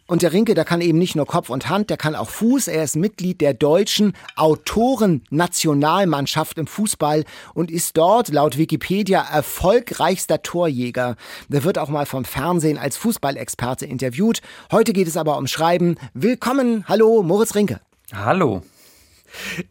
Und 0.08 0.22
der 0.22 0.34
Rinke, 0.34 0.54
der 0.54 0.66
kann 0.66 0.82
eben 0.82 1.00
nicht 1.00 1.16
nur 1.16 1.26
Kopf 1.26 1.50
und 1.50 1.68
Hand, 1.68 1.90
der 1.90 1.98
kann 1.98 2.14
auch 2.14 2.30
Fuß. 2.30 2.68
Er 2.68 2.84
ist 2.84 2.96
Mitglied 2.96 3.42
der 3.42 3.56
deutschen 3.56 4.14
Autoren-Nationalmannschaft 4.36 6.60
im 6.60 6.68
Fußball 6.68 7.26
und 7.56 7.72
ist 7.72 7.98
dort 7.98 8.30
laut 8.30 8.60
Wikipedia 8.60 9.24
erfolgreichster 9.24 10.44
Torjäger. 10.44 11.16
Der 11.48 11.64
wird 11.64 11.80
auch 11.80 11.90
mal 11.90 12.06
vom 12.06 12.24
Fernsehen 12.24 12.78
als 12.78 12.98
Fußballexperte 12.98 13.88
interviewt. 13.88 14.44
Heute 14.72 14.94
geht 14.94 15.08
es 15.08 15.18
aber 15.18 15.40
um 15.40 15.48
Schreiben. 15.48 15.98
Willkommen, 16.14 16.88
hallo, 16.88 17.24
Moritz 17.24 17.56
Rinke. 17.56 17.82
Hallo. 18.14 18.62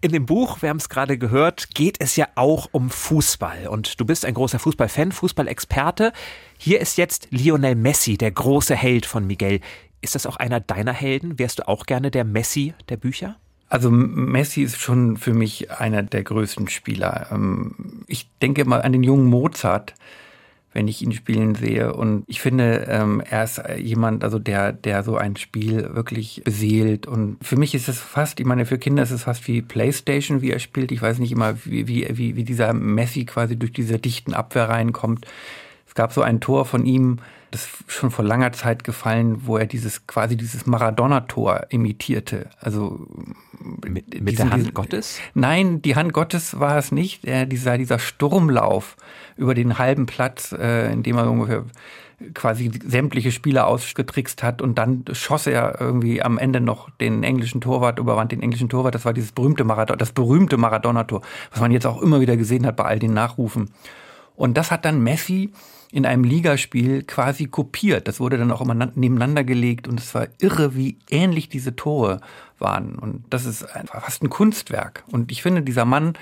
In 0.00 0.10
dem 0.10 0.26
Buch, 0.26 0.62
wir 0.62 0.70
haben 0.70 0.78
es 0.78 0.88
gerade 0.88 1.16
gehört, 1.16 1.76
geht 1.76 1.98
es 2.00 2.16
ja 2.16 2.26
auch 2.34 2.68
um 2.72 2.90
Fußball. 2.90 3.68
Und 3.68 4.00
du 4.00 4.04
bist 4.04 4.24
ein 4.24 4.34
großer 4.34 4.58
Fußballfan, 4.58 5.12
Fußballexperte. 5.12 6.12
Hier 6.58 6.80
ist 6.80 6.98
jetzt 6.98 7.28
Lionel 7.30 7.76
Messi, 7.76 8.18
der 8.18 8.32
große 8.32 8.74
Held 8.74 9.06
von 9.06 9.28
Miguel. 9.28 9.60
Ist 10.04 10.14
das 10.14 10.26
auch 10.26 10.36
einer 10.36 10.60
deiner 10.60 10.92
Helden? 10.92 11.38
Wärst 11.38 11.60
du 11.60 11.68
auch 11.68 11.86
gerne 11.86 12.10
der 12.10 12.24
Messi 12.24 12.74
der 12.90 12.98
Bücher? 12.98 13.36
Also 13.70 13.90
Messi 13.90 14.62
ist 14.62 14.78
schon 14.78 15.16
für 15.16 15.32
mich 15.32 15.70
einer 15.70 16.02
der 16.02 16.22
größten 16.22 16.68
Spieler. 16.68 17.28
Ähm, 17.32 18.04
ich 18.06 18.28
denke 18.42 18.66
mal 18.66 18.82
an 18.82 18.92
den 18.92 19.02
jungen 19.02 19.24
Mozart, 19.24 19.94
wenn 20.74 20.88
ich 20.88 21.00
ihn 21.00 21.12
spielen 21.12 21.54
sehe. 21.54 21.94
Und 21.94 22.24
ich 22.26 22.42
finde, 22.42 22.86
ähm, 22.90 23.22
er 23.28 23.44
ist 23.44 23.62
jemand, 23.78 24.24
also 24.24 24.38
der, 24.38 24.74
der 24.74 25.02
so 25.04 25.16
ein 25.16 25.36
Spiel 25.36 25.94
wirklich 25.94 26.42
beseelt. 26.44 27.06
Und 27.06 27.38
für 27.40 27.56
mich 27.56 27.74
ist 27.74 27.88
es 27.88 27.98
fast, 27.98 28.40
ich 28.40 28.46
meine, 28.46 28.66
für 28.66 28.76
Kinder 28.76 29.02
ist 29.02 29.10
es 29.10 29.22
fast 29.22 29.48
wie 29.48 29.62
Playstation, 29.62 30.42
wie 30.42 30.50
er 30.50 30.58
spielt. 30.58 30.92
Ich 30.92 31.00
weiß 31.00 31.18
nicht 31.18 31.32
immer, 31.32 31.56
wie, 31.64 31.88
wie, 31.88 32.06
wie, 32.10 32.36
wie 32.36 32.44
dieser 32.44 32.74
Messi 32.74 33.24
quasi 33.24 33.56
durch 33.56 33.72
diese 33.72 33.98
dichten 33.98 34.34
Abwehr 34.34 34.68
reinkommt. 34.68 35.26
Es 35.86 35.94
gab 35.94 36.12
so 36.12 36.20
ein 36.20 36.40
Tor 36.40 36.66
von 36.66 36.84
ihm, 36.84 37.20
das 37.54 37.68
schon 37.86 38.10
vor 38.10 38.24
langer 38.24 38.52
Zeit 38.52 38.84
gefallen, 38.84 39.46
wo 39.46 39.56
er 39.56 39.66
dieses 39.66 40.06
quasi 40.06 40.36
dieses 40.36 40.66
Maradona-Tor 40.66 41.66
imitierte. 41.70 42.50
Also 42.60 43.06
mit, 43.86 44.20
mit 44.20 44.28
diesen, 44.30 44.36
der 44.36 44.50
Hand 44.50 44.62
diesen, 44.62 44.74
Gottes? 44.74 45.18
Nein, 45.34 45.80
die 45.80 45.96
Hand 45.96 46.12
Gottes 46.12 46.58
war 46.58 46.76
es 46.76 46.92
nicht. 46.92 47.24
Er, 47.24 47.46
dieser, 47.46 47.78
dieser 47.78 47.98
Sturmlauf 47.98 48.96
über 49.36 49.54
den 49.54 49.78
halben 49.78 50.06
Platz, 50.06 50.52
äh, 50.52 50.92
in 50.92 51.02
dem 51.02 51.16
er 51.16 51.30
ungefähr 51.30 51.64
quasi 52.32 52.70
sämtliche 52.86 53.32
Spieler 53.32 53.66
ausgetrickst 53.66 54.42
hat 54.42 54.62
und 54.62 54.78
dann 54.78 55.04
schoss 55.12 55.46
er 55.46 55.80
irgendwie 55.80 56.22
am 56.22 56.38
Ende 56.38 56.60
noch 56.60 56.90
den 56.90 57.22
englischen 57.22 57.60
Torwart, 57.60 57.98
überwand 57.98 58.32
den 58.32 58.42
englischen 58.42 58.68
Torwart. 58.68 58.94
Das 58.94 59.04
war 59.04 59.12
dieses 59.12 59.32
berühmte 59.32 59.64
Maradona, 59.64 59.96
das 59.96 60.12
berühmte 60.12 60.56
Maradona-Tor, 60.56 61.22
was 61.50 61.60
man 61.60 61.72
jetzt 61.72 61.86
auch 61.86 62.00
immer 62.00 62.20
wieder 62.20 62.36
gesehen 62.36 62.66
hat 62.66 62.76
bei 62.76 62.84
all 62.84 62.98
den 62.98 63.14
Nachrufen. 63.14 63.70
Und 64.36 64.56
das 64.56 64.70
hat 64.70 64.84
dann 64.84 65.02
Messi 65.02 65.52
in 65.94 66.06
einem 66.06 66.24
Ligaspiel 66.24 67.04
quasi 67.04 67.46
kopiert. 67.46 68.08
Das 68.08 68.18
wurde 68.18 68.36
dann 68.36 68.50
auch 68.50 68.60
immer 68.60 68.74
nebeneinander 68.74 69.44
gelegt 69.44 69.86
und 69.86 70.00
es 70.00 70.12
war 70.12 70.26
irre, 70.40 70.74
wie 70.74 70.98
ähnlich 71.08 71.48
diese 71.48 71.76
Tore 71.76 72.20
waren. 72.58 72.96
Und 72.96 73.22
das 73.30 73.46
ist 73.46 73.62
einfach 73.62 74.02
fast 74.02 74.20
ein 74.24 74.28
Kunstwerk. 74.28 75.04
Und 75.12 75.30
ich 75.30 75.40
finde, 75.40 75.62
dieser 75.62 75.84
Mann 75.84 76.14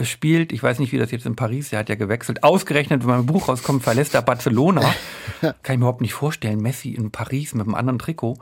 spielt, 0.00 0.50
ich 0.50 0.60
weiß 0.60 0.80
nicht, 0.80 0.90
wie 0.90 0.98
das 0.98 1.12
jetzt 1.12 1.24
in 1.24 1.36
Paris, 1.36 1.72
er 1.72 1.78
hat 1.78 1.88
ja 1.88 1.94
gewechselt, 1.94 2.42
ausgerechnet, 2.42 3.02
wenn 3.02 3.10
mein 3.10 3.26
Buch 3.26 3.46
rauskommt, 3.46 3.84
verlässt 3.84 4.12
er 4.16 4.22
Barcelona. 4.22 4.80
Kann 5.40 5.54
ich 5.62 5.68
mir 5.68 5.76
überhaupt 5.76 6.00
nicht 6.00 6.14
vorstellen, 6.14 6.60
Messi 6.60 6.90
in 6.90 7.12
Paris 7.12 7.54
mit 7.54 7.64
einem 7.64 7.76
anderen 7.76 8.00
Trikot. 8.00 8.38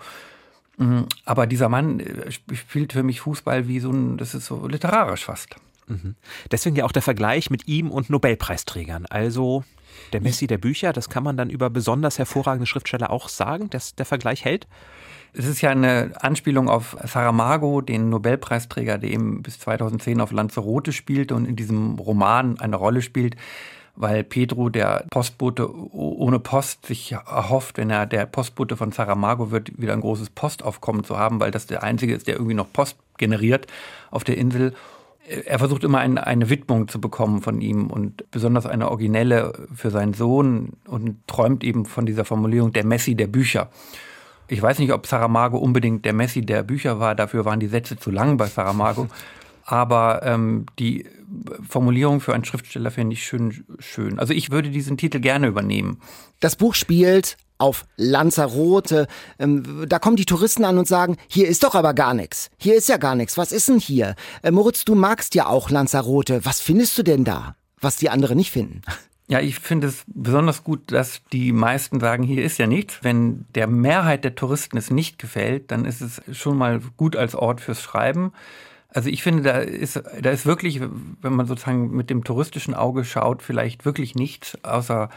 Mhm. 0.79 1.05
Aber 1.27 1.47
dieser 1.47 1.69
Mann 1.69 2.01
äh, 2.01 2.31
spielt 2.31 2.95
für 2.95 3.03
mich 3.03 3.21
Fußball 3.21 3.69
wie 3.69 3.81
so 3.81 3.90
ein, 3.90 4.16
das 4.16 4.35
ist 4.35 4.47
so 4.47 4.66
literarisch 4.66 5.27
fast. 5.27 5.57
Mhm. 5.88 6.14
Deswegen 6.51 6.77
ja 6.77 6.87
auch 6.87 6.93
der 6.93 7.03
Vergleich 7.03 7.51
mit 7.51 7.69
ihm 7.69 7.90
und 7.90 8.09
Nobelpreisträgern. 8.09 9.05
Also 9.05 9.62
der 10.12 10.20
Messi 10.20 10.46
der 10.46 10.59
Bücher, 10.59 10.92
das 10.92 11.09
kann 11.09 11.22
man 11.22 11.37
dann 11.37 11.50
über 11.50 11.70
besonders 11.70 12.18
hervorragende 12.18 12.66
Schriftsteller 12.66 13.11
auch 13.11 13.29
sagen, 13.29 13.70
dass 13.70 13.94
der 13.94 14.07
Vergleich 14.07 14.44
hält. 14.44 14.66
Es 15.33 15.46
ist 15.46 15.61
ja 15.61 15.70
eine 15.70 16.12
Anspielung 16.20 16.68
auf 16.68 16.96
Saramago, 17.05 17.81
den 17.81 18.09
Nobelpreisträger, 18.09 18.98
der 18.98 19.11
eben 19.11 19.42
bis 19.42 19.61
2010 19.61 20.20
auf 20.20 20.33
Lanzarote 20.33 20.92
spielte 20.92 21.37
und 21.37 21.44
in 21.44 21.55
diesem 21.55 21.94
Roman 21.98 22.59
eine 22.59 22.76
Rolle 22.76 23.00
spielt, 23.00 23.37
weil 23.94 24.24
Pedro, 24.24 24.70
der 24.70 25.05
Postbote 25.11 25.72
ohne 25.94 26.40
Post, 26.40 26.87
sich 26.87 27.12
erhofft, 27.12 27.79
wenn 27.79 27.90
er 27.90 28.07
der 28.07 28.26
Postbote 28.26 28.76
von 28.76 28.90
Saramago 28.90 29.50
wird, 29.53 29.81
wieder 29.81 29.92
ein 29.92 30.00
großes 30.00 30.31
Postaufkommen 30.31 31.05
zu 31.05 31.16
haben, 31.16 31.38
weil 31.38 31.50
das 31.53 31.66
der 31.66 31.83
einzige 31.83 32.14
ist, 32.14 32.26
der 32.26 32.35
irgendwie 32.35 32.55
noch 32.55 32.72
Post 32.72 32.96
generiert 33.18 33.66
auf 34.11 34.24
der 34.24 34.37
Insel 34.37 34.74
er 35.31 35.59
versucht 35.59 35.85
immer 35.85 35.99
ein, 35.99 36.19
eine 36.19 36.51
Widmung 36.51 36.88
zu 36.88 37.01
bekommen 37.01 37.40
von 37.40 37.61
ihm 37.61 37.87
und 37.87 38.29
besonders 38.31 38.66
eine 38.66 38.90
originelle 38.90 39.53
für 39.75 39.90
seinen 39.90 40.12
Sohn 40.12 40.71
und 40.87 41.27
träumt 41.29 41.62
eben 41.62 41.87
von 41.87 42.05
dieser 42.05 42.25
Formulierung 42.25 42.73
der 42.73 42.85
Messi 42.85 43.14
der 43.14 43.29
Bücher. 43.29 43.71
Ich 44.49 44.61
weiß 44.61 44.81
nicht, 44.81 44.93
ob 44.93 45.07
Saramago 45.07 45.59
unbedingt 45.59 46.05
der 46.05 46.12
Messi 46.12 46.43
der 46.43 46.64
Bücher 46.64 46.99
war, 46.99 47.14
dafür 47.14 47.45
waren 47.45 47.61
die 47.61 47.69
Sätze 47.69 47.97
zu 47.97 48.11
lang 48.11 48.37
bei 48.37 48.47
Saramago. 48.47 49.09
Aber 49.70 50.22
ähm, 50.24 50.66
die 50.80 51.06
Formulierung 51.68 52.20
für 52.20 52.35
einen 52.35 52.44
Schriftsteller 52.44 52.90
finde 52.90 53.14
ich 53.14 53.24
schön, 53.24 53.64
schön. 53.78 54.18
Also 54.18 54.33
ich 54.33 54.50
würde 54.50 54.70
diesen 54.70 54.96
Titel 54.96 55.20
gerne 55.20 55.46
übernehmen. 55.46 56.00
Das 56.40 56.56
Buch 56.56 56.74
spielt 56.74 57.37
auf 57.59 57.87
Lanzarote. 57.96 59.06
Ähm, 59.38 59.87
da 59.88 60.00
kommen 60.00 60.16
die 60.16 60.24
Touristen 60.24 60.64
an 60.64 60.76
und 60.76 60.88
sagen, 60.88 61.18
hier 61.28 61.46
ist 61.46 61.62
doch 61.62 61.76
aber 61.76 61.94
gar 61.94 62.14
nichts. 62.14 62.50
Hier 62.59 62.74
ist 62.74 62.88
ja 62.88 62.96
gar 62.96 63.14
nichts. 63.14 63.38
Was 63.38 63.52
ist 63.52 63.68
denn 63.68 63.78
hier? 63.78 64.16
Äh, 64.42 64.50
Moritz, 64.50 64.85
du 64.85 64.96
magst 64.96 65.37
ja 65.37 65.46
auch 65.46 65.70
Lanzarote. 65.70 66.44
Was 66.44 66.61
findest 66.61 66.98
du 66.98 67.04
denn 67.04 67.22
da, 67.22 67.54
was 67.80 67.96
die 67.96 68.11
anderen 68.11 68.38
nicht 68.38 68.50
finden? 68.50 68.83
Ja, 69.28 69.38
ich 69.38 69.61
finde 69.61 69.87
es 69.87 70.02
besonders 70.09 70.64
gut, 70.64 70.90
dass 70.90 71.22
die 71.33 71.52
meisten 71.52 72.00
sagen, 72.00 72.24
hier 72.24 72.42
ist 72.42 72.59
ja 72.59 72.66
nichts. 72.66 72.98
Wenn 73.02 73.44
der 73.54 73.68
Mehrheit 73.68 74.24
der 74.24 74.35
Touristen 74.35 74.76
es 74.76 74.90
nicht 74.90 75.20
gefällt, 75.20 75.70
dann 75.70 75.85
ist 75.85 76.00
es 76.00 76.20
schon 76.37 76.59
mal 76.59 76.80
gut 76.96 77.14
als 77.14 77.37
Ort 77.37 77.61
fürs 77.61 77.80
Schreiben. 77.80 78.33
Also 78.92 79.09
ich 79.09 79.22
finde, 79.22 79.42
da 79.42 79.59
ist, 79.59 80.03
da 80.20 80.31
ist 80.31 80.46
wirklich, 80.46 80.81
wenn 80.81 81.33
man 81.33 81.46
sozusagen 81.46 81.90
mit 81.90 82.11
dem 82.11 82.24
touristischen 82.24 82.74
Auge 82.74 83.05
schaut, 83.05 83.42
vielleicht 83.42 83.85
wirklich 83.85 84.14
nichts 84.14 84.59
außer 84.64 85.09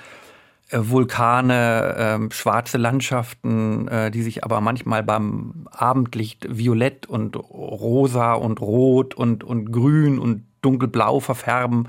äh, 0.69 0.79
Vulkane, 0.81 2.29
äh, 2.29 2.33
schwarze 2.33 2.77
Landschaften, 2.77 3.88
äh, 3.88 4.12
die 4.12 4.21
sich 4.21 4.43
aber 4.43 4.62
manchmal 4.62 5.03
beim 5.03 5.67
Abendlicht 5.71 6.47
violett 6.49 7.07
und 7.07 7.36
rosa 7.36 8.33
und 8.33 8.62
rot 8.62 9.15
und, 9.15 9.43
und 9.43 9.71
grün 9.71 10.19
und 10.19 10.45
dunkelblau 10.63 11.19
verfärben. 11.19 11.88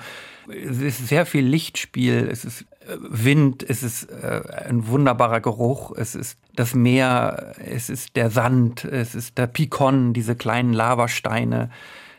Es 0.49 0.81
ist 0.81 1.09
sehr 1.09 1.25
viel 1.25 1.45
Lichtspiel, 1.45 2.29
es 2.31 2.45
ist 2.45 2.63
äh, 2.81 2.97
Wind, 3.01 3.65
es 3.69 3.83
ist 3.83 4.11
äh, 4.11 4.43
ein 4.69 4.87
wunderbarer 4.89 5.41
Geruch, 5.41 5.93
es 5.97 6.15
ist 6.15 6.39
das 6.55 6.75
Meer, 6.75 7.55
es 7.59 7.89
ist 7.89 8.17
der 8.17 8.31
Sand, 8.31 8.85
es 8.85 9.15
ist 9.15 9.39
der 9.39 9.47
Pikon, 9.47 10.13
diese 10.13 10.37
kleinen 10.37 10.75
Lavasteine. 10.75 11.71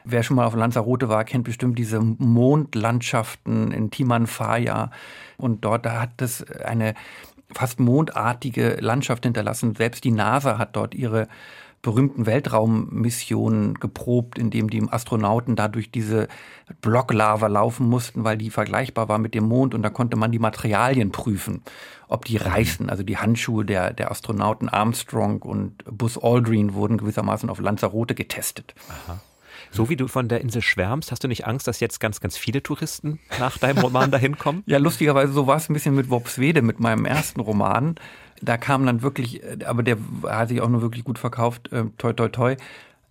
Wer 0.04 0.24
schon 0.24 0.38
mal 0.38 0.46
auf 0.46 0.56
Lanzarote 0.56 1.10
war, 1.10 1.24
kennt 1.24 1.46
bestimmt 1.46 1.80
diese 1.80 2.00
Mondlandschaften 2.00 3.72
in 3.72 3.89
Timanfaya. 3.89 4.91
Und 5.38 5.65
dort 5.65 5.86
da 5.86 6.02
hat 6.02 6.22
es 6.22 6.44
eine 6.52 6.94
fast 7.54 7.80
mondartige 7.80 8.78
Landschaft 8.80 9.24
hinterlassen. 9.24 9.76
Selbst 9.76 10.04
die 10.04 10.12
NASA 10.12 10.58
hat 10.58 10.76
dort 10.76 10.94
ihre 10.94 11.28
berühmten 11.86 12.26
Weltraummissionen 12.26 13.76
geprobt, 13.76 14.39
indem 14.39 14.71
die 14.71 14.82
Astronauten 14.89 15.56
da 15.56 15.67
durch 15.67 15.91
diese 15.91 16.28
Blocklava 16.82 17.45
laufen 17.45 17.88
mussten, 17.88 18.24
weil 18.24 18.39
die 18.39 18.50
vergleichbar 18.50 19.08
war 19.08 19.19
mit 19.19 19.36
dem 19.36 19.43
Mond 19.43 19.76
und 19.76 19.84
da 19.84 19.91
konnte 19.91 20.17
man 20.17 20.32
die 20.32 20.39
Materialien 20.39 21.12
prüfen, 21.12 21.62
ob 22.08 22.26
die 22.26 22.38
reißen. 22.38 22.89
Also 22.89 23.04
die 23.04 23.17
Handschuhe 23.17 23.65
der, 23.65 23.93
der 23.93 24.10
Astronauten 24.10 24.67
Armstrong 24.67 25.43
und 25.43 25.84
Buzz 25.86 26.17
Aldrin 26.17 26.74
wurden 26.74 26.98
gewissermaßen 26.98 27.52
auf 27.52 27.60
Lanzarote 27.60 28.15
getestet. 28.15 28.74
Aha. 28.89 29.21
So 29.69 29.88
wie 29.88 29.95
du 29.95 30.08
von 30.08 30.28
der 30.28 30.41
Insel 30.41 30.63
schwärmst, 30.63 31.12
hast 31.12 31.24
du 31.24 31.28
nicht 31.28 31.45
Angst, 31.45 31.67
dass 31.67 31.80
jetzt 31.80 32.00
ganz, 32.00 32.19
ganz 32.19 32.36
viele 32.36 32.63
Touristen 32.63 33.19
nach 33.39 33.60
deinem 33.60 33.78
Roman 33.78 34.10
dahin 34.10 34.39
kommen? 34.39 34.63
ja, 34.67 34.80
lustigerweise, 34.80 35.34
so 35.34 35.45
war 35.45 35.58
es 35.58 35.69
ein 35.69 35.74
bisschen 35.74 35.93
mit 35.93 36.10
Worpswede, 36.10 36.63
mit 36.63 36.80
meinem 36.80 37.06
ersten 37.06 37.41
Roman 37.41 37.95
da 38.41 38.58
kam 38.58 38.86
dann 38.86 39.02
wirklich, 39.02 39.43
äh, 39.43 39.65
aber 39.65 39.84
der 39.84 39.98
hat 40.24 40.50
sich 40.50 40.62
auch 40.62 40.69
nur 40.69 40.82
wirklich 40.82 41.04
gut 41.04 41.19
verkauft, 41.19 41.71
äh, 41.71 41.86
toi 41.98 42.13
toi 42.13 42.30
toi 42.30 42.56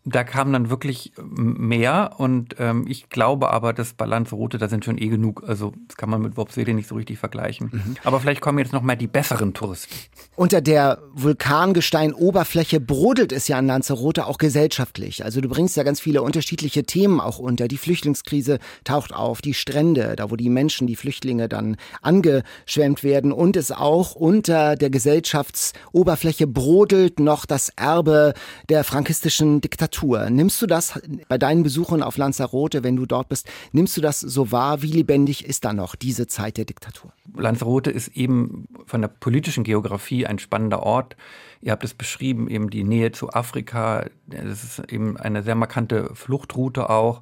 da 0.06 0.22
kam 0.22 0.52
dann 0.52 0.68
wirklich 0.68 1.12
mehr 1.18 2.16
und 2.18 2.56
ähm, 2.58 2.84
ich 2.86 3.08
glaube 3.08 3.50
aber, 3.50 3.72
dass 3.72 3.94
Rote, 4.32 4.58
da 4.58 4.68
sind 4.68 4.84
schon 4.84 4.98
eh 4.98 5.08
genug. 5.08 5.42
Also 5.46 5.72
das 5.88 5.96
kann 5.96 6.10
man 6.10 6.20
mit 6.20 6.36
Worpswede 6.36 6.74
nicht 6.74 6.88
so 6.88 6.96
richtig 6.96 7.18
vergleichen. 7.18 7.70
Mhm. 7.72 7.96
Aber 8.04 8.20
vielleicht 8.20 8.42
kommen 8.42 8.58
jetzt 8.58 8.74
noch 8.74 8.82
mal 8.82 8.96
die 8.96 9.06
besseren 9.06 9.54
Touristen. 9.54 9.94
Unter 10.36 10.60
der 10.60 10.98
Vulkangestein-Oberfläche 11.14 12.80
brodelt 12.80 13.32
es 13.32 13.48
ja 13.48 13.56
an 13.56 13.66
Lanzarote 13.66 14.26
auch 14.26 14.36
gesellschaftlich. 14.36 15.24
Also 15.24 15.40
du 15.40 15.48
bringst 15.48 15.76
ja 15.76 15.84
ganz 15.84 16.00
viele 16.00 16.20
unterschiedliche 16.20 16.84
Themen 16.84 17.18
auch 17.18 17.38
unter. 17.38 17.66
Die 17.66 17.78
Flüchtlingskrise 17.78 18.58
taucht 18.84 19.14
auf, 19.14 19.40
die 19.40 19.54
Strände, 19.54 20.16
da 20.16 20.30
wo 20.30 20.36
die 20.36 20.50
Menschen, 20.50 20.86
die 20.86 20.96
Flüchtlinge 20.96 21.48
dann 21.48 21.76
angeschwemmt 22.02 23.04
werden 23.04 23.32
und 23.32 23.56
es 23.56 23.72
auch 23.72 24.14
unter 24.14 24.76
der 24.76 24.90
Gesellschaftsoberfläche 24.90 26.46
brodelt 26.46 27.20
noch 27.20 27.46
das 27.46 27.70
Erbe 27.76 28.34
der 28.68 28.84
frankistischen 28.84 29.62
Diktatur 29.62 29.93
Natur. 29.94 30.28
Nimmst 30.28 30.60
du 30.60 30.66
das 30.66 31.00
bei 31.28 31.38
deinen 31.38 31.62
Besuchen 31.62 32.02
auf 32.02 32.16
Lanzarote, 32.16 32.82
wenn 32.82 32.96
du 32.96 33.06
dort 33.06 33.28
bist, 33.28 33.48
nimmst 33.72 33.96
du 33.96 34.00
das 34.00 34.20
so 34.20 34.50
wahr? 34.50 34.82
Wie 34.82 34.90
lebendig 34.90 35.44
ist 35.44 35.64
da 35.64 35.72
noch 35.72 35.94
diese 35.94 36.26
Zeit 36.26 36.56
der 36.56 36.64
Diktatur? 36.64 37.12
Lanzarote 37.36 37.90
ist 37.90 38.08
eben 38.08 38.66
von 38.86 39.00
der 39.00 39.08
politischen 39.08 39.62
Geografie 39.62 40.26
ein 40.26 40.38
spannender 40.38 40.82
Ort. 40.82 41.16
Ihr 41.60 41.70
habt 41.72 41.84
es 41.84 41.94
beschrieben, 41.94 42.48
eben 42.48 42.70
die 42.70 42.82
Nähe 42.82 43.12
zu 43.12 43.32
Afrika. 43.32 44.06
Das 44.26 44.64
ist 44.64 44.92
eben 44.92 45.16
eine 45.16 45.42
sehr 45.42 45.54
markante 45.54 46.10
Fluchtroute 46.14 46.90
auch. 46.90 47.20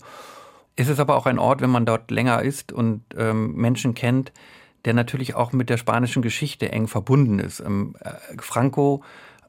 Es 0.75 0.89
ist 0.89 0.99
aber 0.99 1.17
auch 1.17 1.27
ein 1.27 1.39
Ort, 1.39 1.61
wenn 1.61 1.71
man 1.71 1.85
dort 1.85 2.11
länger 2.11 2.41
ist 2.41 2.73
und 2.73 3.03
ähm, 3.19 3.55
Menschen 3.55 3.95
kennt, 3.95 4.33
der 4.87 4.95
natürlich 4.95 5.35
auch 5.35 5.53
mit 5.53 5.69
der 5.69 5.77
spanischen 5.77 6.23
Geschichte 6.23 6.73
eng 6.73 6.89
verbunden 6.89 7.39
ist. 7.39 7.61
Ähm, 7.61 7.95
äh, 8.01 8.13
Franco 8.39 9.03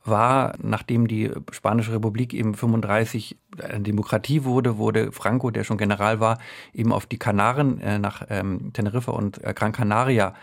war, 0.06 0.54
nachdem 0.62 1.08
die 1.08 1.32
Spanische 1.52 1.94
Republik 1.94 2.34
eben 2.34 2.56
35 2.56 3.38
eine 3.62 3.82
Demokratie 3.82 4.44
wurde, 4.44 4.78
wurde 4.78 5.12
Franco, 5.12 5.52
der 5.52 5.64
schon 5.64 5.78
General 5.78 6.20
war, 6.20 6.40
eben 6.74 6.92
auf 6.92 7.06
die 7.06 7.20
Kanaren 7.20 7.80
äh, 7.80 8.00
nach 8.00 8.26
ähm, 8.30 8.74
Teneriffa 8.74 9.12
und 9.12 9.44
äh, 9.44 9.54
Gran 9.54 9.72
Canaria 9.72 10.34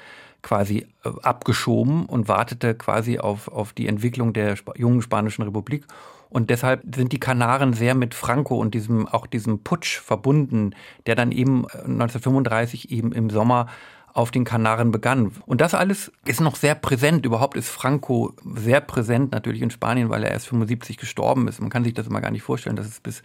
quasi 0.43 0.87
äh, 1.05 1.11
abgeschoben 1.23 2.07
und 2.07 2.29
wartete 2.29 2.75
quasi 2.75 3.19
auf, 3.19 3.49
auf 3.49 3.73
die 3.73 3.87
Entwicklung 3.87 4.33
der 4.33 4.53
Sp 4.57 4.73
jungen 4.77 5.03
Spanischen 5.03 5.43
Republik. 5.43 5.87
Und 6.31 6.49
deshalb 6.49 6.83
sind 6.95 7.13
die 7.13 7.19
Kanaren 7.19 7.73
sehr 7.73 7.97
mit 7.97 8.15
Franco 8.15 8.57
und 8.57 8.73
diesem, 8.73 9.09
auch 9.09 9.27
diesem 9.27 9.65
Putsch 9.65 9.99
verbunden, 9.99 10.77
der 11.07 11.17
dann 11.17 11.33
eben 11.33 11.67
1935 11.67 12.91
äh, 12.91 12.95
eben 12.95 13.13
im 13.13 13.31
Sommer 13.31 13.67
auf 14.13 14.31
den 14.31 14.45
Kanaren 14.45 14.91
begann. 14.91 15.33
Und 15.47 15.61
das 15.61 15.75
alles 15.75 16.13
ist 16.25 16.41
noch 16.41 16.57
sehr 16.57 16.75
präsent. 16.75 17.25
Überhaupt 17.25 17.57
ist 17.57 17.69
Franco 17.69 18.35
sehr 18.57 18.81
präsent 18.81 19.33
natürlich 19.33 19.63
in 19.63 19.71
Spanien, 19.71 20.11
weil 20.11 20.25
er 20.25 20.31
erst 20.31 20.49
75 20.49 20.97
gestorben 20.97 21.49
ist. 21.49 21.61
Man 21.61 21.71
kann 21.71 21.85
sich 21.85 21.95
das 21.95 22.07
immer 22.07 22.21
gar 22.21 22.31
nicht 22.31 22.43
vorstellen, 22.43 22.77
dass 22.77 22.87
es 22.87 23.01
bis, 23.01 23.23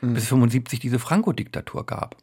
mhm. 0.00 0.14
bis 0.14 0.26
75 0.28 0.78
diese 0.78 0.98
Franco-Diktatur 0.98 1.86
gab. 1.86 2.16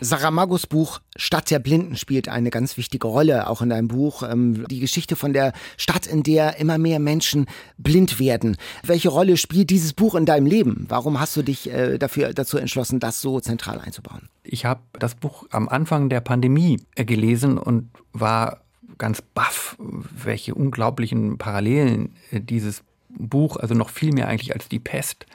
Saramagos 0.00 0.66
Buch 0.66 1.00
Stadt 1.16 1.50
der 1.50 1.58
Blinden 1.58 1.96
spielt 1.96 2.28
eine 2.28 2.50
ganz 2.50 2.76
wichtige 2.76 3.06
Rolle, 3.06 3.48
auch 3.48 3.62
in 3.62 3.70
deinem 3.70 3.88
Buch. 3.88 4.22
Ähm, 4.22 4.66
die 4.68 4.80
Geschichte 4.80 5.16
von 5.16 5.32
der 5.32 5.52
Stadt, 5.76 6.06
in 6.06 6.22
der 6.22 6.58
immer 6.58 6.78
mehr 6.78 6.98
Menschen 6.98 7.46
blind 7.78 8.18
werden. 8.18 8.56
Welche 8.82 9.08
Rolle 9.08 9.36
spielt 9.36 9.70
dieses 9.70 9.94
Buch 9.94 10.14
in 10.14 10.26
deinem 10.26 10.46
Leben? 10.46 10.86
Warum 10.88 11.18
hast 11.18 11.36
du 11.36 11.42
dich 11.42 11.70
äh, 11.72 11.98
dafür, 11.98 12.32
dazu 12.34 12.58
entschlossen, 12.58 13.00
das 13.00 13.20
so 13.20 13.40
zentral 13.40 13.80
einzubauen? 13.80 14.28
Ich 14.42 14.64
habe 14.64 14.80
das 14.98 15.14
Buch 15.14 15.46
am 15.50 15.68
Anfang 15.68 16.08
der 16.08 16.20
Pandemie 16.20 16.80
äh, 16.94 17.04
gelesen 17.04 17.58
und 17.58 17.88
war 18.12 18.60
ganz 18.98 19.22
baff, 19.22 19.76
welche 19.78 20.54
unglaublichen 20.54 21.38
Parallelen 21.38 22.14
äh, 22.30 22.40
dieses 22.40 22.82
Buch, 23.08 23.56
also 23.56 23.74
noch 23.74 23.90
viel 23.90 24.12
mehr 24.12 24.28
eigentlich 24.28 24.52
als 24.52 24.68
die 24.68 24.78
Pest, 24.78 25.26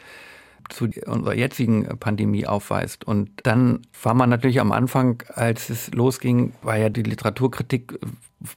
zu 0.72 0.90
unserer 1.06 1.36
jetzigen 1.36 1.88
Pandemie 2.00 2.48
aufweist. 2.48 3.06
Und 3.06 3.30
dann 3.44 3.82
war 4.02 4.14
man 4.14 4.30
natürlich 4.30 4.60
am 4.60 4.72
Anfang, 4.72 5.24
als 5.34 5.70
es 5.70 5.92
losging, 5.94 6.54
war 6.62 6.78
ja 6.78 6.90
die 6.90 7.04
Literaturkritik 7.04 8.00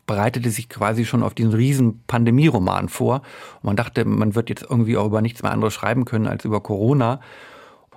bereitete 0.07 0.51
sich 0.51 0.69
quasi 0.69 1.05
schon 1.05 1.23
auf 1.23 1.35
diesen 1.35 1.53
riesen 1.53 2.03
Pandemieroman 2.07 2.89
vor. 2.89 3.17
Und 3.57 3.65
man 3.65 3.77
dachte, 3.77 4.05
man 4.05 4.35
wird 4.35 4.49
jetzt 4.49 4.65
irgendwie 4.69 4.97
auch 4.97 5.07
über 5.07 5.23
nichts 5.23 5.43
mehr 5.43 5.53
anderes 5.53 5.75
schreiben 5.75 6.05
können 6.05 6.27
als 6.27 6.45
über 6.45 6.61
Corona. 6.61 7.21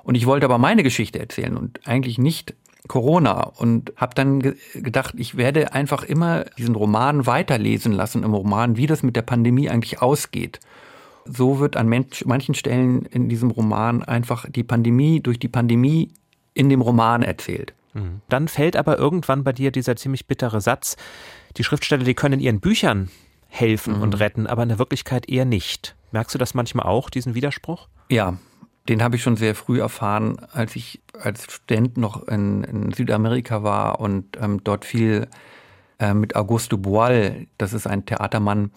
Und 0.03 0.15
ich 0.15 0.26
wollte 0.26 0.45
aber 0.45 0.57
meine 0.57 0.84
Geschichte 0.84 1.20
erzählen 1.20 1.57
und 1.57 1.88
eigentlich 1.88 2.18
nicht 2.18 2.55
Corona 2.88 3.41
und 3.57 3.91
habe 3.97 4.15
dann 4.15 4.39
ge 4.39 4.55
gedacht, 4.74 5.13
ich 5.18 5.36
werde 5.36 5.74
einfach 5.74 6.03
immer 6.03 6.45
diesen 6.57 6.76
Roman 6.76 7.26
weiterlesen 7.26 7.91
lassen 7.91 8.24
im 8.24 8.34
Roman, 8.34 8.78
wie 8.78 8.88
das 8.88 9.03
mit 9.03 9.15
der 9.15 9.24
Pandemie 9.24 9.70
eigentlich 9.70 10.01
ausgeht. 10.01 10.59
So 11.30 11.59
wird 11.59 11.78
an 11.78 11.88
manchen 12.25 12.55
Stellen 12.55 13.05
in 13.05 13.30
diesem 13.30 13.51
Roman 13.51 14.03
einfach 14.03 14.45
die 14.49 14.63
Pandemie 14.63 15.21
durch 15.21 15.39
die 15.39 15.47
Pandemie 15.47 16.11
in 16.53 16.69
dem 16.69 16.82
Roman 16.82 17.23
erzählt. 17.23 17.73
Mhm. 17.93 18.21
Dann 18.30 18.47
fällt 18.47 18.75
aber 18.75 18.97
irgendwann 18.97 19.43
bei 19.43 19.53
dir 19.53 19.71
dieser 19.71 19.95
ziemlich 19.95 20.28
bittere 20.28 20.61
Satz, 20.61 20.97
die 21.57 21.63
Schriftsteller, 21.63 22.03
die 22.03 22.13
können 22.13 22.36
in 22.36 22.39
ihren 22.39 22.59
Büchern 22.59 23.09
helfen 23.47 23.97
mhm. 23.97 24.01
und 24.03 24.19
retten, 24.19 24.47
aber 24.47 24.63
in 24.63 24.69
der 24.69 24.80
Wirklichkeit 24.80 25.30
eher 25.30 25.45
nicht. 25.45 25.95
Merkst 26.11 26.34
du 26.36 26.39
das 26.39 26.53
manchmal 26.53 26.86
auch, 26.86 27.09
diesen 27.09 27.36
Widerspruch? 27.36 27.88
Ja, 28.09 28.38
den 28.88 29.03
habe 29.03 29.17
ich 29.17 29.23
schon 29.23 29.36
sehr 29.36 29.55
früh 29.55 29.82
erfahren, 29.82 30.38
als 30.51 30.75
ich 30.75 31.01
als 31.19 31.43
Student 31.43 31.97
noch 31.97 32.28
in, 32.28 32.63
in 32.63 32.91
Südamerika 32.91 33.63
war 33.63 33.99
und 33.99 34.38
ähm, 34.41 34.63
dort 34.63 34.86
viel 34.86 35.28
äh, 35.99 36.13
mit 36.13 36.36
Augusto 36.36 36.78
Boal, 36.78 37.47
das 37.57 37.73
ist 37.73 37.88
ein 37.88 38.05
Theatermann, 38.05 38.71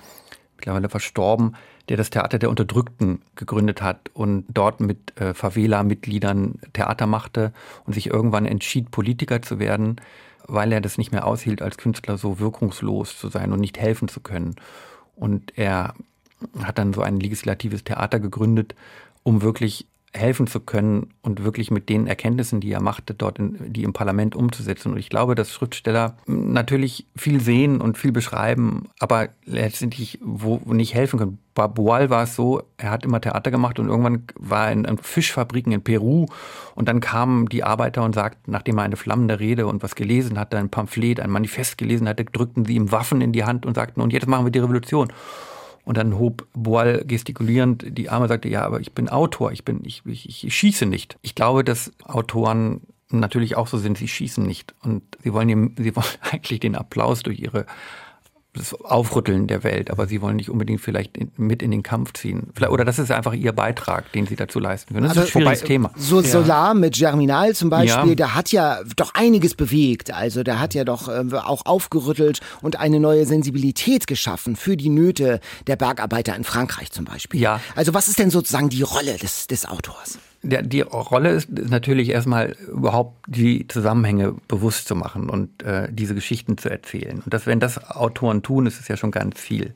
mittlerweile 0.60 0.88
verstorben, 0.88 1.56
der 1.88 1.96
das 1.96 2.10
Theater 2.10 2.38
der 2.38 2.50
Unterdrückten 2.50 3.22
gegründet 3.34 3.82
hat 3.82 4.10
und 4.12 4.44
dort 4.48 4.80
mit 4.80 5.18
äh, 5.18 5.34
Favela-Mitgliedern 5.34 6.60
Theater 6.72 7.06
machte 7.06 7.52
und 7.86 7.94
sich 7.94 8.08
irgendwann 8.08 8.46
entschied, 8.46 8.90
Politiker 8.90 9.42
zu 9.42 9.58
werden, 9.58 9.96
weil 10.46 10.72
er 10.72 10.80
das 10.80 10.98
nicht 10.98 11.12
mehr 11.12 11.26
aushielt, 11.26 11.62
als 11.62 11.78
Künstler 11.78 12.18
so 12.18 12.38
wirkungslos 12.38 13.18
zu 13.18 13.28
sein 13.28 13.52
und 13.52 13.60
nicht 13.60 13.78
helfen 13.78 14.08
zu 14.08 14.20
können. 14.20 14.56
Und 15.16 15.56
er 15.56 15.94
hat 16.62 16.78
dann 16.78 16.92
so 16.92 17.02
ein 17.02 17.18
legislatives 17.18 17.84
Theater 17.84 18.20
gegründet, 18.20 18.74
um 19.22 19.42
wirklich 19.42 19.86
helfen 20.12 20.48
zu 20.48 20.58
können 20.58 21.14
und 21.22 21.44
wirklich 21.44 21.70
mit 21.70 21.88
den 21.88 22.08
Erkenntnissen, 22.08 22.60
die 22.60 22.72
er 22.72 22.82
machte, 22.82 23.14
dort 23.14 23.38
in, 23.38 23.72
die 23.72 23.84
im 23.84 23.92
Parlament 23.92 24.34
umzusetzen. 24.34 24.92
Und 24.92 24.98
ich 24.98 25.08
glaube, 25.08 25.36
dass 25.36 25.52
Schriftsteller 25.52 26.16
natürlich 26.26 27.06
viel 27.14 27.40
sehen 27.40 27.80
und 27.80 27.96
viel 27.96 28.10
beschreiben, 28.10 28.88
aber 28.98 29.28
letztendlich 29.44 30.18
wo 30.20 30.60
nicht 30.66 30.94
helfen 30.94 31.18
können. 31.18 31.38
Bei 31.54 31.68
Boal 31.68 32.10
war 32.10 32.24
es 32.24 32.34
so, 32.34 32.62
er 32.76 32.90
hat 32.90 33.04
immer 33.04 33.20
Theater 33.20 33.52
gemacht 33.52 33.78
und 33.78 33.88
irgendwann 33.88 34.24
war 34.36 34.66
er 34.66 34.72
in, 34.72 34.84
in 34.84 34.98
Fischfabriken 34.98 35.72
in 35.72 35.82
Peru 35.82 36.26
und 36.74 36.88
dann 36.88 37.00
kamen 37.00 37.48
die 37.48 37.62
Arbeiter 37.62 38.02
und 38.02 38.14
sagten, 38.14 38.50
nachdem 38.50 38.78
er 38.78 38.84
eine 38.84 38.96
flammende 38.96 39.38
Rede 39.38 39.66
und 39.68 39.82
was 39.82 39.94
gelesen 39.94 40.38
hatte, 40.38 40.58
ein 40.58 40.70
Pamphlet, 40.70 41.20
ein 41.20 41.30
Manifest 41.30 41.78
gelesen 41.78 42.08
hatte, 42.08 42.24
drückten 42.24 42.64
sie 42.64 42.74
ihm 42.74 42.90
Waffen 42.90 43.20
in 43.20 43.32
die 43.32 43.44
Hand 43.44 43.64
und 43.64 43.74
sagten, 43.74 44.00
und 44.00 44.12
jetzt 44.12 44.26
machen 44.26 44.44
wir 44.44 44.52
die 44.52 44.58
Revolution. 44.58 45.12
Und 45.84 45.96
dann 45.96 46.18
hob 46.18 46.46
Boal 46.52 47.04
gestikulierend 47.06 47.84
die 47.88 48.10
Arme 48.10 48.24
und 48.24 48.28
sagte, 48.28 48.48
ja, 48.48 48.64
aber 48.64 48.80
ich 48.80 48.92
bin 48.92 49.08
Autor, 49.08 49.52
ich 49.52 49.64
bin, 49.64 49.80
ich, 49.84 50.02
ich, 50.04 50.44
ich 50.44 50.54
schieße 50.54 50.86
nicht. 50.86 51.18
Ich 51.22 51.34
glaube, 51.34 51.64
dass 51.64 51.92
Autoren 52.04 52.82
natürlich 53.08 53.56
auch 53.56 53.66
so 53.66 53.78
sind, 53.78 53.98
sie 53.98 54.08
schießen 54.08 54.46
nicht. 54.46 54.74
Und 54.82 55.02
sie 55.22 55.32
wollen, 55.32 55.74
sie 55.76 55.96
wollen 55.96 56.06
eigentlich 56.30 56.60
den 56.60 56.76
Applaus 56.76 57.22
durch 57.22 57.40
ihre 57.40 57.66
das 58.52 58.74
Aufrütteln 58.74 59.46
der 59.46 59.62
Welt, 59.62 59.90
aber 59.90 60.06
sie 60.06 60.20
wollen 60.20 60.36
nicht 60.36 60.50
unbedingt 60.50 60.80
vielleicht 60.80 61.16
in, 61.16 61.30
mit 61.36 61.62
in 61.62 61.70
den 61.70 61.84
Kampf 61.84 62.12
ziehen. 62.14 62.48
Vielleicht, 62.54 62.72
oder 62.72 62.84
das 62.84 62.98
ist 62.98 63.12
einfach 63.12 63.32
ihr 63.32 63.52
Beitrag, 63.52 64.10
den 64.12 64.26
sie 64.26 64.34
dazu 64.34 64.58
leisten 64.58 64.94
können. 64.94 65.06
Das 65.06 65.16
also, 65.16 65.20
ist 65.20 65.28
ein 65.28 65.42
schwieriges 65.42 65.60
wobei, 65.60 65.68
Thema. 65.68 65.92
So 65.96 66.20
Solar 66.20 66.74
mit 66.74 66.94
Germinal 66.94 67.54
zum 67.54 67.70
Beispiel, 67.70 68.10
ja. 68.10 68.14
der 68.16 68.34
hat 68.34 68.50
ja 68.50 68.80
doch 68.96 69.14
einiges 69.14 69.54
bewegt. 69.54 70.12
Also 70.12 70.42
der 70.42 70.58
hat 70.58 70.74
ja 70.74 70.84
doch 70.84 71.08
äh, 71.08 71.24
auch 71.36 71.64
aufgerüttelt 71.64 72.40
und 72.60 72.80
eine 72.80 72.98
neue 72.98 73.24
Sensibilität 73.24 74.08
geschaffen 74.08 74.56
für 74.56 74.76
die 74.76 74.88
Nöte 74.88 75.40
der 75.68 75.76
Bergarbeiter 75.76 76.34
in 76.34 76.42
Frankreich 76.42 76.90
zum 76.90 77.04
Beispiel. 77.04 77.40
Ja. 77.40 77.60
Also 77.76 77.94
was 77.94 78.08
ist 78.08 78.18
denn 78.18 78.30
sozusagen 78.30 78.68
die 78.68 78.82
Rolle 78.82 79.16
des, 79.16 79.46
des 79.46 79.66
Autors? 79.66 80.18
Der, 80.42 80.62
die 80.62 80.80
Rolle 80.80 81.30
ist, 81.30 81.50
ist 81.50 81.70
natürlich 81.70 82.08
erstmal 82.08 82.56
überhaupt 82.72 83.26
die 83.26 83.68
Zusammenhänge 83.68 84.34
bewusst 84.48 84.88
zu 84.88 84.94
machen 84.94 85.28
und 85.28 85.62
äh, 85.62 85.88
diese 85.90 86.14
Geschichten 86.14 86.56
zu 86.56 86.70
erzählen. 86.70 87.20
Und 87.22 87.34
das, 87.34 87.46
wenn 87.46 87.60
das 87.60 87.90
Autoren 87.90 88.42
tun, 88.42 88.66
ist 88.66 88.80
es 88.80 88.88
ja 88.88 88.96
schon 88.96 89.10
ganz 89.10 89.38
viel. 89.38 89.74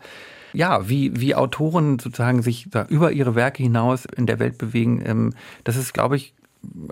Ja, 0.55 0.89
wie, 0.89 1.21
wie 1.21 1.35
Autoren 1.35 1.99
sozusagen 1.99 2.41
sich 2.41 2.69
über 2.89 3.13
ihre 3.13 3.35
Werke 3.35 3.63
hinaus 3.63 4.05
in 4.07 4.27
der 4.27 4.39
Welt 4.39 4.57
bewegen, 4.57 5.03
ähm, 5.05 5.35
das 5.65 5.77
ist, 5.77 5.93
glaube 5.93 6.17
ich, 6.17 6.33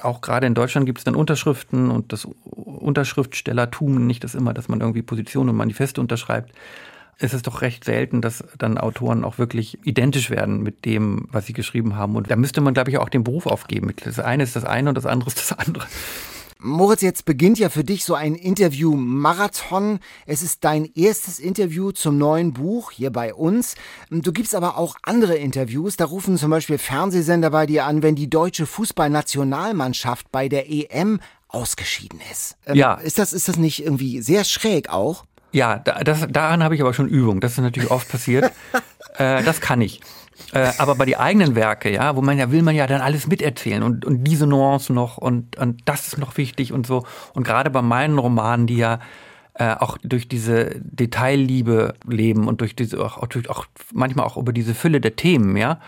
auch 0.01 0.21
gerade 0.21 0.47
in 0.47 0.55
Deutschland 0.55 0.87
gibt 0.87 0.99
es 0.99 1.05
dann 1.05 1.15
Unterschriften 1.15 1.91
und 1.91 2.13
das 2.13 2.27
Unterschriftstellertum, 2.45 4.07
nicht 4.07 4.25
das 4.25 4.35
immer, 4.35 4.53
dass 4.53 4.69
man 4.69 4.81
irgendwie 4.81 5.03
Positionen 5.03 5.51
und 5.51 5.57
Manifeste 5.57 6.01
unterschreibt, 6.01 6.53
ist 7.23 7.35
es 7.35 7.43
doch 7.43 7.63
recht 7.63 7.85
selten, 7.85 8.21
dass 8.21 8.45
dann 8.59 8.79
Autoren 8.79 9.25
auch 9.25 9.39
wirklich 9.39 9.79
identisch 9.85 10.31
werden 10.31 10.63
mit 10.63 10.85
dem, 10.85 11.29
was 11.31 11.47
sie 11.47 11.53
geschrieben 11.53 11.97
haben. 11.97 12.17
Und 12.17 12.31
da 12.31 12.37
müsste 12.37 12.61
man, 12.61 12.75
glaube 12.75 12.91
ich, 12.91 12.99
auch 12.99 13.09
den 13.09 13.25
Beruf 13.25 13.47
aufgeben. 13.47 13.93
Das 14.05 14.19
eine 14.19 14.43
ist 14.43 14.57
das 14.57 14.65
eine 14.65 14.89
und 14.89 14.97
das 14.97 15.07
andere 15.07 15.29
ist 15.29 15.39
das 15.39 15.59
andere. 15.59 15.87
Moritz, 16.65 17.03
jetzt 17.03 17.25
beginnt 17.25 17.59
ja 17.59 17.71
für 17.71 17.83
dich 17.83 18.05
so 18.05 18.15
ein 18.15 18.37
Interview-Marathon. 18.37 19.99
Es 20.27 20.43
ist 20.43 20.63
dein 20.63 20.89
erstes 20.95 21.41
Interview 21.41 21.91
zum 21.91 22.19
neuen 22.19 22.53
Buch 22.53 22.93
hier 22.93 23.11
bei 23.11 23.35
uns. 23.35 23.75
Du 24.11 24.33
gibst 24.33 24.55
aber 24.55 24.79
auch 24.79 24.95
andere 25.03 25.35
Interviews. 25.35 25.97
Da 25.97 26.05
rufen 26.05 26.39
zum 26.39 26.51
Beispiel 26.51 26.79
Fernsehsender 26.79 27.51
bei 27.51 27.67
dir 27.67 27.85
an, 27.87 28.03
wenn 28.05 28.15
die 28.15 28.31
deutsche 28.31 28.67
Fußballnationalmannschaft 28.67 30.31
bei 30.31 30.49
der 30.49 30.71
EM 30.71 31.21
ausgeschieden 31.49 32.21
ist. 32.31 32.57
Ähm, 32.67 32.77
ja. 32.77 32.95
Ist 32.95 33.19
das, 33.19 33.33
ist 33.33 33.49
das 33.49 33.57
nicht 33.57 33.85
irgendwie 33.85 34.23
sehr 34.23 34.45
schräg 34.45 34.89
auch? 34.89 35.25
Ja, 35.53 35.79
das, 35.79 36.27
daran 36.31 36.65
habe 36.65 36.75
ich 36.75 36.81
aber 36.81 36.95
schon 36.95 37.09
Übung. 37.09 37.41
Das 37.41 37.53
ist 37.53 37.59
natürlich 37.59 37.91
oft 37.91 38.09
passiert. 38.09 38.51
äh, 39.19 39.43
das 39.43 39.61
kann 39.61 39.81
ich. 39.81 40.01
Äh, 40.53 40.73
aber 40.79 40.95
bei 40.95 41.05
die 41.05 41.17
eigenen 41.17 41.55
Werke, 41.55 41.93
ja, 41.93 42.17
wo 42.17 42.23
man 42.23 42.39
ja 42.39 42.51
will 42.51 42.63
man 42.63 42.75
ja 42.75 42.87
dann 42.87 43.01
alles 43.01 43.27
miterzählen 43.27 43.83
und, 43.83 44.05
und 44.05 44.25
diese 44.25 44.47
Nuance 44.47 44.93
noch 44.93 45.19
und, 45.19 45.57
und 45.57 45.83
das 45.85 46.09
ist 46.09 46.19
noch 46.19 46.37
wichtig 46.37 46.73
und 46.73 46.87
so. 46.87 47.05
Und 47.35 47.45
gerade 47.45 47.71
bei 47.71 47.83
meinen 47.83 48.19
Romanen, 48.19 48.67
die 48.67 48.77
ja 48.77 48.99
äh, 49.55 49.75
auch 49.75 49.99
durch 50.03 50.29
diese 50.29 50.75
Detailliebe 50.81 51.95
leben 52.07 52.49
und 52.49 52.61
durch 52.61 52.75
diese 52.75 53.05
auch, 53.05 53.19
auch, 53.19 53.27
durch, 53.27 53.51
auch 53.51 53.67
manchmal 53.93 54.27
auch 54.27 54.37
über 54.37 54.53
diese 54.53 54.75
Fülle 54.75 55.01
der 55.01 55.17
Themen, 55.17 55.57
ja, 55.57 55.79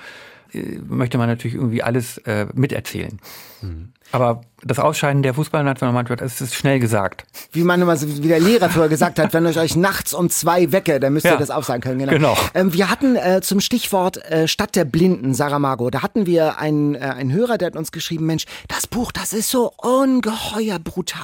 möchte 0.89 1.19
man 1.19 1.29
natürlich 1.29 1.55
irgendwie 1.55 1.83
alles 1.83 2.19
äh, 2.19 2.47
miterzählen. 2.55 3.19
Mhm. 3.63 3.93
Aber 4.13 4.43
das 4.63 4.79
Ausscheiden 4.79 5.25
der 5.25 5.35
Fußballnationalmannschaft, 5.35 6.21
das 6.21 6.41
ist 6.41 6.55
schnell 6.55 6.79
gesagt. 6.79 7.25
Wie 7.51 7.65
man 7.65 7.83
immer, 7.83 8.01
wie 8.01 8.29
der 8.29 8.39
Lehrer 8.39 8.71
früher 8.71 8.89
gesagt 8.89 9.19
hat, 9.19 9.33
wenn 9.33 9.45
ich 9.47 9.59
euch 9.59 9.75
nachts 9.75 10.15
um 10.15 10.31
zwei 10.31 10.71
wecke, 10.71 11.01
dann 11.01 11.15
müsst 11.15 11.25
ihr 11.27 11.33
ja, 11.33 11.37
das 11.37 11.51
auch 11.51 11.65
sagen 11.65 11.81
können. 11.81 11.99
Genau. 11.99 12.13
genau. 12.13 12.37
Ähm, 12.55 12.73
wir 12.73 12.91
hatten 12.91 13.17
äh, 13.17 13.41
zum 13.43 13.59
Stichwort 13.61 14.19
äh, 14.31 14.47
Stadt 14.47 14.77
der 14.77 14.85
Blinden, 14.85 15.35
Saramago, 15.35 15.91
da 15.91 16.03
hatten 16.03 16.27
wir 16.27 16.59
einen, 16.59 16.95
äh, 16.95 16.99
einen 16.99 17.33
Hörer, 17.33 17.59
der 17.59 17.67
hat 17.67 17.77
uns 17.77 17.91
geschrieben, 17.91 18.27
Mensch, 18.27 18.45
das 18.69 18.87
Buch, 18.87 19.11
das 19.11 19.33
ist 19.33 19.51
so 19.51 19.73
ungeheuer 19.79 20.79
brutal. 20.79 21.23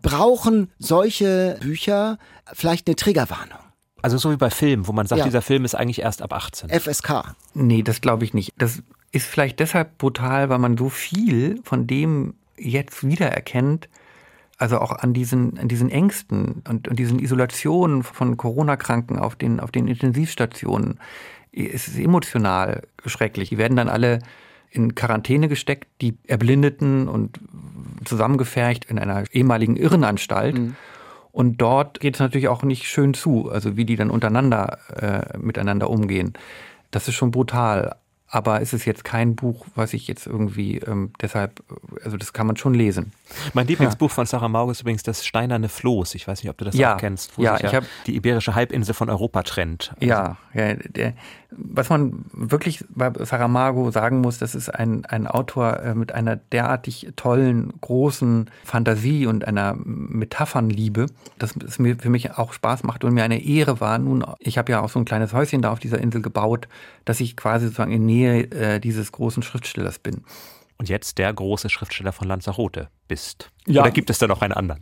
Brauchen 0.00 0.70
solche 0.78 1.58
Bücher 1.60 2.18
vielleicht 2.54 2.86
eine 2.86 2.96
Triggerwarnung? 2.96 3.63
Also 4.04 4.18
so 4.18 4.30
wie 4.30 4.36
bei 4.36 4.50
Filmen, 4.50 4.86
wo 4.86 4.92
man 4.92 5.06
sagt, 5.06 5.20
ja. 5.20 5.24
dieser 5.24 5.40
Film 5.40 5.64
ist 5.64 5.74
eigentlich 5.74 6.02
erst 6.02 6.20
ab 6.20 6.34
18. 6.34 6.68
FSK. 6.68 7.34
Nee, 7.54 7.82
das 7.82 8.02
glaube 8.02 8.24
ich 8.24 8.34
nicht. 8.34 8.52
Das 8.58 8.82
ist 9.12 9.26
vielleicht 9.26 9.60
deshalb 9.60 9.96
brutal, 9.96 10.50
weil 10.50 10.58
man 10.58 10.76
so 10.76 10.90
viel 10.90 11.58
von 11.64 11.86
dem 11.86 12.34
jetzt 12.58 13.02
wiedererkennt, 13.08 13.88
also 14.58 14.78
auch 14.78 14.92
an 14.92 15.14
diesen, 15.14 15.58
an 15.58 15.68
diesen 15.68 15.88
Ängsten 15.88 16.62
und, 16.68 16.86
und 16.86 16.98
diesen 16.98 17.18
Isolationen 17.18 18.02
von 18.02 18.36
Corona-Kranken 18.36 19.18
auf 19.18 19.36
den, 19.36 19.58
auf 19.58 19.70
den 19.70 19.88
Intensivstationen. 19.88 21.00
Es 21.50 21.88
ist 21.88 21.98
emotional 21.98 22.82
schrecklich. 23.06 23.48
Die 23.48 23.56
werden 23.56 23.78
dann 23.78 23.88
alle 23.88 24.18
in 24.68 24.94
Quarantäne 24.94 25.48
gesteckt, 25.48 25.88
die 26.02 26.18
Erblindeten 26.26 27.08
und 27.08 27.40
zusammengefercht 28.04 28.84
in 28.84 28.98
einer 28.98 29.24
ehemaligen 29.32 29.76
Irrenanstalt. 29.76 30.58
Mhm. 30.58 30.76
Und 31.34 31.56
dort 31.56 31.98
geht 31.98 32.14
es 32.14 32.20
natürlich 32.20 32.46
auch 32.46 32.62
nicht 32.62 32.84
schön 32.84 33.12
zu, 33.12 33.50
also 33.50 33.76
wie 33.76 33.84
die 33.84 33.96
dann 33.96 34.08
untereinander 34.08 34.78
äh, 34.94 35.36
miteinander 35.36 35.90
umgehen. 35.90 36.34
Das 36.92 37.08
ist 37.08 37.16
schon 37.16 37.32
brutal. 37.32 37.96
Aber 38.28 38.62
es 38.62 38.72
ist 38.72 38.84
jetzt 38.84 39.02
kein 39.02 39.34
Buch, 39.34 39.66
was 39.74 39.94
ich 39.94 40.06
jetzt 40.06 40.28
irgendwie 40.28 40.78
ähm, 40.78 41.12
deshalb, 41.20 41.64
also 42.04 42.16
das 42.16 42.34
kann 42.34 42.46
man 42.46 42.56
schon 42.56 42.72
lesen. 42.72 43.12
Mein 43.54 43.66
Lieblingsbuch 43.66 44.10
ja. 44.10 44.14
von 44.14 44.26
Sarah 44.26 44.48
Maug 44.48 44.70
ist 44.70 44.82
übrigens 44.82 45.02
das 45.02 45.24
Steinerne 45.24 45.68
Floß. 45.68 46.14
Ich 46.14 46.28
weiß 46.28 46.42
nicht, 46.42 46.50
ob 46.50 46.58
du 46.58 46.64
das 46.64 46.76
ja. 46.76 46.94
auch 46.94 46.98
kennst, 46.98 47.36
wo 47.38 47.42
ja, 47.42 47.56
sich 47.56 47.72
ja 47.72 47.80
ich 47.80 47.86
die 48.06 48.16
iberische 48.16 48.54
Halbinsel 48.54 48.94
von 48.94 49.08
Europa 49.08 49.42
trennt. 49.42 49.92
Also 49.96 50.06
ja, 50.06 50.36
ja 50.52 50.74
der, 50.74 51.14
was 51.50 51.88
man 51.88 52.24
wirklich 52.32 52.84
bei 52.88 53.10
Saramago 53.24 53.90
sagen 53.90 54.20
muss, 54.20 54.38
das 54.38 54.54
ist 54.54 54.68
ein, 54.68 55.04
ein 55.06 55.26
Autor 55.26 55.80
äh, 55.80 55.94
mit 55.94 56.12
einer 56.12 56.36
derartig 56.36 57.12
tollen, 57.16 57.72
großen 57.80 58.50
Fantasie 58.64 59.26
und 59.26 59.46
einer 59.46 59.74
Metaphernliebe, 59.74 61.06
dass 61.38 61.56
es 61.56 61.78
mir 61.78 61.96
für 61.96 62.10
mich 62.10 62.32
auch 62.32 62.52
Spaß 62.52 62.82
macht 62.82 63.04
und 63.04 63.14
mir 63.14 63.24
eine 63.24 63.42
Ehre 63.42 63.80
war. 63.80 63.98
Nun, 63.98 64.24
ich 64.38 64.58
habe 64.58 64.72
ja 64.72 64.80
auch 64.80 64.90
so 64.90 64.98
ein 64.98 65.04
kleines 65.04 65.32
Häuschen 65.32 65.62
da 65.62 65.72
auf 65.72 65.78
dieser 65.78 65.98
Insel 65.98 66.22
gebaut, 66.22 66.68
dass 67.04 67.20
ich 67.20 67.36
quasi 67.36 67.66
sozusagen 67.66 67.92
in 67.92 68.04
Nähe 68.04 68.50
äh, 68.50 68.80
dieses 68.80 69.12
großen 69.12 69.42
Schriftstellers 69.42 69.98
bin. 69.98 70.24
Und 70.78 70.88
jetzt 70.88 71.18
der 71.18 71.32
große 71.32 71.70
Schriftsteller 71.70 72.12
von 72.12 72.28
Lanzarote 72.28 72.88
bist. 73.08 73.50
Ja. 73.66 73.82
Oder 73.82 73.90
gibt 73.90 74.10
es 74.10 74.18
da 74.18 74.26
noch 74.26 74.42
einen 74.42 74.52
anderen? 74.52 74.80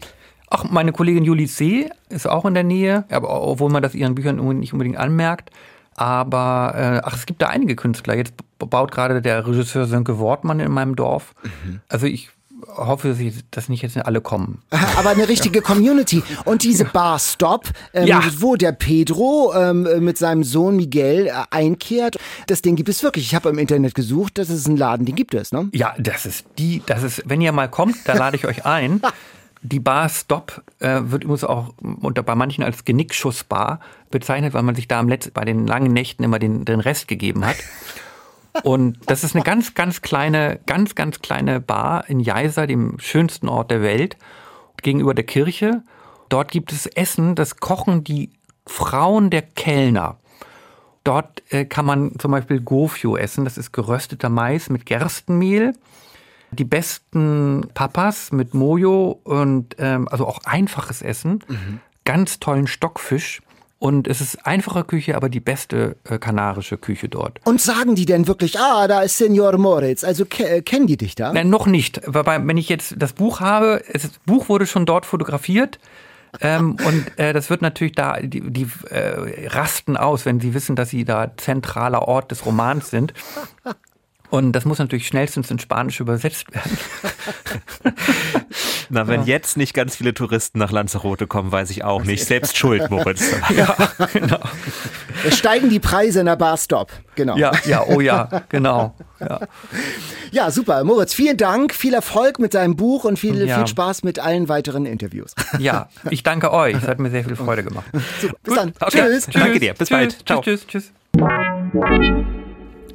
Ach, 0.49 0.64
meine 0.64 0.93
Kollegin 0.93 1.24
Julie 1.24 1.47
C. 1.47 1.90
ist 2.09 2.28
auch 2.28 2.45
in 2.45 2.55
der 2.55 2.64
Nähe, 2.64 3.05
aber 3.11 3.43
obwohl 3.43 3.70
man 3.70 3.82
das 3.82 3.95
ihren 3.95 4.14
Büchern 4.14 4.36
nicht 4.59 4.72
unbedingt 4.72 4.99
anmerkt. 4.99 5.51
Aber 5.95 6.72
äh, 6.74 7.01
ach, 7.05 7.14
es 7.14 7.26
gibt 7.26 7.43
da 7.43 7.49
einige 7.49 7.76
Künstler. 7.76 8.14
Jetzt 8.14 8.34
baut 8.59 8.93
gerade 8.93 9.20
der 9.20 9.47
Regisseur 9.47 9.86
Sönke 9.86 10.18
Wortmann 10.18 10.61
in 10.61 10.72
meinem 10.72 10.97
Dorf. 10.97 11.34
Mhm. 11.43 11.80
Also 11.88 12.07
ich 12.07 12.30
hoffe, 12.76 13.16
dass 13.50 13.68
nicht 13.68 13.82
jetzt 13.82 13.96
alle 13.96 14.20
kommen. 14.20 14.62
Aber 14.96 15.10
eine 15.10 15.28
richtige 15.28 15.60
Community. 15.60 16.22
Und 16.44 16.62
diese 16.62 16.84
Bar 16.84 17.18
Stop, 17.18 17.68
ähm, 17.92 18.06
ja. 18.06 18.22
wo 18.38 18.56
der 18.56 18.72
Pedro 18.72 19.52
ähm, 19.54 20.04
mit 20.04 20.18
seinem 20.18 20.44
Sohn 20.44 20.76
Miguel 20.76 21.26
äh, 21.26 21.32
einkehrt, 21.50 22.16
das 22.46 22.62
Ding 22.62 22.76
gibt 22.76 22.88
es 22.88 23.02
wirklich. 23.02 23.26
Ich 23.26 23.34
habe 23.34 23.48
im 23.48 23.58
Internet 23.58 23.94
gesucht, 23.94 24.38
das 24.38 24.50
ist 24.50 24.66
ein 24.68 24.76
Laden, 24.76 25.06
den 25.06 25.14
gibt 25.14 25.34
es, 25.34 25.52
ne? 25.52 25.68
Ja, 25.72 25.94
das 25.98 26.26
ist 26.26 26.46
die, 26.58 26.82
das 26.86 27.02
ist, 27.02 27.22
wenn 27.26 27.40
ihr 27.40 27.52
mal 27.52 27.68
kommt, 27.68 27.96
da 28.04 28.14
lade 28.14 28.36
ich 28.36 28.46
euch 28.46 28.64
ein. 28.64 29.00
Die 29.64 29.78
Bar 29.78 30.08
Stop 30.08 30.60
äh, 30.80 31.02
wird 31.04 31.22
übrigens 31.22 31.44
auch 31.44 31.72
unter 31.78 32.24
bei 32.24 32.34
manchen 32.34 32.64
als 32.64 32.84
Genickschussbar 32.84 33.78
bezeichnet, 34.10 34.54
weil 34.54 34.64
man 34.64 34.74
sich 34.74 34.88
da 34.88 34.98
am 34.98 35.08
Letz 35.08 35.30
bei 35.30 35.44
den 35.44 35.68
langen 35.68 35.92
Nächten 35.92 36.24
immer 36.24 36.40
den, 36.40 36.64
den 36.64 36.80
Rest 36.80 37.06
gegeben 37.06 37.46
hat. 37.46 37.56
Und 38.62 38.98
das 39.07 39.24
ist 39.24 39.34
eine 39.34 39.44
ganz, 39.44 39.74
ganz 39.74 40.03
kleine, 40.03 40.61
ganz, 40.66 40.94
ganz 40.94 41.20
kleine 41.20 41.61
Bar 41.61 42.09
in 42.09 42.20
Jeiser, 42.20 42.66
dem 42.66 42.98
schönsten 42.98 43.48
Ort 43.48 43.70
der 43.70 43.82
Welt, 43.82 44.16
gegenüber 44.82 45.14
der 45.14 45.24
Kirche. 45.24 45.82
Dort 46.28 46.50
gibt 46.50 46.72
es 46.72 46.86
Essen, 46.86 47.34
das 47.34 47.59
kochen 47.59 48.05
die 48.05 48.30
Frauen 48.66 49.30
der 49.30 49.42
Kellner. 49.42 50.18
Dort 51.05 51.42
äh, 51.50 51.64
kann 51.64 51.84
man 51.84 52.18
zum 52.18 52.30
Beispiel 52.30 52.61
Gofio 52.61 53.16
essen, 53.16 53.44
das 53.44 53.59
ist 53.59 53.72
gerösteter 53.72 54.28
Mais 54.28 54.70
mit 54.70 54.86
Gerstenmehl. 54.86 55.74
Die 56.53 56.64
besten 56.64 57.68
Papas 57.74 58.30
mit 58.30 58.55
Mojo 58.55 59.20
und 59.24 59.76
ähm, 59.78 60.07
also 60.09 60.26
auch 60.26 60.40
einfaches 60.44 61.03
Essen. 61.03 61.42
Mhm. 61.48 61.80
Ganz 62.05 62.40
tollen 62.40 62.66
Stockfisch. 62.66 63.41
Und 63.83 64.07
es 64.07 64.20
ist 64.20 64.47
einfache 64.47 64.85
Küche, 64.85 65.16
aber 65.16 65.28
die 65.28 65.41
beste 65.41 65.97
äh, 66.09 66.16
kanarische 66.18 66.78
Küche 66.78 67.09
dort. 67.09 67.41
Und 67.45 67.61
sagen 67.61 67.97
die 67.97 68.07
denn 68.07 68.28
wirklich, 68.28 68.61
ah, 68.61 68.87
da 68.87 69.03
ist 69.03 69.18
Senor 69.18 69.59
Moritz? 69.59 70.05
Also 70.05 70.24
ke 70.24 70.49
äh, 70.49 70.62
kennen 70.62 70.87
die 70.87 70.97
dich 70.97 71.16
da? 71.16 71.33
Nein, 71.33 71.51
noch 71.51 71.66
nicht. 71.66 72.07
Aber 72.07 72.47
wenn 72.47 72.57
ich 72.57 72.68
jetzt 72.68 72.95
das 72.97 73.12
Buch 73.12 73.41
habe, 73.41 73.83
das 73.93 74.09
Buch 74.24 74.49
wurde 74.49 74.68
schon 74.68 74.87
dort 74.87 75.05
fotografiert. 75.05 75.80
ähm, 76.41 76.76
und 76.87 77.18
äh, 77.18 77.33
das 77.33 77.51
wird 77.51 77.61
natürlich 77.61 77.95
da, 77.95 78.20
die, 78.20 78.53
die 78.53 78.68
äh, 78.89 79.49
rasten 79.49 79.97
aus, 79.97 80.26
wenn 80.26 80.39
sie 80.39 80.55
wissen, 80.55 80.76
dass 80.76 80.91
sie 80.91 81.05
da 81.05 81.37
zentraler 81.37 82.07
Ort 82.07 82.30
des 82.30 82.47
Romans 82.47 82.89
sind. 82.89 83.14
Und 84.30 84.53
das 84.53 84.64
muss 84.64 84.78
natürlich 84.78 85.09
schnellstens 85.09 85.51
in 85.51 85.59
Spanisch 85.59 85.99
übersetzt 85.99 86.55
werden. 86.55 86.78
Na, 88.95 89.09
wenn 89.09 89.20
ja. 89.20 89.26
jetzt 89.28 89.57
nicht 89.57 89.72
ganz 89.72 89.97
viele 89.97 90.12
Touristen 90.12 90.59
nach 90.59 90.70
Lanzarote 90.70 91.26
kommen, 91.26 91.51
weiß 91.51 91.70
ich 91.70 91.82
auch 91.82 92.05
nicht. 92.05 92.26
Selbst 92.26 92.59
schuld, 92.59 92.90
Moritz. 92.90 93.24
ja, 93.57 93.74
genau. 94.12 94.38
Es 95.26 95.38
steigen 95.38 95.70
die 95.70 95.80
Preise 95.80 96.20
in 96.20 96.26
der 96.26 96.36
Bar 96.36 96.59
Stop. 96.59 96.93
Genau. 97.14 97.38
Ja, 97.38 97.53
ja, 97.64 97.86
oh 97.86 98.03
ja, 98.03 98.43
genau. 98.51 98.95
Ja. 99.18 99.40
ja, 100.30 100.51
super. 100.51 100.84
Moritz, 100.84 101.14
vielen 101.14 101.38
Dank. 101.38 101.72
Viel 101.74 101.95
Erfolg 101.95 102.38
mit 102.38 102.53
deinem 102.53 102.76
Buch 102.76 103.05
und 103.05 103.18
viel, 103.18 103.49
ja. 103.49 103.57
viel 103.57 103.66
Spaß 103.66 104.03
mit 104.03 104.18
allen 104.18 104.51
weiteren 104.51 104.84
Interviews. 104.84 105.34
Ja, 105.59 105.88
ich 106.11 106.22
danke 106.22 106.53
euch. 106.53 106.76
Es 106.76 106.86
hat 106.86 106.99
mir 106.99 107.11
sehr 107.11 107.24
viel 107.24 107.36
Freude 107.36 107.64
gemacht. 107.64 107.86
Super. 108.20 108.34
Bis 108.43 108.55
Gut. 108.55 108.57
dann. 108.59 108.72
Okay. 108.78 109.07
Tschüss. 109.07 109.26
Danke 109.32 109.59
dir. 109.59 109.72
Bis 109.72 109.88
tschüss. 109.88 109.97
bald. 109.97 110.26
Ciao. 110.26 110.43
Tschüss, 110.43 110.66
tschüss. 110.66 110.93
tschüss. 111.16 112.22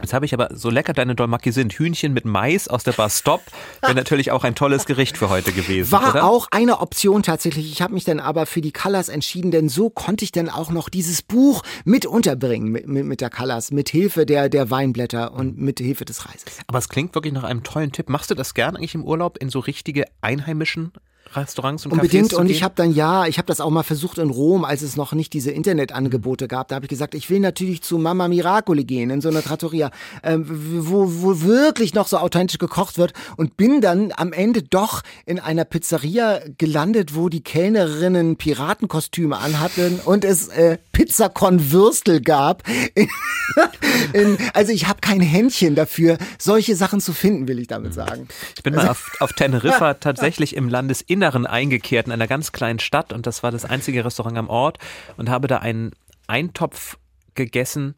Jetzt 0.07 0.13
habe 0.13 0.25
ich 0.25 0.33
aber, 0.33 0.47
so 0.53 0.69
lecker 0.69 0.93
deine 0.93 1.15
Dolmaki 1.15 1.51
sind, 1.51 1.73
Hühnchen 1.73 2.13
mit 2.13 2.23
Mais 2.23 2.69
aus 2.69 2.85
der 2.85 2.93
Bar 2.93 3.09
Stop, 3.09 3.41
wäre 3.81 3.93
natürlich 3.93 4.31
auch 4.31 4.45
ein 4.45 4.55
tolles 4.55 4.85
Gericht 4.85 5.17
für 5.17 5.29
heute 5.29 5.51
gewesen. 5.51 5.91
War 5.91 6.11
oder? 6.11 6.23
auch 6.23 6.47
eine 6.49 6.79
Option 6.79 7.23
tatsächlich. 7.23 7.69
Ich 7.69 7.81
habe 7.81 7.93
mich 7.93 8.05
dann 8.05 8.21
aber 8.21 8.45
für 8.45 8.61
die 8.61 8.71
Colors 8.71 9.09
entschieden, 9.09 9.51
denn 9.51 9.67
so 9.67 9.89
konnte 9.89 10.23
ich 10.23 10.31
dann 10.31 10.47
auch 10.47 10.69
noch 10.69 10.87
dieses 10.87 11.21
Buch 11.21 11.61
mit 11.83 12.05
unterbringen 12.05 12.71
mit, 12.71 12.87
mit, 12.87 13.05
mit 13.05 13.19
der 13.19 13.29
Colors, 13.29 13.71
mit 13.71 13.89
Hilfe 13.89 14.25
der, 14.25 14.47
der 14.47 14.71
Weinblätter 14.71 15.33
und 15.33 15.57
mit 15.57 15.79
Hilfe 15.79 16.05
des 16.05 16.25
Reises. 16.25 16.45
Aber 16.67 16.79
es 16.79 16.87
klingt 16.87 17.13
wirklich 17.13 17.33
nach 17.33 17.43
einem 17.43 17.63
tollen 17.63 17.91
Tipp. 17.91 18.07
Machst 18.07 18.31
du 18.31 18.35
das 18.35 18.53
gern 18.53 18.77
eigentlich 18.77 18.95
im 18.95 19.03
Urlaub 19.03 19.37
in 19.39 19.49
so 19.49 19.59
richtige 19.59 20.05
einheimischen 20.21 20.93
Restaurants 21.35 21.85
und 21.85 21.93
Unbedingt. 21.93 22.33
und 22.33 22.49
ich 22.49 22.63
habe 22.63 22.73
dann 22.75 22.91
ja, 22.91 23.25
ich 23.25 23.37
habe 23.37 23.45
das 23.47 23.59
auch 23.59 23.69
mal 23.69 23.83
versucht 23.83 24.17
in 24.17 24.29
Rom, 24.29 24.65
als 24.65 24.81
es 24.81 24.95
noch 24.95 25.13
nicht 25.13 25.33
diese 25.33 25.51
Internetangebote 25.51 26.47
gab. 26.47 26.69
Da 26.69 26.75
habe 26.75 26.85
ich 26.85 26.89
gesagt, 26.89 27.15
ich 27.15 27.29
will 27.29 27.39
natürlich 27.39 27.81
zu 27.81 27.97
Mama 27.97 28.27
Miracoli 28.27 28.85
gehen 28.85 29.09
in 29.09 29.21
so 29.21 29.29
einer 29.29 29.41
Trattoria, 29.41 29.91
äh, 30.21 30.37
wo, 30.39 31.21
wo 31.21 31.41
wirklich 31.41 31.93
noch 31.93 32.07
so 32.07 32.17
authentisch 32.17 32.57
gekocht 32.57 32.97
wird 32.97 33.13
und 33.35 33.57
bin 33.57 33.81
dann 33.81 34.11
am 34.15 34.33
Ende 34.33 34.63
doch 34.63 35.01
in 35.25 35.39
einer 35.39 35.65
Pizzeria 35.65 36.39
gelandet, 36.57 37.15
wo 37.15 37.29
die 37.29 37.43
Kellnerinnen 37.43 38.37
Piratenkostüme 38.37 39.37
anhatten 39.37 39.99
und 40.05 40.25
es 40.25 40.47
äh, 40.49 40.77
Pizza 40.91 41.29
con 41.29 41.71
Würstel 41.71 42.21
gab. 42.21 42.63
in, 44.13 44.37
also 44.53 44.71
ich 44.71 44.87
habe 44.87 44.99
kein 45.01 45.21
Händchen 45.21 45.75
dafür, 45.75 46.17
solche 46.39 46.75
Sachen 46.75 47.01
zu 47.01 47.13
finden, 47.13 47.47
will 47.47 47.59
ich 47.59 47.67
damit 47.67 47.93
sagen. 47.93 48.27
Ich 48.55 48.63
bin 48.63 48.75
mal 48.75 48.87
auf, 48.87 49.11
auf 49.19 49.33
Teneriffa 49.33 49.93
tatsächlich 49.99 50.55
im 50.55 50.69
Landesinneren 50.69 51.16
Inneren 51.17 51.47
eingekehrt 51.47 52.05
in 52.05 52.13
einer 52.13 52.27
ganz 52.27 52.51
kleinen 52.51 52.77
Stadt 52.77 53.11
und 53.11 53.25
das 53.25 53.41
war 53.41 53.49
das 53.49 53.65
einzige 53.65 54.05
Restaurant 54.05 54.37
am 54.37 54.49
Ort 54.49 54.77
und 55.17 55.31
habe 55.31 55.47
da 55.47 55.57
einen 55.57 55.93
Eintopf 56.27 56.99
gegessen. 57.33 57.95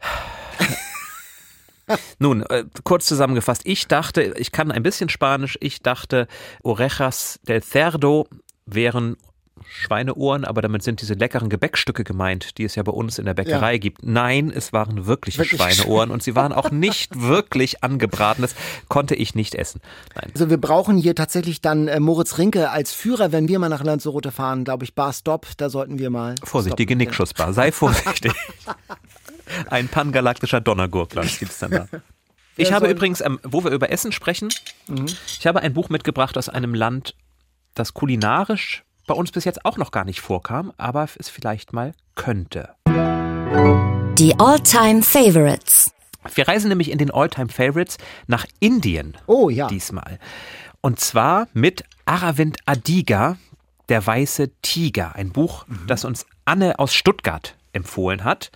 Nun, 2.20 2.42
äh, 2.42 2.66
kurz 2.84 3.06
zusammengefasst, 3.06 3.62
ich 3.64 3.88
dachte, 3.88 4.34
ich 4.36 4.52
kann 4.52 4.70
ein 4.70 4.84
bisschen 4.84 5.08
Spanisch, 5.08 5.58
ich 5.60 5.82
dachte, 5.82 6.28
Orejas 6.62 7.40
del 7.48 7.64
Cerdo 7.64 8.28
wären 8.64 9.16
Schweineohren, 9.68 10.44
aber 10.44 10.62
damit 10.62 10.82
sind 10.82 11.00
diese 11.02 11.14
leckeren 11.14 11.48
Gebäckstücke 11.48 12.04
gemeint, 12.04 12.58
die 12.58 12.64
es 12.64 12.74
ja 12.74 12.82
bei 12.82 12.92
uns 12.92 13.18
in 13.18 13.26
der 13.26 13.34
Bäckerei 13.34 13.72
ja. 13.72 13.78
gibt. 13.78 14.02
Nein, 14.02 14.50
es 14.54 14.72
waren 14.72 15.06
wirkliche 15.06 15.38
wirklich? 15.38 15.60
Schweineohren 15.60 16.10
und 16.10 16.22
sie 16.22 16.34
waren 16.34 16.52
auch 16.52 16.70
nicht 16.70 17.20
wirklich 17.20 17.84
angebraten. 17.84 18.42
Das 18.42 18.54
konnte 18.88 19.14
ich 19.14 19.34
nicht 19.34 19.54
essen. 19.54 19.80
Nein. 20.14 20.30
Also 20.32 20.50
wir 20.50 20.56
brauchen 20.56 20.96
hier 20.96 21.14
tatsächlich 21.14 21.60
dann 21.60 21.88
äh, 21.88 22.00
Moritz 22.00 22.38
Rinke 22.38 22.70
als 22.70 22.92
Führer, 22.92 23.30
wenn 23.32 23.48
wir 23.48 23.58
mal 23.58 23.68
nach 23.68 23.84
Lanzarote 23.84 24.32
fahren, 24.32 24.64
glaube 24.64 24.84
ich, 24.84 24.94
Bar 24.94 25.12
Stop, 25.12 25.46
da 25.58 25.70
sollten 25.70 25.98
wir 25.98 26.10
mal. 26.10 26.34
Vorsicht, 26.42 26.78
die 26.78 26.86
Genickschussbar, 26.86 27.52
sei 27.52 27.70
vorsichtig. 27.72 28.32
Ein 29.70 29.88
pangalaktischer 29.88 30.60
Donnergurkland 30.60 31.38
gibt 31.38 31.52
es 31.52 31.58
dann 31.58 31.70
da. 31.70 31.88
Ich 32.60 32.72
habe 32.72 32.90
übrigens, 32.90 33.20
ähm, 33.20 33.38
wo 33.44 33.62
wir 33.62 33.70
über 33.70 33.90
Essen 33.90 34.10
sprechen, 34.10 34.48
mhm. 34.88 35.06
ich 35.06 35.46
habe 35.46 35.60
ein 35.60 35.74
Buch 35.74 35.90
mitgebracht 35.90 36.36
aus 36.36 36.48
einem 36.48 36.74
Land, 36.74 37.14
das 37.74 37.94
kulinarisch 37.94 38.82
bei 39.08 39.14
uns 39.14 39.32
bis 39.32 39.44
jetzt 39.44 39.64
auch 39.64 39.76
noch 39.76 39.90
gar 39.90 40.04
nicht 40.04 40.20
vorkam, 40.20 40.72
aber 40.76 41.08
es 41.18 41.28
vielleicht 41.28 41.72
mal 41.72 41.92
könnte. 42.14 42.68
Die 44.18 44.38
All-Time 44.38 45.02
Favorites. 45.02 45.92
Wir 46.34 46.46
reisen 46.46 46.68
nämlich 46.68 46.90
in 46.90 46.98
den 46.98 47.10
All-Time 47.10 47.48
Favorites 47.48 47.98
nach 48.28 48.46
Indien. 48.60 49.16
Oh 49.26 49.48
ja. 49.48 49.66
Diesmal. 49.66 50.20
Und 50.80 51.00
zwar 51.00 51.48
mit 51.52 51.82
Aravind 52.04 52.58
Adiga, 52.66 53.36
Der 53.88 54.06
weiße 54.06 54.50
Tiger. 54.60 55.16
Ein 55.16 55.32
Buch, 55.32 55.66
mhm. 55.66 55.86
das 55.86 56.04
uns 56.04 56.26
Anne 56.44 56.78
aus 56.78 56.94
Stuttgart 56.94 57.56
empfohlen 57.72 58.22
hat 58.22 58.50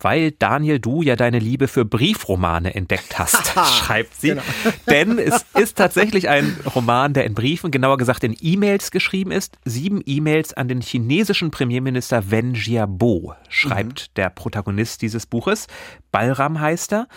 weil 0.00 0.32
Daniel, 0.32 0.78
du 0.78 1.02
ja 1.02 1.16
deine 1.16 1.38
Liebe 1.38 1.68
für 1.68 1.84
Briefromane 1.84 2.74
entdeckt 2.74 3.18
hast, 3.18 3.54
schreibt 3.74 4.14
sie. 4.20 4.28
Genau. 4.30 4.42
Denn 4.88 5.18
es 5.18 5.44
ist 5.58 5.76
tatsächlich 5.76 6.28
ein 6.28 6.56
Roman, 6.74 7.12
der 7.12 7.24
in 7.24 7.34
Briefen, 7.34 7.70
genauer 7.70 7.98
gesagt 7.98 8.24
in 8.24 8.36
E-Mails 8.40 8.90
geschrieben 8.90 9.30
ist. 9.30 9.58
Sieben 9.64 10.02
E-Mails 10.04 10.54
an 10.54 10.68
den 10.68 10.80
chinesischen 10.80 11.50
Premierminister 11.50 12.30
Wen 12.30 12.54
Jiabo, 12.54 13.34
schreibt 13.48 14.08
mhm. 14.10 14.14
der 14.16 14.30
Protagonist 14.30 15.02
dieses 15.02 15.26
Buches. 15.26 15.66
Balram 16.12 16.60
heißt 16.60 16.92
er. 16.92 17.08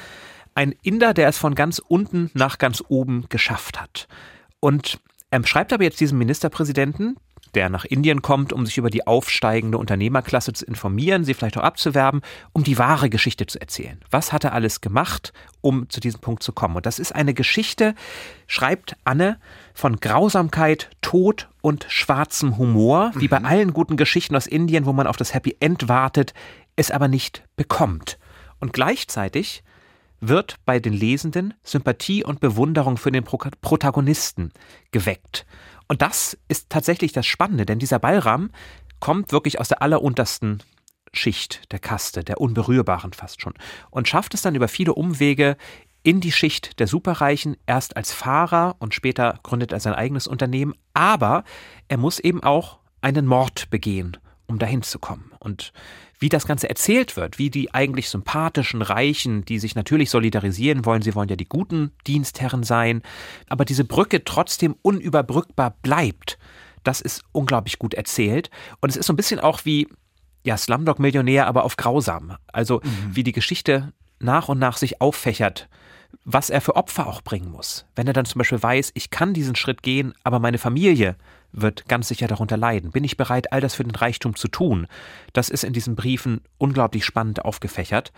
Ein 0.55 0.75
Inder, 0.83 1.15
der 1.15 1.29
es 1.29 1.37
von 1.37 1.55
ganz 1.55 1.79
unten 1.79 2.29
nach 2.35 2.59
ganz 2.59 2.83
oben 2.87 3.25
geschafft 3.29 3.81
hat. 3.81 4.07
Und 4.59 4.99
er 5.31 5.45
schreibt 5.47 5.73
aber 5.73 5.83
jetzt 5.83 5.99
diesem 5.99 6.19
Ministerpräsidenten, 6.19 7.17
der 7.53 7.69
nach 7.69 7.85
Indien 7.85 8.21
kommt, 8.21 8.53
um 8.53 8.65
sich 8.65 8.77
über 8.77 8.89
die 8.89 9.05
aufsteigende 9.05 9.77
Unternehmerklasse 9.77 10.53
zu 10.53 10.65
informieren, 10.65 11.23
sie 11.23 11.33
vielleicht 11.33 11.57
auch 11.57 11.63
abzuwerben, 11.63 12.21
um 12.51 12.63
die 12.63 12.77
wahre 12.77 13.09
Geschichte 13.09 13.45
zu 13.45 13.59
erzählen. 13.59 13.99
Was 14.09 14.33
hat 14.33 14.43
er 14.43 14.53
alles 14.53 14.81
gemacht, 14.81 15.33
um 15.61 15.89
zu 15.89 15.99
diesem 15.99 16.19
Punkt 16.19 16.43
zu 16.43 16.51
kommen? 16.51 16.75
Und 16.75 16.85
das 16.85 16.99
ist 16.99 17.13
eine 17.13 17.33
Geschichte, 17.33 17.95
schreibt 18.47 18.95
Anne, 19.03 19.39
von 19.73 19.97
Grausamkeit, 19.97 20.89
Tod 21.01 21.49
und 21.61 21.85
schwarzem 21.89 22.57
Humor, 22.57 23.11
wie 23.15 23.27
bei 23.27 23.39
mhm. 23.39 23.45
allen 23.45 23.73
guten 23.73 23.97
Geschichten 23.97 24.35
aus 24.35 24.47
Indien, 24.47 24.85
wo 24.85 24.93
man 24.93 25.07
auf 25.07 25.17
das 25.17 25.33
Happy 25.33 25.55
End 25.59 25.87
wartet, 25.87 26.33
es 26.75 26.91
aber 26.91 27.07
nicht 27.07 27.43
bekommt. 27.55 28.17
Und 28.59 28.73
gleichzeitig 28.73 29.63
wird 30.27 30.57
bei 30.65 30.79
den 30.79 30.93
Lesenden 30.93 31.53
Sympathie 31.63 32.23
und 32.23 32.39
Bewunderung 32.39 32.97
für 32.97 33.11
den 33.11 33.23
Pro 33.23 33.37
Protagonisten 33.61 34.51
geweckt. 34.91 35.45
Und 35.87 36.01
das 36.01 36.37
ist 36.47 36.69
tatsächlich 36.69 37.11
das 37.11 37.25
Spannende, 37.25 37.65
denn 37.65 37.79
dieser 37.79 37.99
Ballram 37.99 38.51
kommt 38.99 39.31
wirklich 39.31 39.59
aus 39.59 39.67
der 39.67 39.81
alleruntersten 39.81 40.63
Schicht 41.11 41.71
der 41.71 41.79
Kaste, 41.79 42.23
der 42.23 42.41
Unberührbaren 42.41 43.13
fast 43.13 43.41
schon, 43.41 43.53
und 43.91 44.07
schafft 44.07 44.33
es 44.33 44.41
dann 44.41 44.55
über 44.55 44.67
viele 44.67 44.93
Umwege 44.93 45.57
in 46.01 46.19
die 46.19 46.31
Schicht 46.31 46.79
der 46.79 46.87
Superreichen, 46.87 47.55
erst 47.65 47.95
als 47.95 48.11
Fahrer 48.11 48.75
und 48.79 48.93
später 48.93 49.39
gründet 49.43 49.71
er 49.71 49.79
sein 49.79 49.93
eigenes 49.93 50.27
Unternehmen, 50.27 50.73
aber 50.93 51.43
er 51.87 51.97
muss 51.97 52.19
eben 52.19 52.43
auch 52.43 52.79
einen 53.01 53.25
Mord 53.25 53.69
begehen, 53.69 54.17
um 54.45 54.59
dahin 54.59 54.83
zu 54.83 54.99
kommen. 54.99 55.31
Und 55.39 55.71
wie 56.23 56.29
das 56.29 56.47
Ganze 56.47 56.69
erzählt 56.69 57.17
wird, 57.17 57.37
wie 57.37 57.49
die 57.49 57.73
eigentlich 57.73 58.09
sympathischen 58.09 58.81
Reichen, 58.81 59.43
die 59.43 59.59
sich 59.59 59.75
natürlich 59.75 60.09
solidarisieren 60.09 60.85
wollen, 60.85 61.01
sie 61.01 61.15
wollen 61.15 61.27
ja 61.27 61.35
die 61.35 61.49
guten 61.49 61.91
Dienstherren 62.07 62.63
sein, 62.63 63.01
aber 63.49 63.65
diese 63.65 63.83
Brücke 63.83 64.23
trotzdem 64.23 64.77
unüberbrückbar 64.83 65.75
bleibt. 65.81 66.39
Das 66.83 67.01
ist 67.01 67.25
unglaublich 67.33 67.77
gut 67.77 67.93
erzählt. 67.93 68.49
Und 68.79 68.89
es 68.89 68.95
ist 68.95 69.07
so 69.07 69.11
ein 69.11 69.17
bisschen 69.17 69.41
auch 69.41 69.65
wie, 69.65 69.89
ja, 70.45 70.55
Slumdog-Millionär, 70.55 71.45
aber 71.45 71.65
auf 71.65 71.75
grausam. 71.75 72.37
Also, 72.53 72.79
mhm. 72.81 73.15
wie 73.17 73.23
die 73.23 73.33
Geschichte 73.33 73.91
nach 74.19 74.47
und 74.47 74.59
nach 74.59 74.77
sich 74.77 75.01
auffächert 75.01 75.67
was 76.25 76.49
er 76.49 76.61
für 76.61 76.75
Opfer 76.75 77.07
auch 77.07 77.21
bringen 77.21 77.51
muss. 77.51 77.85
Wenn 77.95 78.07
er 78.07 78.13
dann 78.13 78.25
zum 78.25 78.39
Beispiel 78.39 78.61
weiß, 78.61 78.91
ich 78.93 79.09
kann 79.09 79.33
diesen 79.33 79.55
Schritt 79.55 79.81
gehen, 79.81 80.13
aber 80.23 80.39
meine 80.39 80.59
Familie 80.59 81.15
wird 81.53 81.87
ganz 81.87 82.07
sicher 82.07 82.27
darunter 82.27 82.57
leiden. 82.57 82.91
Bin 82.91 83.03
ich 83.03 83.15
bereit, 83.15 83.53
all 83.53 83.61
das 83.61 83.75
für 83.75 83.83
den 83.83 83.95
Reichtum 83.95 84.35
zu 84.35 84.47
tun? 84.47 84.87
Das 85.31 85.49
ist 85.49 85.63
in 85.63 85.73
diesen 85.73 85.95
Briefen 85.95 86.41
unglaublich 86.57 87.05
spannend 87.05 87.45
aufgefächert. 87.45 88.11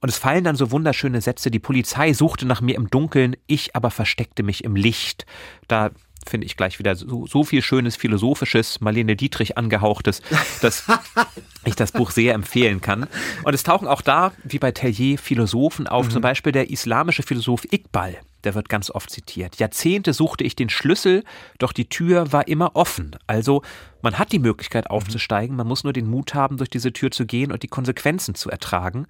Und 0.00 0.08
es 0.08 0.18
fallen 0.18 0.44
dann 0.44 0.56
so 0.56 0.70
wunderschöne 0.70 1.20
Sätze. 1.20 1.50
Die 1.50 1.58
Polizei 1.58 2.12
suchte 2.12 2.46
nach 2.46 2.60
mir 2.60 2.76
im 2.76 2.88
Dunkeln, 2.88 3.36
ich 3.46 3.74
aber 3.76 3.90
versteckte 3.90 4.42
mich 4.42 4.64
im 4.64 4.76
Licht. 4.76 5.26
Da 5.66 5.90
finde 6.26 6.46
ich 6.46 6.56
gleich 6.56 6.78
wieder 6.78 6.94
so, 6.94 7.26
so 7.26 7.44
viel 7.44 7.62
schönes 7.62 7.96
philosophisches, 7.96 8.80
Marlene 8.80 9.16
Dietrich 9.16 9.56
angehauchtes, 9.56 10.22
dass 10.60 10.84
ich 11.64 11.74
das 11.74 11.92
Buch 11.92 12.10
sehr 12.10 12.34
empfehlen 12.34 12.80
kann. 12.80 13.06
Und 13.44 13.54
es 13.54 13.62
tauchen 13.62 13.88
auch 13.88 14.02
da, 14.02 14.32
wie 14.44 14.58
bei 14.58 14.72
Tellier, 14.72 15.18
Philosophen 15.18 15.86
auf, 15.86 16.06
mhm. 16.06 16.10
zum 16.10 16.22
Beispiel 16.22 16.52
der 16.52 16.70
islamische 16.70 17.22
Philosoph 17.22 17.64
Iqbal. 17.72 18.18
Der 18.44 18.54
wird 18.54 18.68
ganz 18.68 18.90
oft 18.90 19.10
zitiert. 19.10 19.56
Jahrzehnte 19.56 20.12
suchte 20.12 20.44
ich 20.44 20.54
den 20.54 20.68
Schlüssel, 20.68 21.24
doch 21.58 21.72
die 21.72 21.88
Tür 21.88 22.32
war 22.32 22.48
immer 22.48 22.76
offen. 22.76 23.16
Also 23.26 23.62
man 24.02 24.18
hat 24.18 24.32
die 24.32 24.38
Möglichkeit 24.38 24.86
mhm. 24.86 24.90
aufzusteigen, 24.90 25.56
man 25.56 25.66
muss 25.66 25.84
nur 25.84 25.92
den 25.92 26.08
Mut 26.08 26.34
haben, 26.34 26.56
durch 26.56 26.70
diese 26.70 26.92
Tür 26.92 27.10
zu 27.10 27.26
gehen 27.26 27.52
und 27.52 27.62
die 27.62 27.68
Konsequenzen 27.68 28.34
zu 28.34 28.50
ertragen. 28.50 29.06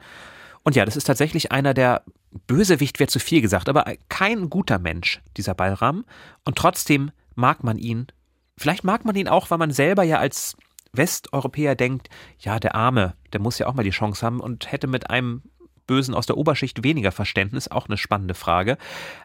Und 0.62 0.76
ja, 0.76 0.84
das 0.84 0.96
ist 0.96 1.04
tatsächlich 1.04 1.52
einer 1.52 1.74
der 1.74 2.02
Bösewicht 2.46 2.98
wäre 3.00 3.08
zu 3.08 3.20
viel 3.20 3.40
gesagt, 3.40 3.68
aber 3.68 3.84
kein 4.08 4.50
guter 4.50 4.78
Mensch, 4.78 5.20
dieser 5.36 5.54
Balram. 5.54 6.04
Und 6.44 6.56
trotzdem 6.56 7.10
mag 7.34 7.64
man 7.64 7.78
ihn. 7.78 8.08
Vielleicht 8.56 8.84
mag 8.84 9.04
man 9.04 9.16
ihn 9.16 9.28
auch, 9.28 9.50
weil 9.50 9.58
man 9.58 9.70
selber 9.70 10.02
ja 10.02 10.18
als 10.18 10.56
Westeuropäer 10.92 11.74
denkt, 11.74 12.08
ja, 12.38 12.58
der 12.58 12.74
Arme, 12.74 13.14
der 13.32 13.40
muss 13.40 13.58
ja 13.58 13.66
auch 13.66 13.74
mal 13.74 13.84
die 13.84 13.90
Chance 13.90 14.24
haben 14.24 14.40
und 14.40 14.70
hätte 14.72 14.86
mit 14.86 15.10
einem 15.10 15.42
Bösen 15.88 16.14
aus 16.14 16.26
der 16.26 16.36
Oberschicht 16.36 16.84
weniger 16.84 17.10
Verständnis, 17.10 17.66
auch 17.66 17.88
eine 17.88 17.96
spannende 17.96 18.34
Frage. 18.34 18.78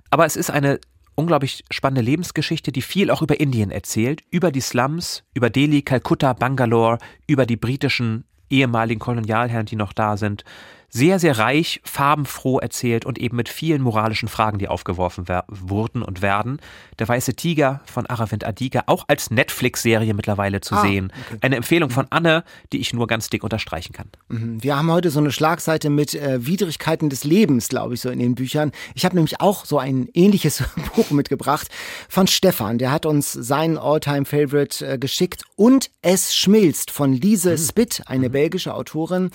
Aber 0.10 0.26
es 0.26 0.36
ist 0.36 0.50
eine 0.50 0.80
unglaublich 1.14 1.64
spannende 1.70 2.02
Lebensgeschichte, 2.02 2.72
die 2.72 2.82
viel 2.82 3.12
auch 3.12 3.22
über 3.22 3.40
Indien 3.40 3.70
erzählt, 3.70 4.22
über 4.32 4.52
die 4.52 4.62
Slums, 4.62 5.24
über 5.36 5.52
Delhi, 5.52 5.84
Kalkutta, 5.84 6.34
Bangalore, 6.34 6.98
über 7.28 7.46
die 7.46 7.58
britischen 7.58 8.24
ehemaligen 8.50 9.00
Kolonialherren, 9.00 9.68
die 9.68 9.76
noch 9.76 9.94
da 9.94 10.18
sind, 10.18 10.44
sehr, 10.94 11.18
sehr 11.18 11.40
reich, 11.40 11.82
farbenfroh 11.84 12.60
erzählt 12.60 13.04
und 13.04 13.18
eben 13.18 13.36
mit 13.36 13.50
vielen 13.50 13.82
moralischen 13.82 14.30
Fragen, 14.30 14.60
die 14.60 14.68
aufgeworfen 14.68 15.26
wurden 15.48 16.04
und 16.04 16.22
werden. 16.22 16.60
Der 17.00 17.08
Weiße 17.08 17.34
Tiger 17.34 17.82
von 17.86 18.06
Aravind 18.06 18.46
Adiga, 18.46 18.84
auch 18.86 19.06
als 19.08 19.32
Netflix-Serie 19.32 20.14
mittlerweile 20.14 20.62
zu 20.62 20.76
ah, 20.76 20.82
sehen. 20.84 21.12
Okay. 21.26 21.40
Eine 21.42 21.56
Empfehlung 21.56 21.90
von 21.90 22.06
Anne, 22.12 22.44
die 22.72 22.78
ich 22.78 22.94
nur 22.94 23.08
ganz 23.08 23.32
dick 23.32 23.44
unterstreichen 23.44 23.92
kann. 23.92 24.08
Mhm. 24.30 24.62
Wir 24.62 24.78
haben 24.78 24.92
heute 24.92 25.10
so 25.10 25.20
eine 25.20 25.32
Schlagseite 25.32 25.90
mit 25.90 26.14
äh, 26.14 26.46
Widrigkeiten 26.46 27.10
des 27.10 27.24
Lebens, 27.24 27.70
glaube 27.70 27.96
ich, 27.96 28.02
so 28.02 28.12
in 28.12 28.20
den 28.20 28.36
Büchern. 28.36 28.72
Ich 28.94 29.04
habe 29.04 29.16
nämlich 29.16 29.42
auch 29.42 29.66
so 29.66 29.80
ein 29.80 30.08
ähnliches 30.14 30.64
Buch 30.96 31.10
mitgebracht 31.10 31.70
von 32.08 32.28
Stefan. 32.28 32.78
Der 32.78 32.92
hat 32.92 33.08
uns 33.08 33.32
seinen 33.32 33.80
All-Time-Favorite 33.80 34.86
äh, 34.86 34.98
geschickt 35.00 35.44
und 35.56 35.90
Es 36.04 36.36
schmilzt 36.36 36.92
von 36.92 37.14
Lise 37.14 37.54
mhm. 37.54 37.58
Spitt, 37.58 38.04
eine 38.06 38.30
mhm. 38.30 38.34
belgische 38.34 38.76
Autorin. 38.76 39.32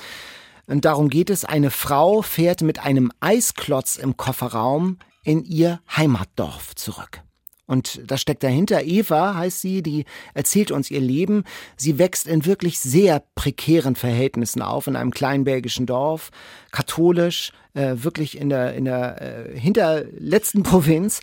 Und 0.69 0.85
darum 0.85 1.09
geht 1.09 1.31
es, 1.31 1.47
eine 1.47 1.71
Frau 1.71 2.21
fährt 2.21 2.61
mit 2.61 2.79
einem 2.79 3.11
Eisklotz 3.21 3.97
im 3.97 4.19
Kofferraum 4.19 4.99
in 5.25 5.43
ihr 5.45 5.81
Heimatdorf 5.97 6.75
zurück. 6.75 7.23
Und 7.66 8.01
da 8.07 8.16
steckt 8.16 8.43
dahinter 8.43 8.83
Eva, 8.83 9.35
heißt 9.35 9.61
sie, 9.61 9.83
die 9.83 10.05
erzählt 10.35 10.71
uns 10.71 10.91
ihr 10.91 11.01
Leben. 11.01 11.45
Sie 11.77 11.99
wächst 11.99 12.27
in 12.27 12.47
wirklich 12.47 12.81
sehr 12.81 13.23
prekären 13.35 13.95
Verhältnissen 13.95 14.62
auf, 14.62 14.87
in 14.87 14.97
einem 14.97 15.11
kleinen 15.11 15.45
belgischen 15.45 15.85
Dorf, 15.85 16.31
katholisch, 16.71 17.53
äh, 17.79 18.03
wirklich 18.03 18.39
in 18.39 18.49
der, 18.49 18.74
in 18.74 18.85
der 18.85 19.22
äh, 19.22 19.59
hinterletzten 19.59 20.62
Provinz. 20.64 21.20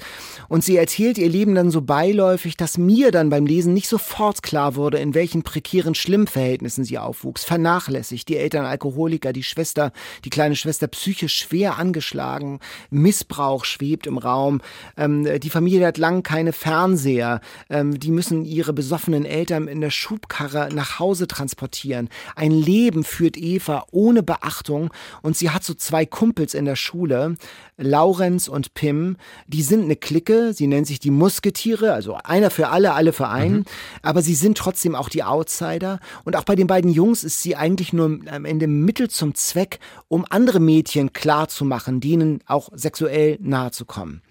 Und 0.47 0.63
sie 0.63 0.77
erzählt 0.77 1.17
ihr 1.17 1.29
Leben 1.29 1.53
dann 1.55 1.69
so 1.69 1.81
beiläufig, 1.81 2.55
dass 2.55 2.77
mir 2.77 3.11
dann 3.11 3.29
beim 3.29 3.45
Lesen 3.45 3.73
nicht 3.73 3.89
sofort 3.89 4.41
klar 4.41 4.75
wurde, 4.75 4.99
in 4.99 5.13
welchen 5.13 5.43
prekären 5.43 5.95
Schlimmverhältnissen 5.95 6.85
sie 6.85 6.97
aufwuchs. 6.97 7.43
Vernachlässigt, 7.43 8.29
die 8.29 8.37
Eltern 8.37 8.65
Alkoholiker, 8.65 9.33
die 9.33 9.43
Schwester, 9.43 9.91
die 10.23 10.29
kleine 10.29 10.55
Schwester 10.55 10.87
psychisch 10.87 11.35
schwer 11.35 11.77
angeschlagen, 11.77 12.59
Missbrauch 12.89 13.65
schwebt 13.65 14.07
im 14.07 14.17
Raum, 14.17 14.61
ähm, 14.97 15.27
die 15.39 15.49
Familie 15.49 15.87
hat 15.87 15.97
lang 15.97 16.23
keine 16.23 16.53
Fernseher, 16.53 17.41
ähm, 17.69 17.99
die 17.99 18.11
müssen 18.11 18.45
ihre 18.45 18.71
besoffenen 18.71 19.25
Eltern 19.25 19.67
in 19.67 19.81
der 19.81 19.89
Schubkarre 19.89 20.69
nach 20.73 20.99
Hause 20.99 21.27
transportieren. 21.27 22.09
Ein 22.35 22.51
Leben 22.51 23.03
führt 23.03 23.35
Eva 23.35 23.85
ohne 23.91 24.23
Beachtung 24.23 24.91
und 25.21 25.35
sie 25.35 25.49
hat 25.49 25.63
so 25.63 25.73
zwei 25.73 26.05
Kumpels 26.05 26.44
Kumpels 26.45 26.53
in 26.53 26.65
der 26.65 26.75
Schule, 26.75 27.35
Laurenz 27.77 28.47
und 28.47 28.73
Pim, 28.73 29.17
die 29.47 29.63
sind 29.63 29.83
eine 29.83 29.95
Clique, 29.95 30.53
sie 30.53 30.67
nennen 30.67 30.85
sich 30.85 30.99
die 30.99 31.11
Musketiere, 31.11 31.93
also 31.93 32.17
einer 32.23 32.51
für 32.51 32.69
alle, 32.69 32.93
alle 32.93 33.13
für 33.13 33.27
einen, 33.27 33.57
mhm. 33.57 33.65
aber 34.03 34.21
sie 34.21 34.35
sind 34.35 34.57
trotzdem 34.57 34.95
auch 34.95 35.09
die 35.09 35.23
Outsider. 35.23 35.99
Und 36.23 36.35
auch 36.35 36.43
bei 36.43 36.55
den 36.55 36.67
beiden 36.67 36.91
Jungs 36.91 37.23
ist 37.23 37.41
sie 37.41 37.55
eigentlich 37.55 37.93
nur 37.93 38.19
am 38.29 38.45
Ende 38.45 38.67
Mittel 38.67 39.09
zum 39.09 39.33
Zweck, 39.33 39.79
um 40.07 40.25
andere 40.29 40.59
Mädchen 40.59 41.13
klarzumachen, 41.13 41.99
denen 41.99 42.41
auch 42.45 42.69
sexuell 42.75 43.37
nahe 43.41 43.71
zu 43.71 43.85
kommen. 43.85 44.21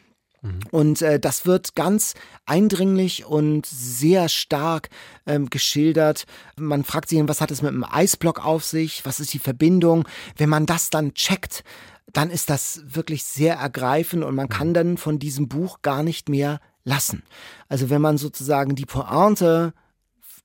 Mhm. 0.44 0.60
Und 0.70 1.02
äh, 1.02 1.18
das 1.18 1.46
wird 1.46 1.74
ganz 1.74 2.14
eindringlich 2.46 3.24
und 3.24 3.66
sehr 3.66 4.28
stark 4.28 4.90
ähm, 5.26 5.50
geschildert. 5.50 6.24
Man 6.56 6.84
fragt 6.84 7.08
sich, 7.08 7.20
was 7.26 7.40
hat 7.40 7.50
es 7.50 7.62
mit 7.62 7.72
dem 7.72 7.84
Eisblock 7.84 8.44
auf 8.44 8.64
sich? 8.64 9.04
Was 9.04 9.20
ist 9.20 9.32
die 9.32 9.38
Verbindung? 9.38 10.06
Wenn 10.36 10.50
man 10.50 10.66
das 10.66 10.90
dann 10.90 11.14
checkt, 11.14 11.64
dann 12.14 12.30
ist 12.30 12.48
das 12.48 12.82
wirklich 12.86 13.24
sehr 13.24 13.56
ergreifend 13.56 14.24
und 14.24 14.34
man 14.34 14.48
kann 14.48 14.68
mhm. 14.68 14.74
dann 14.74 14.96
von 14.96 15.18
diesem 15.18 15.48
Buch 15.48 15.82
gar 15.82 16.02
nicht 16.02 16.28
mehr 16.28 16.60
lassen. 16.84 17.22
Also 17.68 17.90
wenn 17.90 18.00
man 18.00 18.18
sozusagen 18.18 18.74
die 18.74 18.86
Pointe 18.86 19.74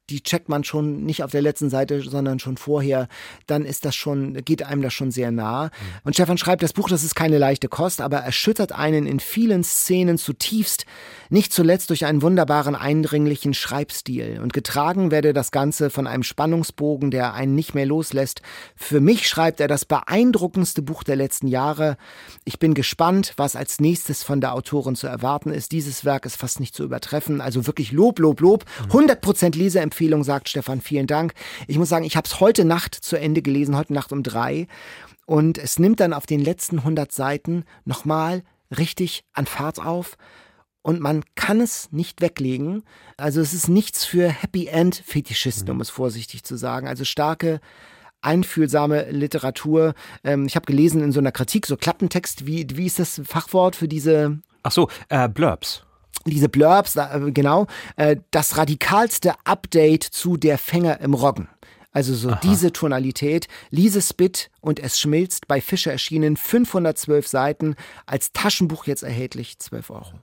die 0.10 0.22
checkt 0.22 0.50
man 0.50 0.64
schon 0.64 1.06
nicht 1.06 1.24
auf 1.24 1.32
der 1.32 1.42
letzten 1.42 1.70
Seite, 1.70 2.02
sondern 2.02 2.40
schon 2.40 2.58
vorher, 2.58 3.08
dann 3.48 3.66
ist 3.66 3.86
das 3.86 3.96
schon, 3.96 4.34
geht 4.44 4.64
einem 4.64 4.82
das 4.82 4.94
schon 4.94 5.12
sehr 5.12 5.32
nah. 5.32 5.66
Mhm. 5.66 5.70
Und 6.04 6.14
Stefan 6.14 6.38
schreibt, 6.38 6.64
das 6.64 6.74
Buch, 6.74 6.90
das 6.90 7.04
ist 7.04 7.16
keine 7.16 7.38
leichte 7.38 7.68
Kost, 7.68 8.02
aber 8.02 8.18
erschüttert 8.18 8.72
einen 8.72 9.06
in 9.06 9.20
vielen 9.20 9.64
Szenen 9.64 10.18
zutiefst, 10.18 10.86
nicht 11.30 11.54
zuletzt 11.54 11.90
durch 11.90 12.06
einen 12.06 12.22
wunderbaren, 12.22 12.76
eindringlichen 12.76 13.54
Schreibstil. 13.54 14.40
Und 14.42 14.54
getragen 14.54 15.12
werde 15.12 15.34
das 15.34 15.52
Ganze 15.52 15.90
von 15.90 16.08
einem 16.08 16.24
Spannungsbogen, 16.24 17.12
der 17.12 17.34
einen 17.34 17.56
nicht 17.56 17.76
mehr 17.76 17.86
loslässt. 17.86 18.42
Für 18.76 19.00
mich 19.00 19.28
schreibt 19.28 19.60
er 19.60 19.68
das 19.68 19.86
beeindruckendste 19.86 20.82
Buch 20.82 21.04
der 21.04 21.16
letzten 21.16 21.48
Jahre. 21.48 21.98
Ich 22.46 22.60
bin 22.60 22.74
gespannt, 22.74 23.34
was 23.38 23.56
als 23.56 23.80
nächstes 23.80 24.24
von 24.24 24.42
der 24.42 24.54
Autorin 24.54 24.96
zu 24.96 25.08
erwarten 25.08 25.52
ist. 25.52 25.72
Dieses 25.72 26.04
Werk 26.04 26.26
ist 26.26 26.36
fast 26.36 26.60
nicht 26.60 26.76
zu 26.76 26.84
übertreffen. 26.84 27.42
Also 27.42 27.68
wirklich 27.68 27.92
Lob, 27.92 28.20
Lob, 28.20 28.42
Lob. 28.42 28.66
100% 28.90 29.56
mhm. 29.56 29.60
Leseempfehlung 29.60 30.00
Empfehlung, 30.00 30.24
sagt 30.24 30.50
Stefan. 30.50 30.82
Vielen 30.82 31.08
Dank. 31.08 31.34
Ich 31.68 31.78
muss 31.78 31.90
sagen, 31.90 32.06
ich 32.06 32.16
habe 32.16 32.26
es 32.26 32.40
heute 32.40 32.66
Nacht 32.66 32.96
zu 32.96 33.16
Ende 33.16 33.42
gelesen, 33.42 33.76
heute 33.76 33.94
Nacht 33.94 34.12
um 34.12 34.24
drei. 34.24 34.68
Und 35.26 35.58
es 35.58 35.78
nimmt 35.78 36.00
dann 36.00 36.14
auf 36.14 36.26
den 36.26 36.40
letzten 36.40 36.80
100 36.80 37.12
Seiten 37.12 37.66
nochmal 37.86 38.44
richtig 38.76 39.24
an 39.34 39.46
Fahrt 39.46 39.80
auf. 39.80 40.18
Und 40.82 41.00
man 41.00 41.24
kann 41.36 41.62
es 41.62 41.92
nicht 41.92 42.22
weglegen. 42.22 42.84
Also 43.18 43.42
es 43.42 43.54
ist 43.54 43.68
nichts 43.68 44.06
für 44.06 44.30
Happy 44.30 44.68
End 44.68 44.96
Fetischisten, 44.96 45.66
mhm. 45.66 45.76
um 45.76 45.82
es 45.82 45.90
vorsichtig 45.90 46.44
zu 46.44 46.56
sagen. 46.56 46.88
Also 46.88 47.04
starke 47.04 47.60
einfühlsame 48.22 49.12
Literatur. 49.12 49.94
Ähm, 50.24 50.46
ich 50.46 50.56
habe 50.56 50.66
gelesen 50.66 51.02
in 51.02 51.12
so 51.12 51.20
einer 51.20 51.32
Kritik, 51.32 51.66
so 51.66 51.78
Klappentext, 51.78 52.46
wie, 52.46 52.68
wie 52.74 52.86
ist 52.86 53.00
das 53.00 53.22
Fachwort 53.26 53.76
für 53.76 53.88
diese? 53.88 54.40
Ach 54.64 54.72
so, 54.72 54.90
äh, 55.10 55.30
Blurbs 55.30 55.86
diese 56.26 56.50
Blurbs, 56.50 56.96
äh, 56.96 57.32
genau, 57.32 57.68
äh, 57.96 58.18
das 58.32 58.58
radikalste 58.58 59.34
Update 59.46 60.04
zu 60.04 60.38
Der 60.38 60.58
Fänger 60.58 61.00
im 61.02 61.14
Roggen. 61.14 61.48
Also 61.92 62.14
so 62.14 62.30
Aha. 62.30 62.40
diese 62.44 62.72
Tonalität. 62.72 63.48
Lise 63.72 64.02
Spit 64.02 64.52
und 64.62 64.80
Es 64.80 65.00
schmilzt 65.00 65.48
bei 65.48 65.60
Fischer 65.60 65.92
erschienen, 65.92 66.38
512 66.38 67.28
Seiten, 67.28 67.76
als 68.06 68.32
Taschenbuch 68.32 68.86
jetzt 68.86 69.04
erhältlich, 69.04 69.58
12 69.60 69.90
Euro. 69.90 70.14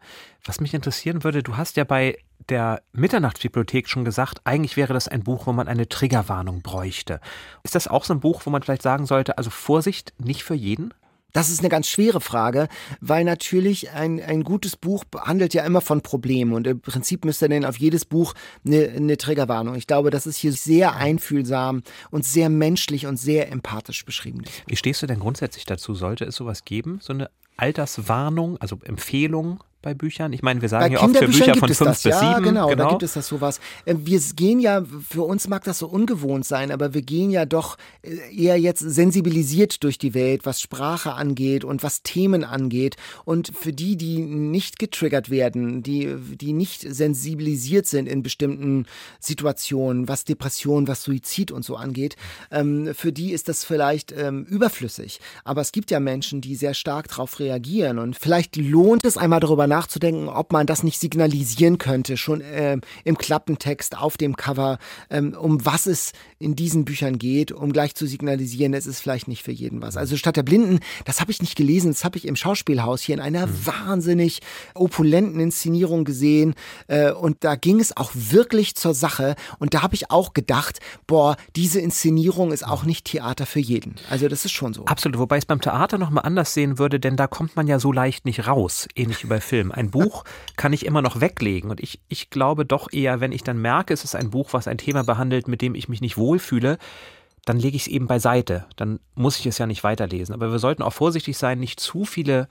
Was 0.44 0.60
mich 0.60 0.74
interessieren 0.74 1.24
würde, 1.24 1.42
du 1.42 1.56
hast 1.56 1.76
ja 1.76 1.84
bei 1.84 2.18
der 2.48 2.82
Mitternachtsbibliothek 2.92 3.88
schon 3.88 4.04
gesagt, 4.04 4.40
eigentlich 4.44 4.76
wäre 4.76 4.92
das 4.92 5.08
ein 5.08 5.24
Buch, 5.24 5.46
wo 5.46 5.52
man 5.52 5.66
eine 5.66 5.88
Triggerwarnung 5.88 6.62
bräuchte. 6.62 7.20
Ist 7.64 7.74
das 7.74 7.88
auch 7.88 8.04
so 8.04 8.14
ein 8.14 8.20
Buch, 8.20 8.42
wo 8.44 8.50
man 8.50 8.62
vielleicht 8.62 8.82
sagen 8.82 9.06
sollte, 9.06 9.36
also 9.36 9.50
Vorsicht, 9.50 10.12
nicht 10.18 10.44
für 10.44 10.54
jeden? 10.54 10.94
Das 11.32 11.50
ist 11.50 11.60
eine 11.60 11.68
ganz 11.68 11.86
schwere 11.88 12.20
Frage, 12.20 12.68
weil 13.00 13.24
natürlich 13.24 13.90
ein, 13.90 14.22
ein 14.22 14.42
gutes 14.42 14.76
Buch 14.76 15.04
handelt 15.20 15.52
ja 15.52 15.64
immer 15.64 15.82
von 15.82 16.00
Problemen 16.00 16.54
und 16.54 16.66
im 16.66 16.80
Prinzip 16.80 17.24
müsste 17.26 17.48
dann 17.48 17.66
auf 17.66 17.76
jedes 17.76 18.06
Buch 18.06 18.32
eine, 18.64 18.88
eine 18.88 19.16
Triggerwarnung. 19.18 19.74
Ich 19.74 19.86
glaube, 19.86 20.10
das 20.10 20.26
ist 20.26 20.38
hier 20.38 20.52
sehr 20.52 20.96
einfühlsam 20.96 21.82
und 22.10 22.24
sehr 22.24 22.48
menschlich 22.48 23.06
und 23.06 23.18
sehr 23.18 23.52
empathisch 23.52 24.04
beschrieben. 24.04 24.44
Wie 24.66 24.76
stehst 24.76 25.02
du 25.02 25.06
denn 25.06 25.20
grundsätzlich 25.20 25.66
dazu? 25.66 25.94
Sollte 25.94 26.24
es 26.24 26.36
sowas 26.36 26.64
geben? 26.64 27.00
So 27.02 27.12
eine 27.12 27.30
Alterswarnung, 27.56 28.58
also 28.58 28.78
Empfehlung 28.84 29.62
bei 29.82 29.94
Büchern? 29.94 30.32
Ich 30.32 30.42
meine, 30.42 30.60
wir 30.62 30.68
sagen 30.68 30.92
ja 30.92 31.02
oft 31.02 31.16
für 31.16 31.26
Bücher 31.26 31.54
von 31.54 31.68
fünf 31.68 32.02
bis 32.02 32.02
sieben. 32.02 32.14
Ja, 32.14 32.38
genau, 32.40 32.68
genau, 32.68 32.84
da 32.84 32.90
gibt 32.90 33.02
es 33.02 33.12
das 33.12 33.28
sowas. 33.28 33.60
Äh, 33.84 33.94
wir 33.98 34.20
gehen 34.34 34.58
ja, 34.60 34.82
für 35.08 35.22
uns 35.22 35.48
mag 35.48 35.64
das 35.64 35.78
so 35.78 35.86
ungewohnt 35.86 36.44
sein, 36.44 36.70
aber 36.70 36.94
wir 36.94 37.02
gehen 37.02 37.30
ja 37.30 37.44
doch 37.44 37.76
äh, 38.02 38.16
eher 38.34 38.58
jetzt 38.58 38.80
sensibilisiert 38.80 39.84
durch 39.84 39.98
die 39.98 40.14
Welt, 40.14 40.44
was 40.44 40.60
Sprache 40.60 41.12
angeht 41.12 41.64
und 41.64 41.82
was 41.82 42.02
Themen 42.02 42.44
angeht. 42.44 42.96
Und 43.24 43.52
für 43.56 43.72
die, 43.72 43.96
die 43.96 44.18
nicht 44.18 44.78
getriggert 44.78 45.30
werden, 45.30 45.82
die, 45.82 46.16
die 46.16 46.52
nicht 46.52 46.80
sensibilisiert 46.80 47.86
sind 47.86 48.06
in 48.08 48.22
bestimmten 48.22 48.86
Situationen, 49.20 50.08
was 50.08 50.24
Depression, 50.24 50.88
was 50.88 51.02
Suizid 51.02 51.52
und 51.52 51.64
so 51.64 51.76
angeht, 51.76 52.16
ähm, 52.50 52.94
für 52.94 53.12
die 53.12 53.32
ist 53.32 53.48
das 53.48 53.64
vielleicht 53.64 54.12
ähm, 54.12 54.44
überflüssig. 54.44 55.20
Aber 55.44 55.60
es 55.60 55.72
gibt 55.72 55.90
ja 55.90 56.00
Menschen, 56.00 56.40
die 56.40 56.56
sehr 56.56 56.74
stark 56.74 57.08
darauf 57.08 57.38
reagieren 57.38 57.98
und 57.98 58.16
vielleicht 58.16 58.56
lohnt 58.56 59.04
es 59.04 59.16
einmal 59.16 59.40
darüber 59.40 59.65
nachzudenken, 59.66 60.06
nachzudenken, 60.06 60.28
ob 60.28 60.52
man 60.52 60.66
das 60.66 60.82
nicht 60.82 61.00
signalisieren 61.00 61.78
könnte, 61.78 62.16
schon 62.16 62.40
äh, 62.40 62.78
im 63.04 63.18
Klappentext 63.18 63.98
auf 63.98 64.16
dem 64.16 64.36
Cover, 64.36 64.78
ähm, 65.10 65.34
um 65.38 65.64
was 65.64 65.86
es 65.86 66.12
in 66.38 66.54
diesen 66.54 66.84
Büchern 66.84 67.18
geht, 67.18 67.52
um 67.52 67.72
gleich 67.72 67.94
zu 67.94 68.06
signalisieren, 68.06 68.74
es 68.74 68.86
ist 68.86 69.00
vielleicht 69.00 69.28
nicht 69.28 69.42
für 69.42 69.52
jeden 69.52 69.82
was. 69.82 69.96
Also 69.96 70.16
statt 70.16 70.36
der 70.36 70.42
Blinden, 70.42 70.80
das 71.04 71.20
habe 71.20 71.30
ich 71.30 71.40
nicht 71.40 71.56
gelesen, 71.56 71.92
das 71.92 72.04
habe 72.04 72.18
ich 72.18 72.26
im 72.26 72.36
Schauspielhaus 72.36 73.00
hier 73.00 73.14
in 73.14 73.20
einer 73.20 73.46
mhm. 73.46 73.66
wahnsinnig 73.66 74.40
opulenten 74.74 75.40
Inszenierung 75.40 76.04
gesehen 76.04 76.54
äh, 76.88 77.10
und 77.10 77.44
da 77.44 77.56
ging 77.56 77.80
es 77.80 77.96
auch 77.96 78.10
wirklich 78.14 78.74
zur 78.74 78.94
Sache 78.94 79.34
und 79.58 79.74
da 79.74 79.82
habe 79.82 79.94
ich 79.94 80.10
auch 80.10 80.34
gedacht, 80.34 80.80
boah, 81.06 81.36
diese 81.54 81.80
Inszenierung 81.80 82.52
ist 82.52 82.66
auch 82.66 82.84
nicht 82.84 83.06
Theater 83.06 83.46
für 83.46 83.60
jeden. 83.60 83.94
Also 84.10 84.28
das 84.28 84.44
ist 84.44 84.52
schon 84.52 84.74
so. 84.74 84.84
Absolut, 84.86 85.18
wobei 85.18 85.36
ich 85.36 85.42
es 85.42 85.46
beim 85.46 85.60
Theater 85.60 85.98
nochmal 85.98 86.24
anders 86.24 86.54
sehen 86.54 86.78
würde, 86.78 87.00
denn 87.00 87.16
da 87.16 87.26
kommt 87.26 87.56
man 87.56 87.66
ja 87.66 87.78
so 87.78 87.92
leicht 87.92 88.24
nicht 88.24 88.46
raus, 88.46 88.88
ähnlich 88.94 89.22
wie 89.22 89.28
bei 89.28 89.40
Film. 89.40 89.55
Film. 89.57 89.72
Ein 89.72 89.90
Buch 89.90 90.24
kann 90.57 90.74
ich 90.74 90.84
immer 90.84 91.00
noch 91.00 91.22
weglegen. 91.22 91.70
Und 91.70 91.80
ich, 91.80 92.00
ich 92.09 92.28
glaube 92.28 92.66
doch 92.66 92.92
eher, 92.92 93.20
wenn 93.20 93.32
ich 93.32 93.42
dann 93.42 93.59
merke, 93.59 93.94
es 93.94 94.04
ist 94.04 94.14
ein 94.14 94.28
Buch, 94.28 94.52
was 94.52 94.68
ein 94.68 94.76
Thema 94.76 95.02
behandelt, 95.02 95.48
mit 95.48 95.62
dem 95.62 95.74
ich 95.74 95.88
mich 95.88 96.02
nicht 96.02 96.18
wohlfühle, 96.18 96.76
dann 97.46 97.59
lege 97.59 97.76
ich 97.76 97.82
es 97.82 97.88
eben 97.88 98.07
beiseite. 98.07 98.66
Dann 98.76 99.00
muss 99.14 99.38
ich 99.38 99.46
es 99.46 99.57
ja 99.57 99.66
nicht 99.66 99.82
weiterlesen. 99.82 100.34
Aber 100.34 100.52
wir 100.52 100.59
sollten 100.59 100.82
auch 100.82 100.92
vorsichtig 100.92 101.38
sein, 101.38 101.59
nicht 101.59 101.80
zu 101.80 102.04
viele 102.04 102.48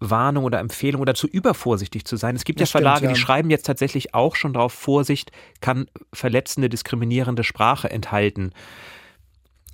Warnungen 0.00 0.46
oder 0.46 0.60
Empfehlungen 0.60 1.02
oder 1.02 1.14
zu 1.14 1.26
übervorsichtig 1.26 2.06
zu 2.06 2.16
sein. 2.16 2.36
Es 2.36 2.44
gibt 2.44 2.60
das 2.60 2.70
ja 2.70 2.78
Verlage, 2.78 2.98
stimmt, 2.98 3.10
ja. 3.10 3.14
die 3.14 3.20
schreiben 3.20 3.50
jetzt 3.50 3.66
tatsächlich 3.66 4.14
auch 4.14 4.34
schon 4.34 4.54
darauf, 4.54 4.72
Vorsicht 4.72 5.32
kann 5.60 5.88
verletzende, 6.14 6.70
diskriminierende 6.70 7.44
Sprache 7.44 7.90
enthalten. 7.90 8.52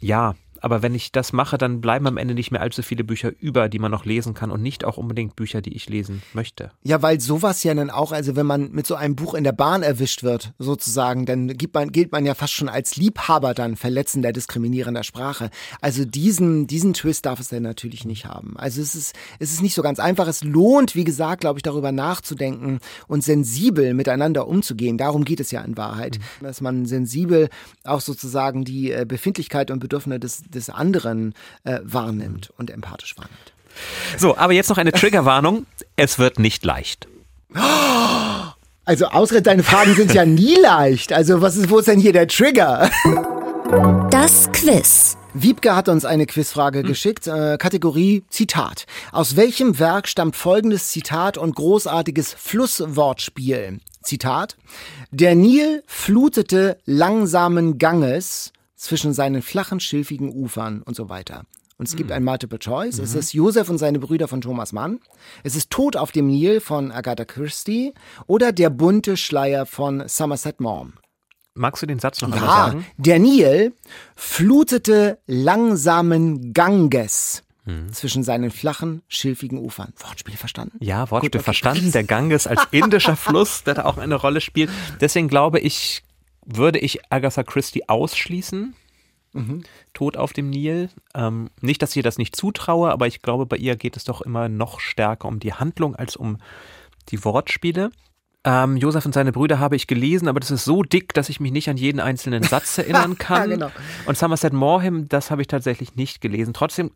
Ja, 0.01 0.35
aber 0.63 0.81
wenn 0.81 0.95
ich 0.95 1.13
das 1.13 1.33
mache, 1.33 1.59
dann 1.59 1.81
bleiben 1.81 2.07
am 2.07 2.17
Ende 2.17 2.35
nicht 2.35 2.53
mehr 2.53 2.61
allzu 2.61 2.83
viele 2.83 3.05
Bücher 3.05 3.33
über, 3.41 3.69
die 3.69 3.81
man 3.81 3.91
noch 3.91 4.05
lesen 4.05 4.33
kann 4.33 4.51
und 4.51 4.63
nicht 4.63 4.85
auch 4.85 4.97
unbedingt 4.97 5.35
Bücher, 5.35 5.61
die 5.61 5.75
ich 5.75 5.89
lesen 5.89 6.23
möchte. 6.33 6.71
Ja, 6.85 7.03
weil 7.03 7.21
sowas 7.21 7.65
ja 7.65 7.75
dann 7.75 7.91
auch, 7.91 8.13
also 8.13 8.37
wenn 8.37 8.47
man 8.47 8.71
mit 8.71 8.87
so 8.87 8.95
einem 8.95 9.17
Buch 9.17 9.35
in 9.35 9.43
der 9.43 9.53
Bahn 9.53 9.83
erwischt 9.83 10.23
wird, 10.23 10.53
sozusagen, 10.59 11.27
dann 11.27 11.49
gibt 11.49 11.75
man, 11.75 11.91
gilt 11.91 12.13
man 12.13 12.25
ja 12.25 12.35
fast 12.35 12.53
schon 12.53 12.69
als 12.69 12.97
Liebhaber 12.97 13.55
dann 13.55 13.75
verletzender, 13.77 14.33
diskriminierender 14.33 15.03
Sprache. 15.03 15.51
Also 15.81 16.05
diesen, 16.05 16.69
diesen 16.69 16.95
Twist 16.95 17.27
darf 17.27 17.41
es 17.41 17.49
dann 17.49 17.65
natürlich 17.65 18.05
nicht 18.05 18.27
haben. 18.27 18.57
Also 18.57 18.81
es 18.81 18.95
ist, 18.95 19.17
es 19.41 19.53
ist 19.53 19.63
nicht 19.63 19.75
so 19.75 19.83
ganz 19.83 19.99
einfach. 19.99 20.29
Es 20.29 20.45
lohnt, 20.45 20.95
wie 20.95 21.05
gesagt, 21.05 21.41
glaube 21.41 21.59
ich, 21.59 21.65
darüber 21.65 21.91
nachzudenken 21.91 22.79
und 23.09 23.25
sensibel 23.25 23.95
miteinander 23.95 24.47
umzugehen. 24.47 24.97
Darum 24.97 25.25
geht 25.25 25.41
es 25.41 25.51
ja 25.51 25.61
in 25.63 25.77
Wahrheit. 25.77 26.21
Mhm. 26.41 26.45
Dass 26.45 26.61
man 26.61 26.87
sensibel 26.87 27.49
auch 27.83 28.01
sozusagen 28.01 28.65
die 28.65 28.93
äh, 28.93 29.05
Befindlichkeit 29.07 29.73
und 29.73 29.81
Bedürfnisse 29.81 30.21
des, 30.21 30.43
des 30.55 30.71
anderen 30.71 31.35
äh, 31.65 31.81
wahrnimmt 31.83 32.53
und 32.57 32.71
empathisch 32.71 33.17
wahrnimmt. 33.17 33.53
So, 34.19 34.37
aber 34.37 34.53
jetzt 34.53 34.69
noch 34.69 34.79
eine 34.79 34.93
Triggerwarnung. 34.93 35.67
Es 35.97 36.19
wird 36.19 36.39
nicht 36.39 36.65
leicht. 36.65 37.09
Also 38.85 39.07
Ausred, 39.07 39.47
deine 39.47 39.63
Fragen 39.63 39.95
sind 39.95 40.13
ja 40.13 40.25
nie 40.25 40.57
leicht. 40.57 41.13
Also 41.13 41.41
was 41.41 41.57
ist, 41.57 41.71
wo 41.71 41.79
ist 41.79 41.89
denn 41.89 42.01
hier 42.01 42.13
der 42.13 42.29
Trigger? 42.29 42.91
Das 44.11 44.51
Quiz. 44.53 45.17
Wiebke 45.35 45.75
hat 45.75 45.89
uns 45.89 46.05
eine 46.05 46.27
Quizfrage 46.27 46.81
hm. 46.81 46.87
geschickt, 46.87 47.27
äh, 47.27 47.57
Kategorie 47.57 48.25
Zitat. 48.29 48.85
Aus 49.13 49.37
welchem 49.37 49.79
Werk 49.79 50.09
stammt 50.09 50.37
folgendes 50.37 50.89
Zitat 50.89 51.39
und 51.39 51.55
großartiges 51.55 52.35
Flusswortspiel? 52.35 53.81
Zitat. 54.03 54.57
Der 55.11 55.35
Nil 55.35 55.85
flutete 55.87 56.77
langsamen 56.85 57.79
Ganges 57.79 58.53
zwischen 58.83 59.15
seinen 59.15 59.43
flachen, 59.43 59.79
schilfigen 59.79 60.31
Ufern 60.31 60.83
und 60.83 60.97
so 60.97 61.09
weiter. 61.09 61.45
Und 61.79 61.89
es 61.89 61.97
gibt 61.97 62.11
mhm. 62.11 62.17
ein 62.17 62.25
Multiple 62.25 62.59
Choice. 62.59 62.99
Mhm. 62.99 63.05
Es 63.05 63.15
ist 63.15 63.33
Josef 63.33 63.69
und 63.69 63.79
seine 63.79 63.99
Brüder 63.99 64.29
von 64.29 64.41
Thomas 64.41 64.73
Mann. 64.73 64.99
Es 65.45 65.57
ist 65.57 65.71
Tod 65.71 65.97
auf 65.97 66.13
dem 66.13 66.27
Nil 66.27 66.61
von 66.61 66.91
Agatha 66.91 67.25
Christie 67.25 67.95
oder 68.27 68.53
Der 68.53 68.71
bunte 68.71 69.17
Schleier 69.17 69.67
von 69.67 70.07
Somerset 70.07 70.61
Maugham. 70.61 70.95
Magst 71.55 71.83
du 71.83 71.87
den 71.87 71.99
Satz 71.99 72.21
noch 72.23 72.31
ja, 72.31 72.37
einmal 72.37 72.57
sagen? 72.57 72.87
Der 72.97 73.19
Nil 73.19 73.73
flutete 74.17 75.19
langsamen 75.27 76.53
Ganges 76.53 77.45
mhm. 77.65 77.93
zwischen 77.93 78.25
seinen 78.25 78.51
flachen, 78.51 79.03
schilfigen 79.07 79.59
Ufern. 79.59 79.93
Wortspiel 79.99 80.37
verstanden? 80.37 80.77
Ja, 80.81 81.11
Wortspiel 81.11 81.31
Gut, 81.31 81.37
okay. 81.37 81.45
verstanden. 81.45 81.93
Der 81.93 82.05
Ganges 82.05 82.47
als 82.47 82.63
indischer 82.71 83.17
Fluss, 83.17 83.63
der 83.65 83.75
da 83.75 83.85
auch 83.85 83.99
eine 83.99 84.17
Rolle 84.17 84.41
spielt. 84.41 84.71
Deswegen 85.01 85.29
glaube 85.29 85.61
ich, 85.61 86.03
würde 86.45 86.79
ich 86.79 87.01
Agatha 87.11 87.43
Christie 87.43 87.89
ausschließen. 87.89 88.75
Mhm. 89.35 89.63
Tod 89.95 90.17
auf 90.17 90.33
dem 90.33 90.51
Nil. 90.51 90.91
Ähm, 91.15 91.49
nicht, 91.61 91.81
dass 91.83 91.91
ich 91.91 91.99
ihr 91.99 92.03
das 92.03 92.19
nicht 92.19 92.37
zutraue, 92.37 92.91
aber 92.91 93.07
ich 93.07 93.23
glaube, 93.23 93.47
bei 93.47 93.57
ihr 93.57 93.77
geht 93.77 93.97
es 93.97 94.05
doch 94.05 94.21
immer 94.21 94.49
noch 94.49 94.81
stärker 94.81 95.29
um 95.29 95.41
die 95.41 95.55
Handlung 95.55 95.97
als 95.97 96.17
um 96.17 96.39
die 97.09 97.25
Wortspiele. 97.25 97.91
Ähm, 98.45 98.77
Josef 98.77 99.07
und 99.07 99.13
seine 99.13 99.33
Brüder 99.33 99.61
habe 99.61 99.77
ich 99.77 99.87
gelesen, 99.87 100.29
aber 100.29 100.41
das 100.41 100.51
ist 100.51 100.65
so 100.65 100.83
dick, 100.83 101.15
dass 101.15 101.29
ich 101.29 101.39
mich 101.39 101.53
nicht 101.53 101.69
an 101.71 101.77
jeden 101.77 102.01
einzelnen 102.01 102.43
Satz 102.43 102.77
erinnern 102.77 103.17
kann. 103.19 103.51
ja, 103.51 103.57
genau. 103.57 103.71
Und 104.07 104.19
Somerset 104.19 104.53
Maugham, 104.53 105.09
das 105.09 105.31
habe 105.31 105.43
ich 105.43 105.49
tatsächlich 105.49 105.95
nicht 105.95 106.21
gelesen. 106.21 106.53
Trotzdem 106.53 106.91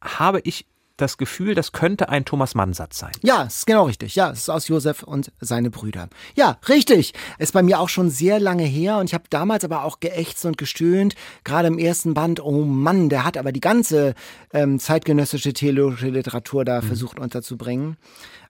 habe 0.00 0.40
ich 0.44 0.66
das 1.00 1.18
Gefühl, 1.18 1.54
das 1.54 1.72
könnte 1.72 2.08
ein 2.08 2.24
Thomas 2.24 2.54
Mann-Satz 2.54 2.98
sein. 2.98 3.12
Ja, 3.22 3.42
ist 3.42 3.66
genau 3.66 3.84
richtig. 3.84 4.14
Ja, 4.14 4.30
es 4.30 4.40
ist 4.40 4.48
aus 4.48 4.68
Josef 4.68 5.02
und 5.02 5.32
seine 5.40 5.70
Brüder. 5.70 6.08
Ja, 6.34 6.58
richtig. 6.68 7.12
Ist 7.38 7.52
bei 7.52 7.62
mir 7.62 7.80
auch 7.80 7.88
schon 7.88 8.10
sehr 8.10 8.40
lange 8.40 8.64
her 8.64 8.98
und 8.98 9.06
ich 9.06 9.14
habe 9.14 9.24
damals 9.30 9.64
aber 9.64 9.84
auch 9.84 10.00
geächtzt 10.00 10.44
und 10.44 10.58
gestöhnt, 10.58 11.14
gerade 11.44 11.68
im 11.68 11.78
ersten 11.78 12.14
Band. 12.14 12.40
Oh 12.40 12.64
Mann, 12.64 13.08
der 13.08 13.24
hat 13.24 13.36
aber 13.36 13.52
die 13.52 13.60
ganze 13.60 14.14
ähm, 14.52 14.78
zeitgenössische 14.78 15.52
theologische 15.52 16.08
Literatur 16.08 16.64
da 16.64 16.80
mhm. 16.80 16.86
versucht 16.86 17.18
unterzubringen. 17.18 17.96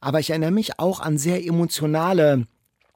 Aber 0.01 0.21
ich 0.21 0.31
erinnere 0.31 0.51
mich 0.51 0.79
auch 0.79 1.01
an 1.01 1.19
sehr 1.19 1.45
emotionale 1.45 2.47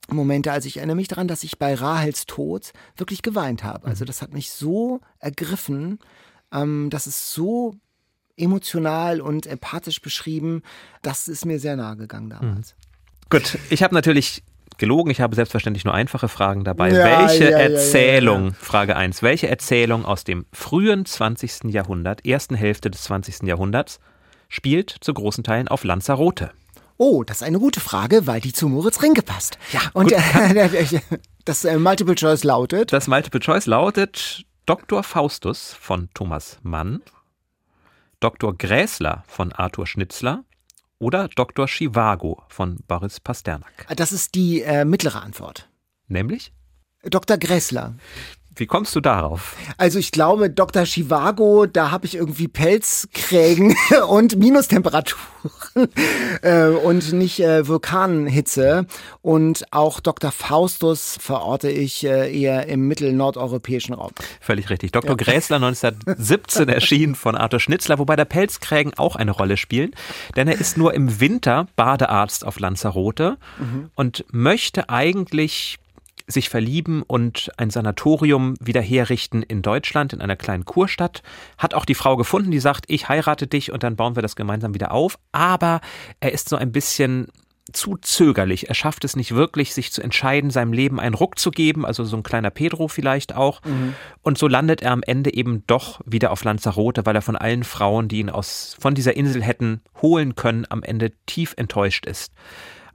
Momente, 0.08 0.52
also 0.52 0.66
ich 0.66 0.76
erinnere 0.76 0.96
mich 0.96 1.08
daran, 1.08 1.28
dass 1.28 1.44
ich 1.44 1.58
bei 1.58 1.74
Rahels 1.74 2.26
Tod 2.26 2.72
wirklich 2.96 3.22
geweint 3.22 3.64
habe. 3.64 3.86
Also 3.86 4.04
mhm. 4.04 4.06
das 4.06 4.22
hat 4.22 4.32
mich 4.32 4.50
so 4.50 5.00
ergriffen, 5.18 5.98
ähm, 6.52 6.88
das 6.90 7.06
ist 7.06 7.32
so 7.32 7.74
emotional 8.36 9.20
und 9.20 9.46
empathisch 9.46 10.00
beschrieben. 10.00 10.62
Das 11.02 11.28
ist 11.28 11.44
mir 11.44 11.58
sehr 11.58 11.76
nahe 11.76 11.96
gegangen 11.96 12.30
damals. 12.30 12.74
Mhm. 12.74 13.28
Gut, 13.30 13.58
ich 13.70 13.82
habe 13.82 13.94
natürlich 13.94 14.42
gelogen. 14.78 15.10
Ich 15.10 15.20
habe 15.20 15.34
selbstverständlich 15.34 15.84
nur 15.84 15.94
einfache 15.94 16.28
Fragen 16.28 16.64
dabei. 16.64 16.90
Ja, 16.90 17.28
welche 17.28 17.50
ja, 17.50 17.58
Erzählung, 17.58 18.48
ja, 18.48 18.54
Frage 18.58 18.96
1, 18.96 19.22
welche 19.22 19.48
Erzählung 19.48 20.04
aus 20.04 20.24
dem 20.24 20.46
frühen 20.52 21.06
20. 21.06 21.64
Jahrhundert, 21.64 22.26
ersten 22.26 22.54
Hälfte 22.54 22.90
des 22.90 23.02
20. 23.04 23.42
Jahrhunderts, 23.42 24.00
spielt 24.48 24.94
zu 25.00 25.14
großen 25.14 25.44
Teilen 25.44 25.68
auf 25.68 25.84
Lanzarote? 25.84 26.50
Oh, 26.96 27.24
das 27.24 27.38
ist 27.38 27.42
eine 27.42 27.58
gute 27.58 27.80
Frage, 27.80 28.26
weil 28.26 28.40
die 28.40 28.52
zu 28.52 28.68
Moritz 28.68 29.02
Rinke 29.02 29.22
passt. 29.22 29.58
Ja, 29.72 29.80
und 29.94 30.10
gut, 30.10 30.12
äh, 30.12 31.00
das 31.44 31.64
äh, 31.64 31.76
Multiple 31.76 32.14
Choice 32.14 32.44
lautet. 32.44 32.92
Das 32.92 33.08
Multiple 33.08 33.40
Choice 33.40 33.66
lautet 33.66 34.44
Dr. 34.66 35.02
Faustus 35.02 35.76
von 35.78 36.08
Thomas 36.14 36.58
Mann 36.62 37.02
Dr. 38.24 38.56
Gräßler 38.56 39.22
von 39.26 39.52
Arthur 39.52 39.86
Schnitzler 39.86 40.44
oder 40.98 41.28
Dr. 41.28 41.66
Chivago 41.66 42.42
von 42.48 42.78
Boris 42.88 43.20
Pasternak? 43.20 43.86
Das 43.94 44.12
ist 44.12 44.34
die 44.34 44.62
äh, 44.62 44.86
mittlere 44.86 45.20
Antwort. 45.20 45.68
Nämlich? 46.08 46.50
Dr. 47.02 47.36
Gräßler. 47.36 47.96
Wie 48.56 48.66
kommst 48.66 48.94
du 48.94 49.00
darauf? 49.00 49.56
Also 49.78 49.98
ich 49.98 50.12
glaube, 50.12 50.48
Dr. 50.48 50.84
Chivago, 50.84 51.66
da 51.66 51.90
habe 51.90 52.06
ich 52.06 52.14
irgendwie 52.14 52.46
Pelzkrägen 52.46 53.74
und 54.08 54.36
Minustemperaturen 54.36 55.24
äh, 56.42 56.66
und 56.68 57.12
nicht 57.12 57.40
äh, 57.40 57.66
Vulkanhitze. 57.66 58.86
Und 59.22 59.64
auch 59.72 60.00
Dr. 60.00 60.30
Faustus 60.30 61.16
verorte 61.20 61.68
ich 61.68 62.04
äh, 62.04 62.32
eher 62.32 62.66
im 62.68 62.86
mittelnordeuropäischen 62.86 63.94
Raum. 63.94 64.12
Völlig 64.40 64.70
richtig. 64.70 64.92
Dr. 64.92 65.10
Ja. 65.10 65.16
Gräßler 65.16 65.56
1917 65.64 66.68
erschienen 66.68 67.14
von 67.14 67.34
Arthur 67.34 67.60
Schnitzler, 67.60 67.98
wobei 67.98 68.14
der 68.14 68.24
Pelzkrägen 68.24 68.94
auch 68.94 69.16
eine 69.16 69.32
Rolle 69.32 69.56
spielen. 69.56 69.94
Denn 70.36 70.46
er 70.46 70.60
ist 70.60 70.76
nur 70.76 70.94
im 70.94 71.20
Winter 71.20 71.66
Badearzt 71.76 72.46
auf 72.46 72.60
Lanzarote 72.60 73.36
mhm. 73.58 73.90
und 73.94 74.24
möchte 74.30 74.88
eigentlich 74.88 75.78
sich 76.26 76.48
verlieben 76.48 77.02
und 77.02 77.50
ein 77.56 77.70
Sanatorium 77.70 78.54
wieder 78.60 78.80
herrichten 78.80 79.42
in 79.42 79.62
Deutschland, 79.62 80.12
in 80.12 80.20
einer 80.20 80.36
kleinen 80.36 80.64
Kurstadt. 80.64 81.22
Hat 81.58 81.74
auch 81.74 81.84
die 81.84 81.94
Frau 81.94 82.16
gefunden, 82.16 82.50
die 82.50 82.60
sagt, 82.60 82.84
ich 82.88 83.08
heirate 83.08 83.46
dich 83.46 83.72
und 83.72 83.82
dann 83.82 83.96
bauen 83.96 84.16
wir 84.16 84.22
das 84.22 84.36
gemeinsam 84.36 84.74
wieder 84.74 84.92
auf. 84.92 85.18
Aber 85.32 85.80
er 86.20 86.32
ist 86.32 86.48
so 86.48 86.56
ein 86.56 86.72
bisschen 86.72 87.28
zu 87.72 87.96
zögerlich. 87.96 88.68
Er 88.68 88.74
schafft 88.74 89.04
es 89.04 89.16
nicht 89.16 89.34
wirklich, 89.34 89.72
sich 89.72 89.90
zu 89.90 90.02
entscheiden, 90.02 90.50
seinem 90.50 90.72
Leben 90.72 91.00
einen 91.00 91.14
Ruck 91.14 91.38
zu 91.38 91.50
geben, 91.50 91.86
also 91.86 92.04
so 92.04 92.16
ein 92.16 92.22
kleiner 92.22 92.50
Pedro 92.50 92.88
vielleicht 92.88 93.34
auch. 93.34 93.62
Mhm. 93.64 93.94
Und 94.22 94.36
so 94.36 94.48
landet 94.48 94.82
er 94.82 94.92
am 94.92 95.02
Ende 95.02 95.32
eben 95.32 95.64
doch 95.66 96.00
wieder 96.04 96.30
auf 96.30 96.44
Lanzarote, 96.44 97.06
weil 97.06 97.16
er 97.16 97.22
von 97.22 97.36
allen 97.36 97.64
Frauen, 97.64 98.08
die 98.08 98.20
ihn 98.20 98.30
aus, 98.30 98.76
von 98.78 98.94
dieser 98.94 99.16
Insel 99.16 99.42
hätten 99.42 99.80
holen 100.02 100.34
können, 100.34 100.66
am 100.68 100.82
Ende 100.82 101.12
tief 101.26 101.54
enttäuscht 101.56 102.06
ist. 102.06 102.32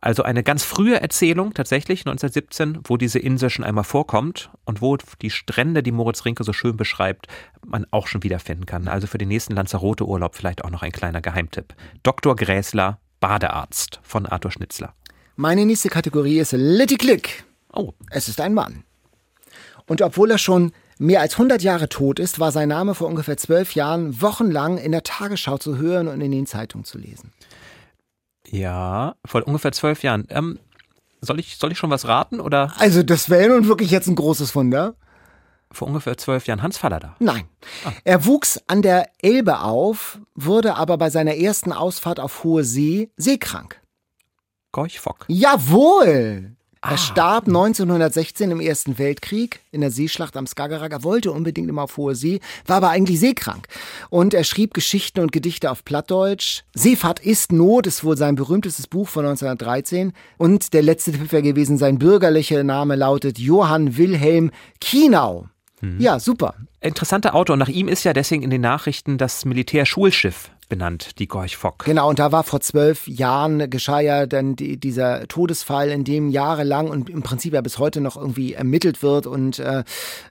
Also 0.01 0.23
eine 0.23 0.43
ganz 0.43 0.63
frühe 0.63 1.01
Erzählung 1.01 1.53
tatsächlich 1.53 2.01
1917, 2.01 2.79
wo 2.85 2.97
diese 2.97 3.19
Insel 3.19 3.49
schon 3.49 3.65
einmal 3.65 3.83
vorkommt 3.83 4.49
und 4.65 4.81
wo 4.81 4.97
die 5.21 5.29
Strände, 5.29 5.83
die 5.83 5.91
Moritz 5.91 6.23
Rinke 6.25 6.43
so 6.43 6.53
schön 6.53 6.77
beschreibt, 6.77 7.27
man 7.65 7.85
auch 7.91 8.07
schon 8.07 8.23
wiederfinden 8.23 8.65
kann. 8.65 8.87
Also 8.87 9.07
für 9.07 9.17
den 9.17 9.27
nächsten 9.27 9.53
Lanzarote-Urlaub 9.55 10.35
vielleicht 10.35 10.63
auch 10.63 10.69
noch 10.69 10.83
ein 10.83 10.91
kleiner 10.91 11.21
Geheimtipp. 11.21 11.73
Dr. 12.03 12.35
Gräßler, 12.35 12.99
Badearzt 13.19 13.99
von 14.03 14.25
Arthur 14.25 14.51
Schnitzler. 14.51 14.93
Meine 15.35 15.65
nächste 15.65 15.89
Kategorie 15.89 16.39
ist 16.39 16.53
Litty 16.53 16.95
Click. 16.95 17.43
Oh. 17.73 17.93
Es 18.09 18.29
ist 18.29 18.39
ein 18.39 18.53
Mann. 18.53 18.83
Und 19.85 20.01
obwohl 20.01 20.31
er 20.31 20.37
schon 20.37 20.71
mehr 20.97 21.21
als 21.21 21.33
100 21.33 21.61
Jahre 21.61 21.89
tot 21.89 22.19
ist, 22.19 22.39
war 22.39 22.51
sein 22.51 22.69
Name 22.69 22.93
vor 22.93 23.07
ungefähr 23.07 23.37
zwölf 23.37 23.73
Jahren 23.73 24.21
wochenlang 24.21 24.77
in 24.77 24.91
der 24.91 25.03
Tagesschau 25.03 25.57
zu 25.57 25.77
hören 25.77 26.07
und 26.07 26.21
in 26.21 26.31
den 26.31 26.45
Zeitungen 26.45 26.85
zu 26.85 26.97
lesen. 26.97 27.31
Ja, 28.51 29.15
vor 29.25 29.45
ungefähr 29.47 29.71
zwölf 29.71 30.03
Jahren. 30.03 30.25
Ähm, 30.29 30.59
soll, 31.21 31.39
ich, 31.39 31.57
soll 31.57 31.71
ich 31.71 31.77
schon 31.77 31.89
was 31.89 32.07
raten? 32.07 32.39
Oder? 32.39 32.73
Also, 32.77 33.03
das 33.03 33.29
wäre 33.29 33.49
nun 33.49 33.67
wirklich 33.67 33.91
jetzt 33.91 34.07
ein 34.07 34.15
großes 34.15 34.55
Wunder. 34.55 34.95
Vor 35.71 35.87
ungefähr 35.87 36.17
zwölf 36.17 36.47
Jahren. 36.47 36.63
Hans 36.63 36.77
Fallada. 36.77 37.15
Nein. 37.19 37.43
Ah. 37.85 37.91
Er 38.03 38.25
wuchs 38.25 38.59
an 38.67 38.81
der 38.81 39.09
Elbe 39.21 39.59
auf, 39.59 40.19
wurde 40.33 40.75
aber 40.75 40.97
bei 40.97 41.09
seiner 41.09 41.35
ersten 41.35 41.71
Ausfahrt 41.71 42.19
auf 42.19 42.43
hohe 42.43 42.63
See 42.63 43.11
seekrank. 43.17 43.79
Gorch 44.71 44.99
Fock. 44.99 45.25
Jawohl! 45.27 46.55
Er 46.81 46.91
ah. 46.91 46.97
starb 46.97 47.47
1916 47.47 48.51
im 48.51 48.61
Ersten 48.61 48.97
Weltkrieg 48.97 49.59
in 49.71 49.81
der 49.81 49.91
Seeschlacht 49.91 50.37
am 50.37 50.47
Skagerrak. 50.47 50.93
Er 50.93 51.03
wollte 51.03 51.33
unbedingt 51.33 51.67
immer 51.69 51.83
auf 51.83 51.97
hohe 51.97 52.15
See, 52.15 52.39
war 52.67 52.77
aber 52.77 52.89
eigentlich 52.89 53.19
seekrank. 53.19 53.67
Und 54.09 54.33
er 54.33 54.45
schrieb 54.45 54.73
Geschichten 54.73 55.19
und 55.19 55.33
Gedichte 55.33 55.71
auf 55.71 55.83
Plattdeutsch. 55.83 56.61
Seefahrt 56.73 57.19
ist 57.19 57.51
Not 57.51 57.85
ist 57.85 58.05
wohl 58.05 58.15
sein 58.15 58.35
berühmtestes 58.35 58.87
Buch 58.87 59.09
von 59.09 59.25
1913. 59.25 60.13
Und 60.37 60.73
der 60.73 60.81
letzte 60.81 61.11
Tipp 61.11 61.31
wäre 61.33 61.43
gewesen, 61.43 61.77
sein 61.77 61.99
bürgerlicher 61.99 62.63
Name 62.63 62.95
lautet 62.95 63.39
Johann 63.39 63.97
Wilhelm 63.97 64.51
Kienau. 64.79 65.49
Mhm. 65.81 65.99
Ja, 65.99 66.19
super. 66.19 66.55
Interessanter 66.81 67.35
Autor. 67.35 67.53
Und 67.53 67.59
nach 67.59 67.67
ihm 67.67 67.87
ist 67.87 68.03
ja 68.03 68.13
deswegen 68.13 68.43
in 68.43 68.49
den 68.49 68.61
Nachrichten 68.61 69.17
das 69.17 69.45
Militärschulschiff 69.45 70.51
benannt, 70.69 71.19
die 71.19 71.27
Gorch 71.27 71.57
Fock. 71.57 71.83
Genau, 71.83 72.07
und 72.07 72.19
da 72.19 72.31
war 72.31 72.43
vor 72.43 72.61
zwölf 72.61 73.07
Jahren, 73.07 73.69
geschah 73.69 73.99
ja 73.99 74.27
dann 74.27 74.55
die, 74.55 74.77
dieser 74.77 75.27
Todesfall, 75.27 75.89
in 75.89 76.03
dem 76.03 76.29
jahrelang 76.29 76.89
und 76.89 77.09
im 77.09 77.23
Prinzip 77.23 77.53
ja 77.53 77.61
bis 77.61 77.79
heute 77.79 77.99
noch 77.99 78.15
irgendwie 78.15 78.53
ermittelt 78.53 79.01
wird. 79.01 79.25
Und, 79.25 79.59
äh, 79.59 79.83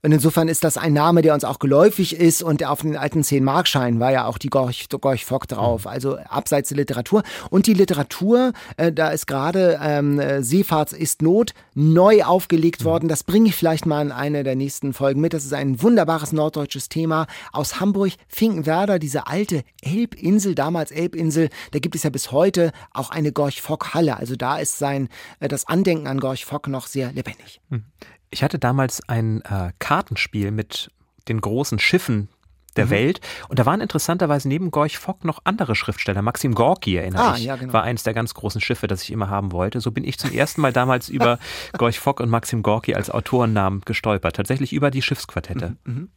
und 0.03 0.13
insofern 0.13 0.49
ist 0.49 0.65
das 0.65 0.79
ein 0.79 0.93
Name, 0.93 1.23
der 1.23 1.35
uns 1.35 1.45
auch 1.45 1.59
geläufig 1.59 2.17
ist. 2.17 2.43
Und 2.43 2.65
auf 2.65 2.83
den 2.83 2.97
alten 2.97 3.23
10-Markscheinen 3.23 4.01
war 4.01 4.13
ja 4.13 4.27
auch 4.27 4.39
die 4.39 4.49
Gorch, 4.49 4.87
Gorch 4.89 5.25
Fock 5.25 5.49
drauf, 5.49 5.85
mhm. 5.85 5.91
also 5.91 6.17
abseits 6.29 6.69
der 6.69 6.79
Literatur. 6.79 7.25
Und 7.51 7.67
die 7.67 7.75
Literatur, 7.75 8.53
äh, 8.77 8.93
da 8.93 9.11
ist 9.11 9.27
gerade 9.27 9.79
ähm, 9.83 10.21
Seefahrts 10.43 10.93
ist 10.93 11.21
Not 11.21 11.53
neu 11.75 12.23
aufgelegt 12.23 12.83
mhm. 12.83 12.87
worden. 12.87 13.09
Das 13.09 13.25
bringe 13.25 13.49
ich 13.49 13.57
vielleicht 13.57 13.87
mal 13.87 14.03
in 14.03 14.13
eine 14.13 14.45
der 14.45 14.55
nächsten 14.55 14.93
Folgen 14.93 15.21
mit. 15.21 15.35
Das 15.35 15.45
ist 15.45 15.53
ein 15.53 15.83
wunderbares 15.83 16.33
norddeutsches 16.39 16.89
Thema 16.89 17.27
aus 17.53 17.81
Hamburg, 17.81 18.13
Finkenwerder, 18.29 18.99
diese 18.99 19.27
alte 19.27 19.65
Elbinsel. 19.83 20.39
Insel, 20.39 20.55
damals 20.55 20.91
Elbinsel, 20.91 21.49
da 21.73 21.79
gibt 21.79 21.95
es 21.95 22.05
ja 22.05 22.11
bis 22.11 22.31
heute 22.31 22.73
auch 22.93 23.11
eine 23.11 23.33
Gorch-Fock-Halle. 23.33 24.17
Also 24.17 24.37
da 24.37 24.59
ist 24.59 24.79
sein, 24.79 25.09
äh, 25.41 25.49
das 25.49 25.67
Andenken 25.67 26.07
an 26.07 26.21
Gorch-Fock 26.21 26.69
noch 26.69 26.87
sehr 26.87 27.13
lebendig. 27.13 27.61
Hm. 27.71 27.85
Ich 28.31 28.43
hatte 28.43 28.59
damals 28.59 29.03
ein 29.09 29.41
äh, 29.43 29.73
Kartenspiel 29.79 30.51
mit 30.51 30.91
den 31.29 31.41
großen 31.41 31.79
Schiffen 31.79 32.29
der 32.77 32.87
mhm. 32.87 32.91
Welt. 32.91 33.21
Und 33.49 33.59
da 33.59 33.67
waren 33.67 33.81
interessanterweise 33.81 34.49
neben 34.49 34.71
Gorch 34.71 34.99
Fock 34.99 35.25
noch 35.25 35.41
andere 35.45 35.75
Schriftsteller. 35.75 36.23
Maxim 36.23 36.55
Gorki, 36.55 36.97
erinnere 36.97 37.33
ah, 37.33 37.35
ich, 37.37 37.45
ja, 37.45 37.57
genau. 37.57 37.73
war 37.73 37.83
eines 37.83 38.03
der 38.05 38.15
ganz 38.15 38.35
großen 38.35 38.61
Schiffe, 38.61 38.87
das 38.87 39.03
ich 39.03 39.11
immer 39.11 39.29
haben 39.29 39.53
wollte. 39.53 39.81
So 39.81 39.91
bin 39.91 40.05
ich 40.05 40.19
zum 40.19 40.33
ersten 40.33 40.61
Mal 40.61 40.73
damals 40.73 41.09
über 41.09 41.39
Gorch 41.79 41.99
Fock 41.99 42.21
und 42.21 42.31
Maxim 42.31 42.63
Gorki 42.63 42.95
als 42.95 43.11
Autorennamen 43.11 43.81
gestolpert. 43.85 44.37
Tatsächlich 44.37 44.73
über 44.73 44.91
die 44.91 45.03
Schiffsquartette. 45.03 45.77
Mhm. 45.85 46.11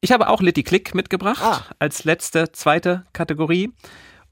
Ich 0.00 0.12
habe 0.12 0.28
auch 0.28 0.40
Litty 0.40 0.62
Click 0.62 0.94
mitgebracht 0.94 1.42
ah. 1.42 1.64
als 1.78 2.04
letzte, 2.04 2.52
zweite 2.52 3.06
Kategorie. 3.12 3.72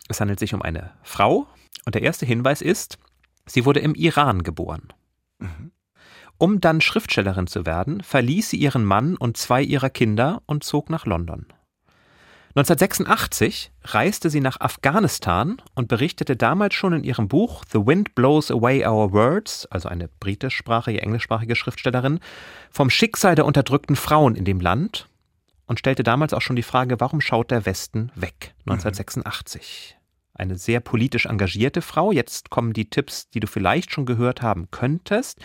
Es 0.09 0.21
handelt 0.21 0.39
sich 0.39 0.55
um 0.55 0.63
eine 0.63 0.93
Frau 1.03 1.47
und 1.85 1.95
der 1.95 2.03
erste 2.03 2.27
Hinweis 2.27 2.61
ist, 2.61 2.99
sie 3.47 3.65
wurde 3.65 3.81
im 3.81 3.95
Iran 3.95 4.43
geboren. 4.43 4.93
Mhm. 5.39 5.73
Um 6.37 6.61
dann 6.61 6.81
Schriftstellerin 6.81 7.47
zu 7.47 7.65
werden, 7.65 8.03
verließ 8.03 8.51
sie 8.51 8.57
ihren 8.57 8.85
Mann 8.85 9.17
und 9.17 9.37
zwei 9.37 9.63
ihrer 9.63 9.91
Kinder 9.91 10.43
und 10.47 10.65
zog 10.65 10.91
nach 10.91 11.07
London. 11.07 11.47
1986 12.57 13.73
reiste 13.83 14.31
sie 14.31 14.41
nach 14.41 14.61
Afghanistan 14.61 15.61
und 15.75 15.89
berichtete 15.89 16.37
damals 16.37 16.75
schon 16.75 16.93
in 16.93 17.03
ihrem 17.03 17.27
Buch 17.27 17.65
The 17.73 17.85
Wind 17.85 18.15
Blows 18.15 18.51
Away 18.51 18.87
Our 18.87 19.13
Words, 19.13 19.67
also 19.67 19.89
eine 19.89 20.09
britischsprachige, 20.21 21.03
englischsprachige 21.03 21.57
Schriftstellerin, 21.57 22.21
vom 22.71 22.91
Schicksal 22.91 23.35
der 23.35 23.47
unterdrückten 23.47 23.97
Frauen 23.97 24.37
in 24.37 24.45
dem 24.45 24.61
Land 24.61 25.09
und 25.67 25.79
stellte 25.79 26.03
damals 26.03 26.33
auch 26.33 26.41
schon 26.41 26.57
die 26.57 26.63
Frage, 26.63 27.01
warum 27.01 27.21
schaut 27.21 27.51
der 27.51 27.67
Westen 27.67 28.11
weg? 28.15 28.55
1986. 28.67 29.97
Mhm. 29.97 30.05
Eine 30.37 30.59
sehr 30.59 30.81
politisch 30.81 31.27
engagierte 31.27 31.81
Frau. 31.81 32.11
Jetzt 32.11 32.51
kommen 32.51 32.73
die 32.73 32.91
Tipps, 32.91 33.31
die 33.31 33.41
du 33.41 33.47
vielleicht 33.47 33.93
schon 33.93 34.05
gehört 34.05 34.43
haben 34.43 34.69
könntest. 34.71 35.39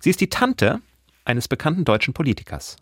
Sie 0.00 0.10
ist 0.10 0.20
die 0.20 0.30
Tante 0.30 0.80
eines 1.24 1.46
bekannten 1.46 1.84
deutschen 1.84 2.12
Politikers. 2.12 2.76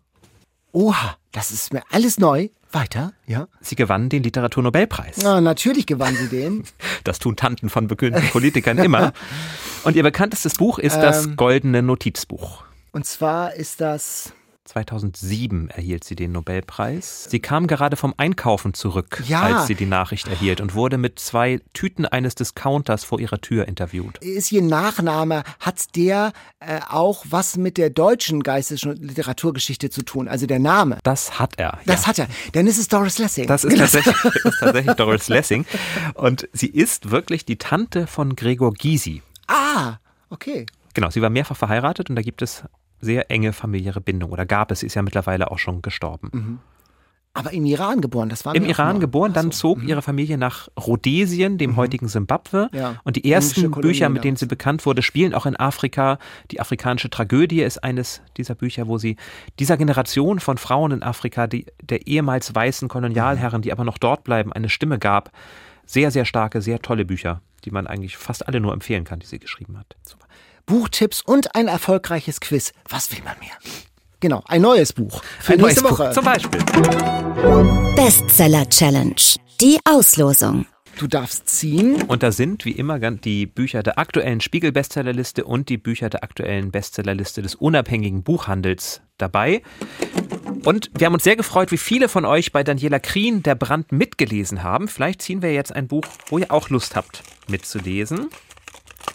Oha, 0.73 1.17
das 1.33 1.51
ist 1.51 1.73
mir 1.73 1.83
alles 1.91 2.19
neu. 2.19 2.49
Weiter, 2.73 3.13
ja. 3.27 3.49
Sie 3.61 3.75
gewann 3.75 4.09
den 4.09 4.23
Literaturnobelpreis. 4.23 5.19
Na, 5.23 5.41
natürlich 5.41 5.87
gewann 5.87 6.15
sie 6.15 6.29
den. 6.29 6.65
Das 7.05 7.19
tun 7.19 7.35
Tanten 7.35 7.71
von 7.71 7.89
bekannten 7.89 8.29
Politikern 8.29 8.79
immer. 8.79 9.13
Und 9.85 9.97
ihr 9.97 10.03
bekanntestes 10.03 10.55
Buch 10.55 10.79
ist 10.79 10.97
ähm, 10.97 11.03
das 11.03 11.37
Goldene 11.37 11.83
Notizbuch. 11.83 12.63
Und 12.93 13.07
zwar 13.07 13.55
ist 13.55 13.81
das 13.81 14.33
2007 14.71 15.69
erhielt 15.71 16.05
sie 16.05 16.15
den 16.15 16.31
Nobelpreis. 16.31 17.25
Sie 17.29 17.41
kam 17.41 17.67
gerade 17.67 17.97
vom 17.97 18.15
Einkaufen 18.17 18.73
zurück, 18.73 19.21
ja. 19.27 19.43
als 19.43 19.67
sie 19.67 19.75
die 19.75 19.87
Nachricht 19.87 20.29
erhielt 20.29 20.61
und 20.61 20.75
wurde 20.75 20.97
mit 20.97 21.19
zwei 21.19 21.61
Tüten 21.73 22.07
eines 22.07 22.37
Discounters 22.37 23.03
vor 23.03 23.19
ihrer 23.19 23.41
Tür 23.41 23.67
interviewt. 23.67 24.19
Ist 24.19 24.53
ihr 24.53 24.63
Nachname, 24.63 25.43
hat 25.59 25.97
der 25.97 26.33
äh, 26.61 26.79
auch 26.89 27.25
was 27.29 27.57
mit 27.57 27.79
der 27.79 27.91
deutschen 27.91 28.45
Geistes- 28.45 28.85
und 28.85 29.03
Literaturgeschichte 29.03 29.91
zu 29.91 30.03
tun? 30.03 30.29
Also 30.29 30.47
der 30.47 30.61
Name? 30.61 30.99
Das 31.03 31.41
hat 31.41 31.59
er. 31.59 31.81
Das 31.87 32.03
ja. 32.03 32.07
hat 32.07 32.19
er. 32.21 32.29
Dann 32.53 32.69
ist 32.69 32.79
es 32.79 32.87
Doris 32.87 33.19
Lessing. 33.19 33.49
Das 33.49 33.65
ist 33.65 33.77
tatsächlich, 33.79 34.15
das 34.23 34.45
ist 34.45 34.61
tatsächlich 34.61 34.95
Doris 34.95 35.29
Lessing. 35.29 35.67
Und 36.15 36.49
sie 36.53 36.69
ist 36.69 37.11
wirklich 37.11 37.45
die 37.45 37.57
Tante 37.57 38.07
von 38.07 38.37
Gregor 38.37 38.73
Gysi. 38.73 39.23
Ah, 39.49 39.97
okay. 40.29 40.67
Genau, 40.95 41.11
sie 41.11 41.23
war 41.23 41.31
mehrfach 41.31 41.57
verheiratet 41.57 42.09
und 42.09 42.15
da 42.15 42.23
gibt 42.23 42.43
es 42.43 42.65
sehr 43.01 43.31
enge 43.31 43.53
familiäre 43.53 44.01
Bindung 44.01 44.31
oder 44.31 44.47
gab 44.47 44.71
es, 44.71 44.81
sie 44.81 44.87
ist 44.87 44.95
ja 44.95 45.03
mittlerweile 45.03 45.51
auch 45.51 45.59
schon 45.59 45.83
gestorben. 45.83 46.31
Mhm. 46.33 46.59
Aber 47.33 47.53
im 47.53 47.65
Iran 47.65 48.01
geboren, 48.01 48.29
das 48.29 48.45
war 48.45 48.57
Im 48.57 48.65
Iran 48.65 48.95
mal. 48.95 49.01
geboren, 49.01 49.33
dann 49.33 49.53
so. 49.53 49.75
zog 49.75 49.83
mhm. 49.83 49.89
ihre 49.89 50.03
Familie 50.03 50.37
nach 50.37 50.69
Rhodesien, 50.77 51.59
dem 51.59 51.73
mhm. 51.73 51.77
heutigen 51.77 52.09
Simbabwe. 52.09 52.69
Ja. 52.73 52.97
Und 53.05 53.15
die 53.15 53.31
ersten 53.31 53.71
Bücher, 53.71 54.09
mit 54.09 54.25
denen 54.25 54.37
sie 54.37 54.47
bekannt 54.47 54.85
wurde, 54.85 55.03
spielen 55.03 55.33
auch 55.33 55.47
in 55.47 55.55
Afrika. 55.55 56.19
Die 56.51 56.61
afrikanische 56.61 57.09
Tragödie 57.09 57.63
ist 57.63 57.85
eines 57.85 58.21
dieser 58.37 58.57
Bücher, 58.57 58.89
wo 58.89 58.99
sie 58.99 59.17
dieser 59.61 59.77
Generation 59.77 60.41
von 60.41 60.59
Frauen 60.59 60.91
in 60.91 61.03
Afrika, 61.05 61.47
die, 61.47 61.67
der 61.81 62.09
ehemals 62.09 62.53
weißen 62.53 62.89
Kolonialherren, 62.89 63.63
die 63.63 63.71
aber 63.71 63.85
noch 63.85 63.99
dort 63.99 64.25
bleiben, 64.25 64.53
eine 64.53 64.69
Stimme 64.69 64.99
gab. 64.99 65.31
Sehr, 65.87 66.11
sehr 66.11 66.25
starke, 66.25 66.61
sehr 66.61 66.81
tolle 66.81 67.05
Bücher, 67.05 67.43
die 67.65 67.71
man 67.71 67.87
eigentlich 67.87 68.17
fast 68.17 68.47
alle 68.49 68.61
nur 68.61 68.73
empfehlen 68.73 69.05
kann, 69.05 69.21
die 69.21 69.27
sie 69.27 69.39
geschrieben 69.39 69.79
hat. 69.79 69.97
Super. 70.03 70.27
Buchtipps 70.71 71.21
und 71.21 71.57
ein 71.57 71.67
erfolgreiches 71.67 72.39
Quiz. 72.39 72.73
Was 72.89 73.11
will 73.11 73.19
man 73.25 73.37
mehr? 73.41 73.51
Genau, 74.21 74.45
ein 74.47 74.63
neues 74.63 74.93
Buch 74.93 75.21
für 75.41 75.55
Ein 75.55 75.63
nächste 75.63 75.83
neues 75.83 75.99
Woche. 75.99 76.05
Buch, 76.05 76.13
zum 76.13 76.25
Beispiel. 76.25 76.61
Bestseller 77.97 78.69
Challenge. 78.71 79.17
Die 79.61 79.81
Auslosung. 79.85 80.67
Du 80.97 81.09
darfst 81.09 81.49
ziehen. 81.49 82.01
Und 82.03 82.23
da 82.23 82.31
sind 82.31 82.65
wie 82.65 82.71
immer 82.71 83.01
die 83.01 83.47
Bücher 83.47 83.83
der 83.83 83.99
aktuellen 83.99 84.41
Spiegel-Bestsellerliste 84.41 85.45
und 85.45 85.69
die 85.69 85.77
Bücher 85.77 86.09
der 86.09 86.23
aktuellen 86.23 86.71
Bestsellerliste 86.71 87.43
des 87.43 87.57
unabhängigen 87.57 88.23
Buchhandels 88.23 89.01
dabei. 89.19 89.63
Und 90.65 90.93
wir 90.97 91.07
haben 91.07 91.15
uns 91.15 91.25
sehr 91.25 91.35
gefreut, 91.35 91.73
wie 91.73 91.79
viele 91.79 92.09
von 92.09 92.25
euch 92.25 92.53
bei 92.53 92.63
Daniela 92.63 93.01
Krien 93.01 93.43
der 93.43 93.57
Brand 93.57 93.91
mitgelesen 93.91 94.63
haben. 94.63 94.87
Vielleicht 94.87 95.23
ziehen 95.23 95.43
wir 95.43 95.53
jetzt 95.53 95.75
ein 95.75 95.89
Buch, 95.89 96.05
wo 96.29 96.39
ihr 96.39 96.53
auch 96.53 96.69
Lust 96.69 96.95
habt, 96.95 97.25
mitzulesen. 97.49 98.29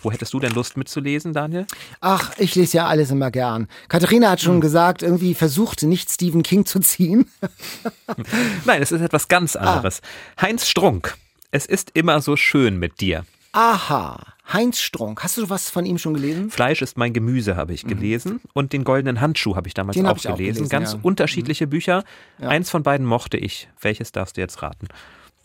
Wo 0.01 0.11
hättest 0.11 0.33
du 0.33 0.39
denn 0.39 0.51
Lust 0.53 0.77
mitzulesen, 0.77 1.33
Daniel? 1.33 1.65
Ach, 2.01 2.31
ich 2.37 2.55
lese 2.55 2.77
ja 2.77 2.87
alles 2.87 3.11
immer 3.11 3.31
gern. 3.31 3.67
Katharina 3.87 4.31
hat 4.31 4.41
schon 4.41 4.61
gesagt, 4.61 5.01
irgendwie 5.03 5.33
versucht 5.33 5.83
nicht 5.83 6.11
Stephen 6.11 6.43
King 6.43 6.65
zu 6.65 6.79
ziehen. 6.79 7.29
Nein, 8.65 8.81
es 8.81 8.91
ist 8.91 9.01
etwas 9.01 9.27
ganz 9.27 9.55
anderes. 9.55 10.01
Heinz 10.39 10.67
Strunk. 10.67 11.15
Es 11.51 11.65
ist 11.65 11.91
immer 11.93 12.21
so 12.21 12.35
schön 12.35 12.77
mit 12.77 12.99
dir. 13.01 13.25
Aha, 13.51 14.19
Heinz 14.51 14.81
Strunk. 14.81 15.23
Hast 15.23 15.37
du 15.37 15.49
was 15.49 15.69
von 15.69 15.85
ihm 15.85 15.97
schon 15.97 16.13
gelesen? 16.13 16.49
Fleisch 16.51 16.81
ist 16.81 16.97
mein 16.97 17.13
Gemüse, 17.13 17.55
habe 17.55 17.73
ich 17.73 17.85
gelesen. 17.85 18.41
Und 18.53 18.73
den 18.73 18.83
goldenen 18.83 19.21
Handschuh 19.21 19.55
habe 19.55 19.67
ich 19.67 19.73
damals 19.73 19.97
auch, 19.97 20.01
ich 20.01 20.27
auch 20.27 20.35
gelesen. 20.35 20.55
gelesen, 20.55 20.69
Ganz 20.69 20.93
ja. 20.93 20.99
unterschiedliche 21.01 21.65
Bücher. 21.65 22.03
Eins 22.39 22.69
von 22.69 22.83
beiden 22.83 23.05
mochte 23.05 23.37
ich. 23.37 23.69
Welches 23.79 24.11
darfst 24.11 24.37
du 24.37 24.41
jetzt 24.41 24.61
raten? 24.61 24.87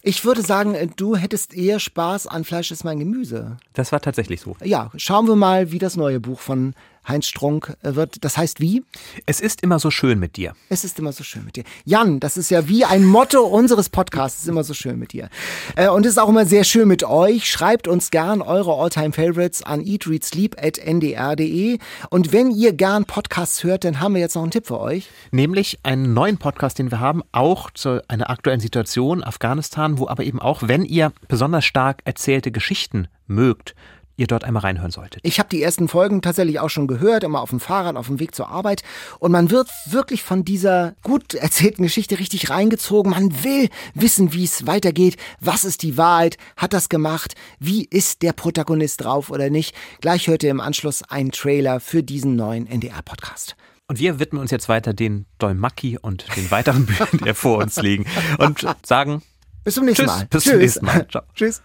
Ich 0.03 0.25
würde 0.25 0.43
sagen, 0.43 0.75
äh, 0.75 0.87
du 0.95 1.17
hättest 1.17 1.55
eher 1.55 1.79
Spaß 1.79 2.27
an 2.27 2.45
Fleisch 2.45 2.71
ist 2.71 2.85
mein 2.85 2.99
Gemüse. 2.99 3.59
Das 3.75 3.93
war 3.93 4.01
tatsächlich 4.01 4.41
so. 4.41 4.57
Ja, 4.65 4.91
schauen 4.97 5.29
wir 5.29 5.37
mal, 5.37 5.73
wie 5.73 5.79
das 5.79 5.97
neue 5.97 6.21
Buch 6.21 6.41
von 6.41 6.75
Heinz 7.07 7.27
Strunk 7.27 7.77
äh, 7.83 7.95
wird. 7.95 8.25
Das 8.25 8.37
heißt 8.37 8.61
wie? 8.61 8.85
Es 9.27 9.41
ist 9.41 9.63
immer 9.63 9.79
so 9.79 9.91
schön 9.91 10.19
mit 10.19 10.37
dir. 10.37 10.55
Es 10.69 10.85
ist 10.85 10.99
immer 10.99 11.13
so 11.13 11.25
schön 11.25 11.45
mit 11.45 11.57
dir. 11.57 11.65
Jan, 11.85 12.21
das 12.21 12.37
ist 12.37 12.51
ja 12.51 12.69
wie 12.69 12.85
ein 12.85 13.05
Motto 13.05 13.43
unseres 13.43 13.89
Podcasts. 13.89 14.39
Es 14.39 14.45
ist 14.45 14.51
immer 14.51 14.65
so 14.65 14.75
schön 14.75 14.99
mit 14.99 15.13
dir. 15.13 15.29
Äh, 15.77 15.89
und 15.89 16.07
es 16.07 16.13
ist 16.13 16.19
auch 16.19 16.29
immer 16.29 16.47
sehr 16.47 16.65
schön 16.65 16.89
mit 16.89 17.05
euch. 17.05 17.51
Schreibt 17.51 17.89
uns 17.89 18.11
gern 18.11 18.43
eure 18.43 18.75
Alltime 18.75 19.13
Favorites 19.13 19.63
an 19.63 19.81
eatreadsleep.ndr.de. 19.85 21.79
Und 22.11 22.33
wenn 22.33 22.51
ihr 22.51 22.73
gern 22.73 23.05
Podcasts 23.05 23.65
hört, 23.65 23.85
dann 23.85 24.01
haben 24.01 24.15
wir 24.15 24.21
jetzt 24.21 24.35
noch 24.35 24.43
einen 24.43 24.51
Tipp 24.51 24.67
für 24.67 24.81
euch. 24.81 25.09
Nämlich 25.31 25.79
einen 25.83 26.13
neuen 26.15 26.39
Podcast, 26.39 26.79
den 26.79 26.91
wir 26.91 27.01
haben, 27.01 27.23
auch 27.33 27.71
zu 27.71 28.03
einer 28.09 28.31
aktuellen 28.31 28.61
Situation, 28.61 29.25
Afghanistan, 29.25 29.99
wo 29.99 30.09
aber 30.09 30.25
eben 30.25 30.41
auch, 30.41 30.63
wenn 30.67 30.85
ihr 30.85 31.13
besonders 31.29 31.65
stark 31.65 32.01
erzählte 32.05 32.51
Geschichten 32.51 33.09
mögt, 33.27 33.75
ihr 34.21 34.27
dort 34.27 34.45
einmal 34.45 34.63
reinhören 34.63 34.91
solltet. 34.91 35.21
Ich 35.25 35.39
habe 35.39 35.49
die 35.49 35.63
ersten 35.63 35.89
Folgen 35.89 36.21
tatsächlich 36.23 36.61
auch 36.61 36.69
schon 36.69 36.87
gehört, 36.87 37.25
immer 37.25 37.41
auf 37.41 37.51
dem 37.51 37.59
Fahrrad, 37.59 37.97
auf 37.97 38.07
dem 38.07 38.21
Weg 38.21 38.35
zur 38.35 38.49
Arbeit. 38.49 38.83
Und 39.19 39.33
man 39.33 39.51
wird 39.51 39.69
wirklich 39.87 40.23
von 40.23 40.45
dieser 40.45 40.95
gut 41.03 41.35
erzählten 41.35 41.83
Geschichte 41.83 42.19
richtig 42.19 42.51
reingezogen. 42.51 43.11
Man 43.11 43.43
will 43.43 43.69
wissen, 43.95 44.33
wie 44.33 44.45
es 44.45 44.67
weitergeht. 44.67 45.17
Was 45.41 45.65
ist 45.65 45.83
die 45.83 45.97
Wahrheit? 45.97 46.37
Hat 46.57 46.73
das 46.75 46.89
gemacht? 46.91 47.35
Wie 47.59 47.85
ist 47.85 48.23
der 48.23 48.35
Protagonist 48.35 49.03
drauf 49.03 49.31
oder 49.31 49.49
nicht? 49.49 49.75
Gleich 50.01 50.29
hört 50.29 50.43
ihr 50.43 50.51
im 50.51 50.61
Anschluss 50.61 51.03
einen 51.03 51.33
Trailer 51.33 51.81
für 51.81 52.03
diesen 52.03 52.37
neuen 52.37 52.67
NDR-Podcast. 52.67 53.57
Und 53.89 53.99
wir 53.99 54.21
widmen 54.21 54.41
uns 54.41 54.51
jetzt 54.53 54.69
weiter 54.69 54.93
den 54.93 55.27
Dolmaki 55.39 55.99
und 56.01 56.25
den 56.37 56.51
weiteren 56.51 56.87
Büchern, 56.87 57.09
die 57.25 57.35
vor 57.35 57.59
uns 57.59 57.77
liegen. 57.81 58.07
Und 58.39 58.65
sagen 58.87 59.23
Bis 59.65 59.75
zum 59.75 59.87
nächsten 59.87 60.05
Tschüss, 60.05 60.17
Mal. 60.17 60.27
bis 60.31 60.45
zum 60.45 60.59
nächsten 60.59 60.85
Mal. 60.87 61.09
Ciao. 61.09 61.23
Tschüss. 61.35 61.63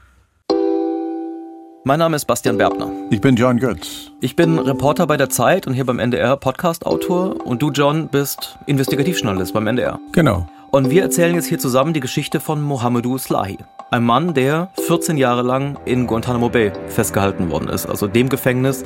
Mein 1.88 2.00
Name 2.00 2.16
ist 2.16 2.26
Bastian 2.26 2.58
Berbner. 2.58 2.92
Ich 3.12 3.22
bin 3.22 3.36
John 3.36 3.60
Götz. 3.60 4.10
Ich 4.20 4.36
bin 4.36 4.58
Reporter 4.58 5.06
bei 5.06 5.18
der 5.18 5.30
Zeit 5.30 5.68
und 5.68 5.76
hier 5.76 5.86
beim 5.86 6.00
NDR 6.00 6.36
Podcast-Autor 6.36 7.46
und 7.46 7.62
du, 7.62 7.70
John, 7.70 8.08
bist 8.08 8.58
Investigativjournalist 8.66 9.54
beim 9.54 9.68
NDR. 9.68 10.00
Genau. 10.12 10.48
Und 10.72 10.90
wir 10.90 11.04
erzählen 11.04 11.36
jetzt 11.36 11.46
hier 11.46 11.60
zusammen 11.60 11.94
die 11.94 12.00
Geschichte 12.00 12.40
von 12.40 12.60
Mohamedou 12.60 13.20
Slahi. 13.20 13.60
Ein 13.92 14.04
Mann, 14.04 14.34
der 14.34 14.72
14 14.88 15.16
Jahre 15.16 15.44
lang 15.44 15.78
in 15.86 16.08
Guantanamo 16.08 16.50
Bay 16.50 16.72
festgehalten 16.88 17.52
worden 17.52 17.70
ist. 17.70 17.86
Also 17.86 18.08
dem 18.08 18.30
Gefängnis, 18.30 18.84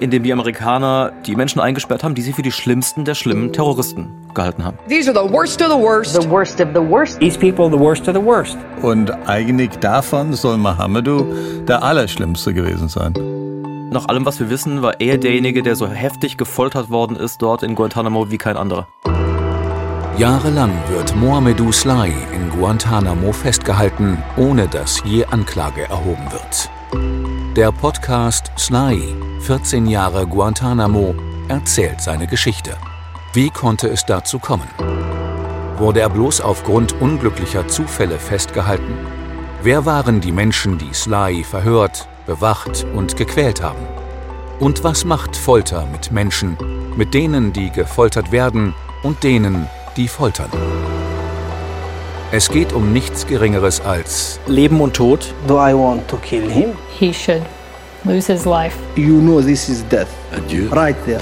in 0.00 0.10
dem 0.10 0.22
die 0.22 0.32
Amerikaner 0.34 1.10
die 1.24 1.36
Menschen 1.36 1.58
eingesperrt 1.58 2.04
haben, 2.04 2.14
die 2.14 2.20
sie 2.20 2.34
für 2.34 2.42
die 2.42 2.52
schlimmsten 2.52 3.06
der 3.06 3.14
schlimmen 3.14 3.54
Terroristen 3.54 4.10
gehalten 4.34 4.64
haben. 4.64 4.78
These 4.88 5.10
are 5.10 5.26
the 5.26 5.32
worst 5.32 5.62
of 5.62 5.68
the 5.68 5.78
worst. 5.78 6.20
the 6.20 6.28
worst 6.28 6.60
of 6.60 6.68
the 6.74 6.80
worst. 6.80 7.20
These 7.20 7.38
people, 7.38 7.70
the 7.70 7.78
worst 7.78 8.08
of 8.08 8.14
the 8.14 8.24
worst. 8.24 8.56
Und 8.82 9.10
eigentlich 9.26 9.70
davon 9.78 10.32
soll 10.32 10.58
Mohamedou 10.58 11.24
der 11.66 11.82
Allerschlimmste 11.82 12.52
gewesen 12.54 12.88
sein. 12.88 13.12
Nach 13.90 14.08
allem, 14.08 14.24
was 14.24 14.40
wir 14.40 14.48
wissen, 14.48 14.80
war 14.80 15.00
er 15.00 15.18
derjenige, 15.18 15.62
der 15.62 15.76
so 15.76 15.86
heftig 15.86 16.38
gefoltert 16.38 16.88
worden 16.90 17.16
ist 17.16 17.42
dort 17.42 17.62
in 17.62 17.74
Guantanamo 17.74 18.30
wie 18.30 18.38
kein 18.38 18.56
anderer. 18.56 18.88
Jahrelang 20.16 20.72
wird 20.88 21.14
Mohamedou 21.16 21.72
Slahi 21.72 22.14
in 22.34 22.48
Guantanamo 22.50 23.32
festgehalten, 23.32 24.18
ohne 24.36 24.68
dass 24.68 25.02
je 25.04 25.24
Anklage 25.26 25.82
erhoben 25.88 26.30
wird. 26.30 26.70
Der 27.56 27.72
Podcast 27.72 28.50
Slahi, 28.56 29.14
14 29.40 29.86
Jahre 29.86 30.26
Guantanamo, 30.26 31.14
erzählt 31.48 32.00
seine 32.00 32.26
Geschichte. 32.26 32.76
Wie 33.34 33.48
konnte 33.48 33.88
es 33.88 34.04
dazu 34.04 34.38
kommen? 34.38 34.68
Wurde 35.78 36.00
er 36.00 36.10
bloß 36.10 36.42
aufgrund 36.42 37.00
unglücklicher 37.00 37.66
Zufälle 37.66 38.18
festgehalten? 38.18 38.94
Wer 39.62 39.86
waren 39.86 40.20
die 40.20 40.32
Menschen, 40.32 40.76
die 40.76 40.92
Slahi 40.92 41.42
verhört, 41.42 42.08
bewacht 42.26 42.84
und 42.94 43.16
gequält 43.16 43.62
haben? 43.62 43.86
Und 44.60 44.84
was 44.84 45.06
macht 45.06 45.34
Folter 45.34 45.86
mit 45.86 46.12
Menschen, 46.12 46.58
mit 46.94 47.14
denen, 47.14 47.54
die 47.54 47.70
gefoltert 47.70 48.32
werden 48.32 48.74
und 49.02 49.22
denen, 49.22 49.66
die 49.96 50.08
foltern? 50.08 50.50
Es 52.32 52.50
geht 52.50 52.74
um 52.74 52.92
nichts 52.92 53.26
Geringeres 53.26 53.80
als 53.80 54.40
Leben 54.46 54.78
und 54.82 54.92
Tod. 54.94 55.32
Do 55.46 55.54
I 55.54 55.72
want 55.72 56.06
to 56.08 56.18
kill 56.18 56.50
him? 56.50 56.74
he 56.98 57.14
should 57.14 57.42
lose 58.04 58.26
his 58.26 58.46
life. 58.46 58.76
You 58.96 59.20
know 59.20 59.40
this 59.40 59.68
is 59.68 59.82
death. 59.90 60.08
Right 60.72 60.96
there. 61.06 61.20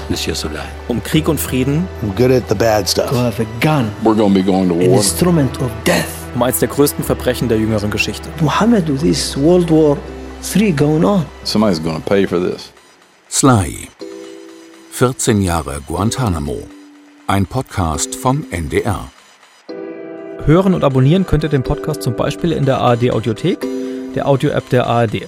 Um 0.89 1.01
Krieg 1.03 1.27
und 1.27 1.39
Frieden, 1.39 1.87
I'm 2.01 2.15
good 2.15 2.31
at 2.31 2.47
the 2.47 2.55
bad 2.55 2.87
stuff. 2.87 3.09
To 3.09 3.17
have 3.17 3.39
a 3.41 3.45
gun. 3.59 3.91
We're 4.03 4.15
gonna 4.15 4.33
be 4.33 4.43
going 4.43 4.69
to 4.69 4.75
An 4.75 4.81
instrument 4.81 5.59
of 5.61 5.69
death. 5.85 6.07
um 6.35 6.43
eins 6.43 6.59
der 6.59 6.69
größten 6.69 7.03
Verbrechen 7.03 7.49
der 7.49 7.57
jüngeren 7.57 7.91
Geschichte. 7.91 8.29
Muhammad, 8.41 8.85
this 9.01 9.35
World 9.37 9.69
War 9.69 9.97
III 10.55 10.71
going 10.71 11.03
on. 11.03 11.25
Somebody's 11.43 11.81
gonna 11.83 11.99
pay 11.99 12.25
for 12.25 12.39
this. 12.39 12.71
Slahi. 13.29 13.87
14 14.91 15.41
Jahre 15.41 15.81
Guantanamo. 15.87 16.57
Ein 17.27 17.45
Podcast 17.45 18.15
vom 18.15 18.45
NDR. 18.51 19.09
Hören 20.45 20.73
und 20.73 20.83
abonnieren 20.83 21.25
könnt 21.25 21.43
ihr 21.43 21.49
den 21.49 21.63
Podcast 21.63 22.01
zum 22.01 22.15
Beispiel 22.15 22.51
in 22.51 22.65
der 22.65 22.79
ARD 22.79 23.11
Audiothek, 23.11 23.59
der 24.15 24.27
Audio-App 24.27 24.69
der 24.69 24.87
ARD. 24.87 25.27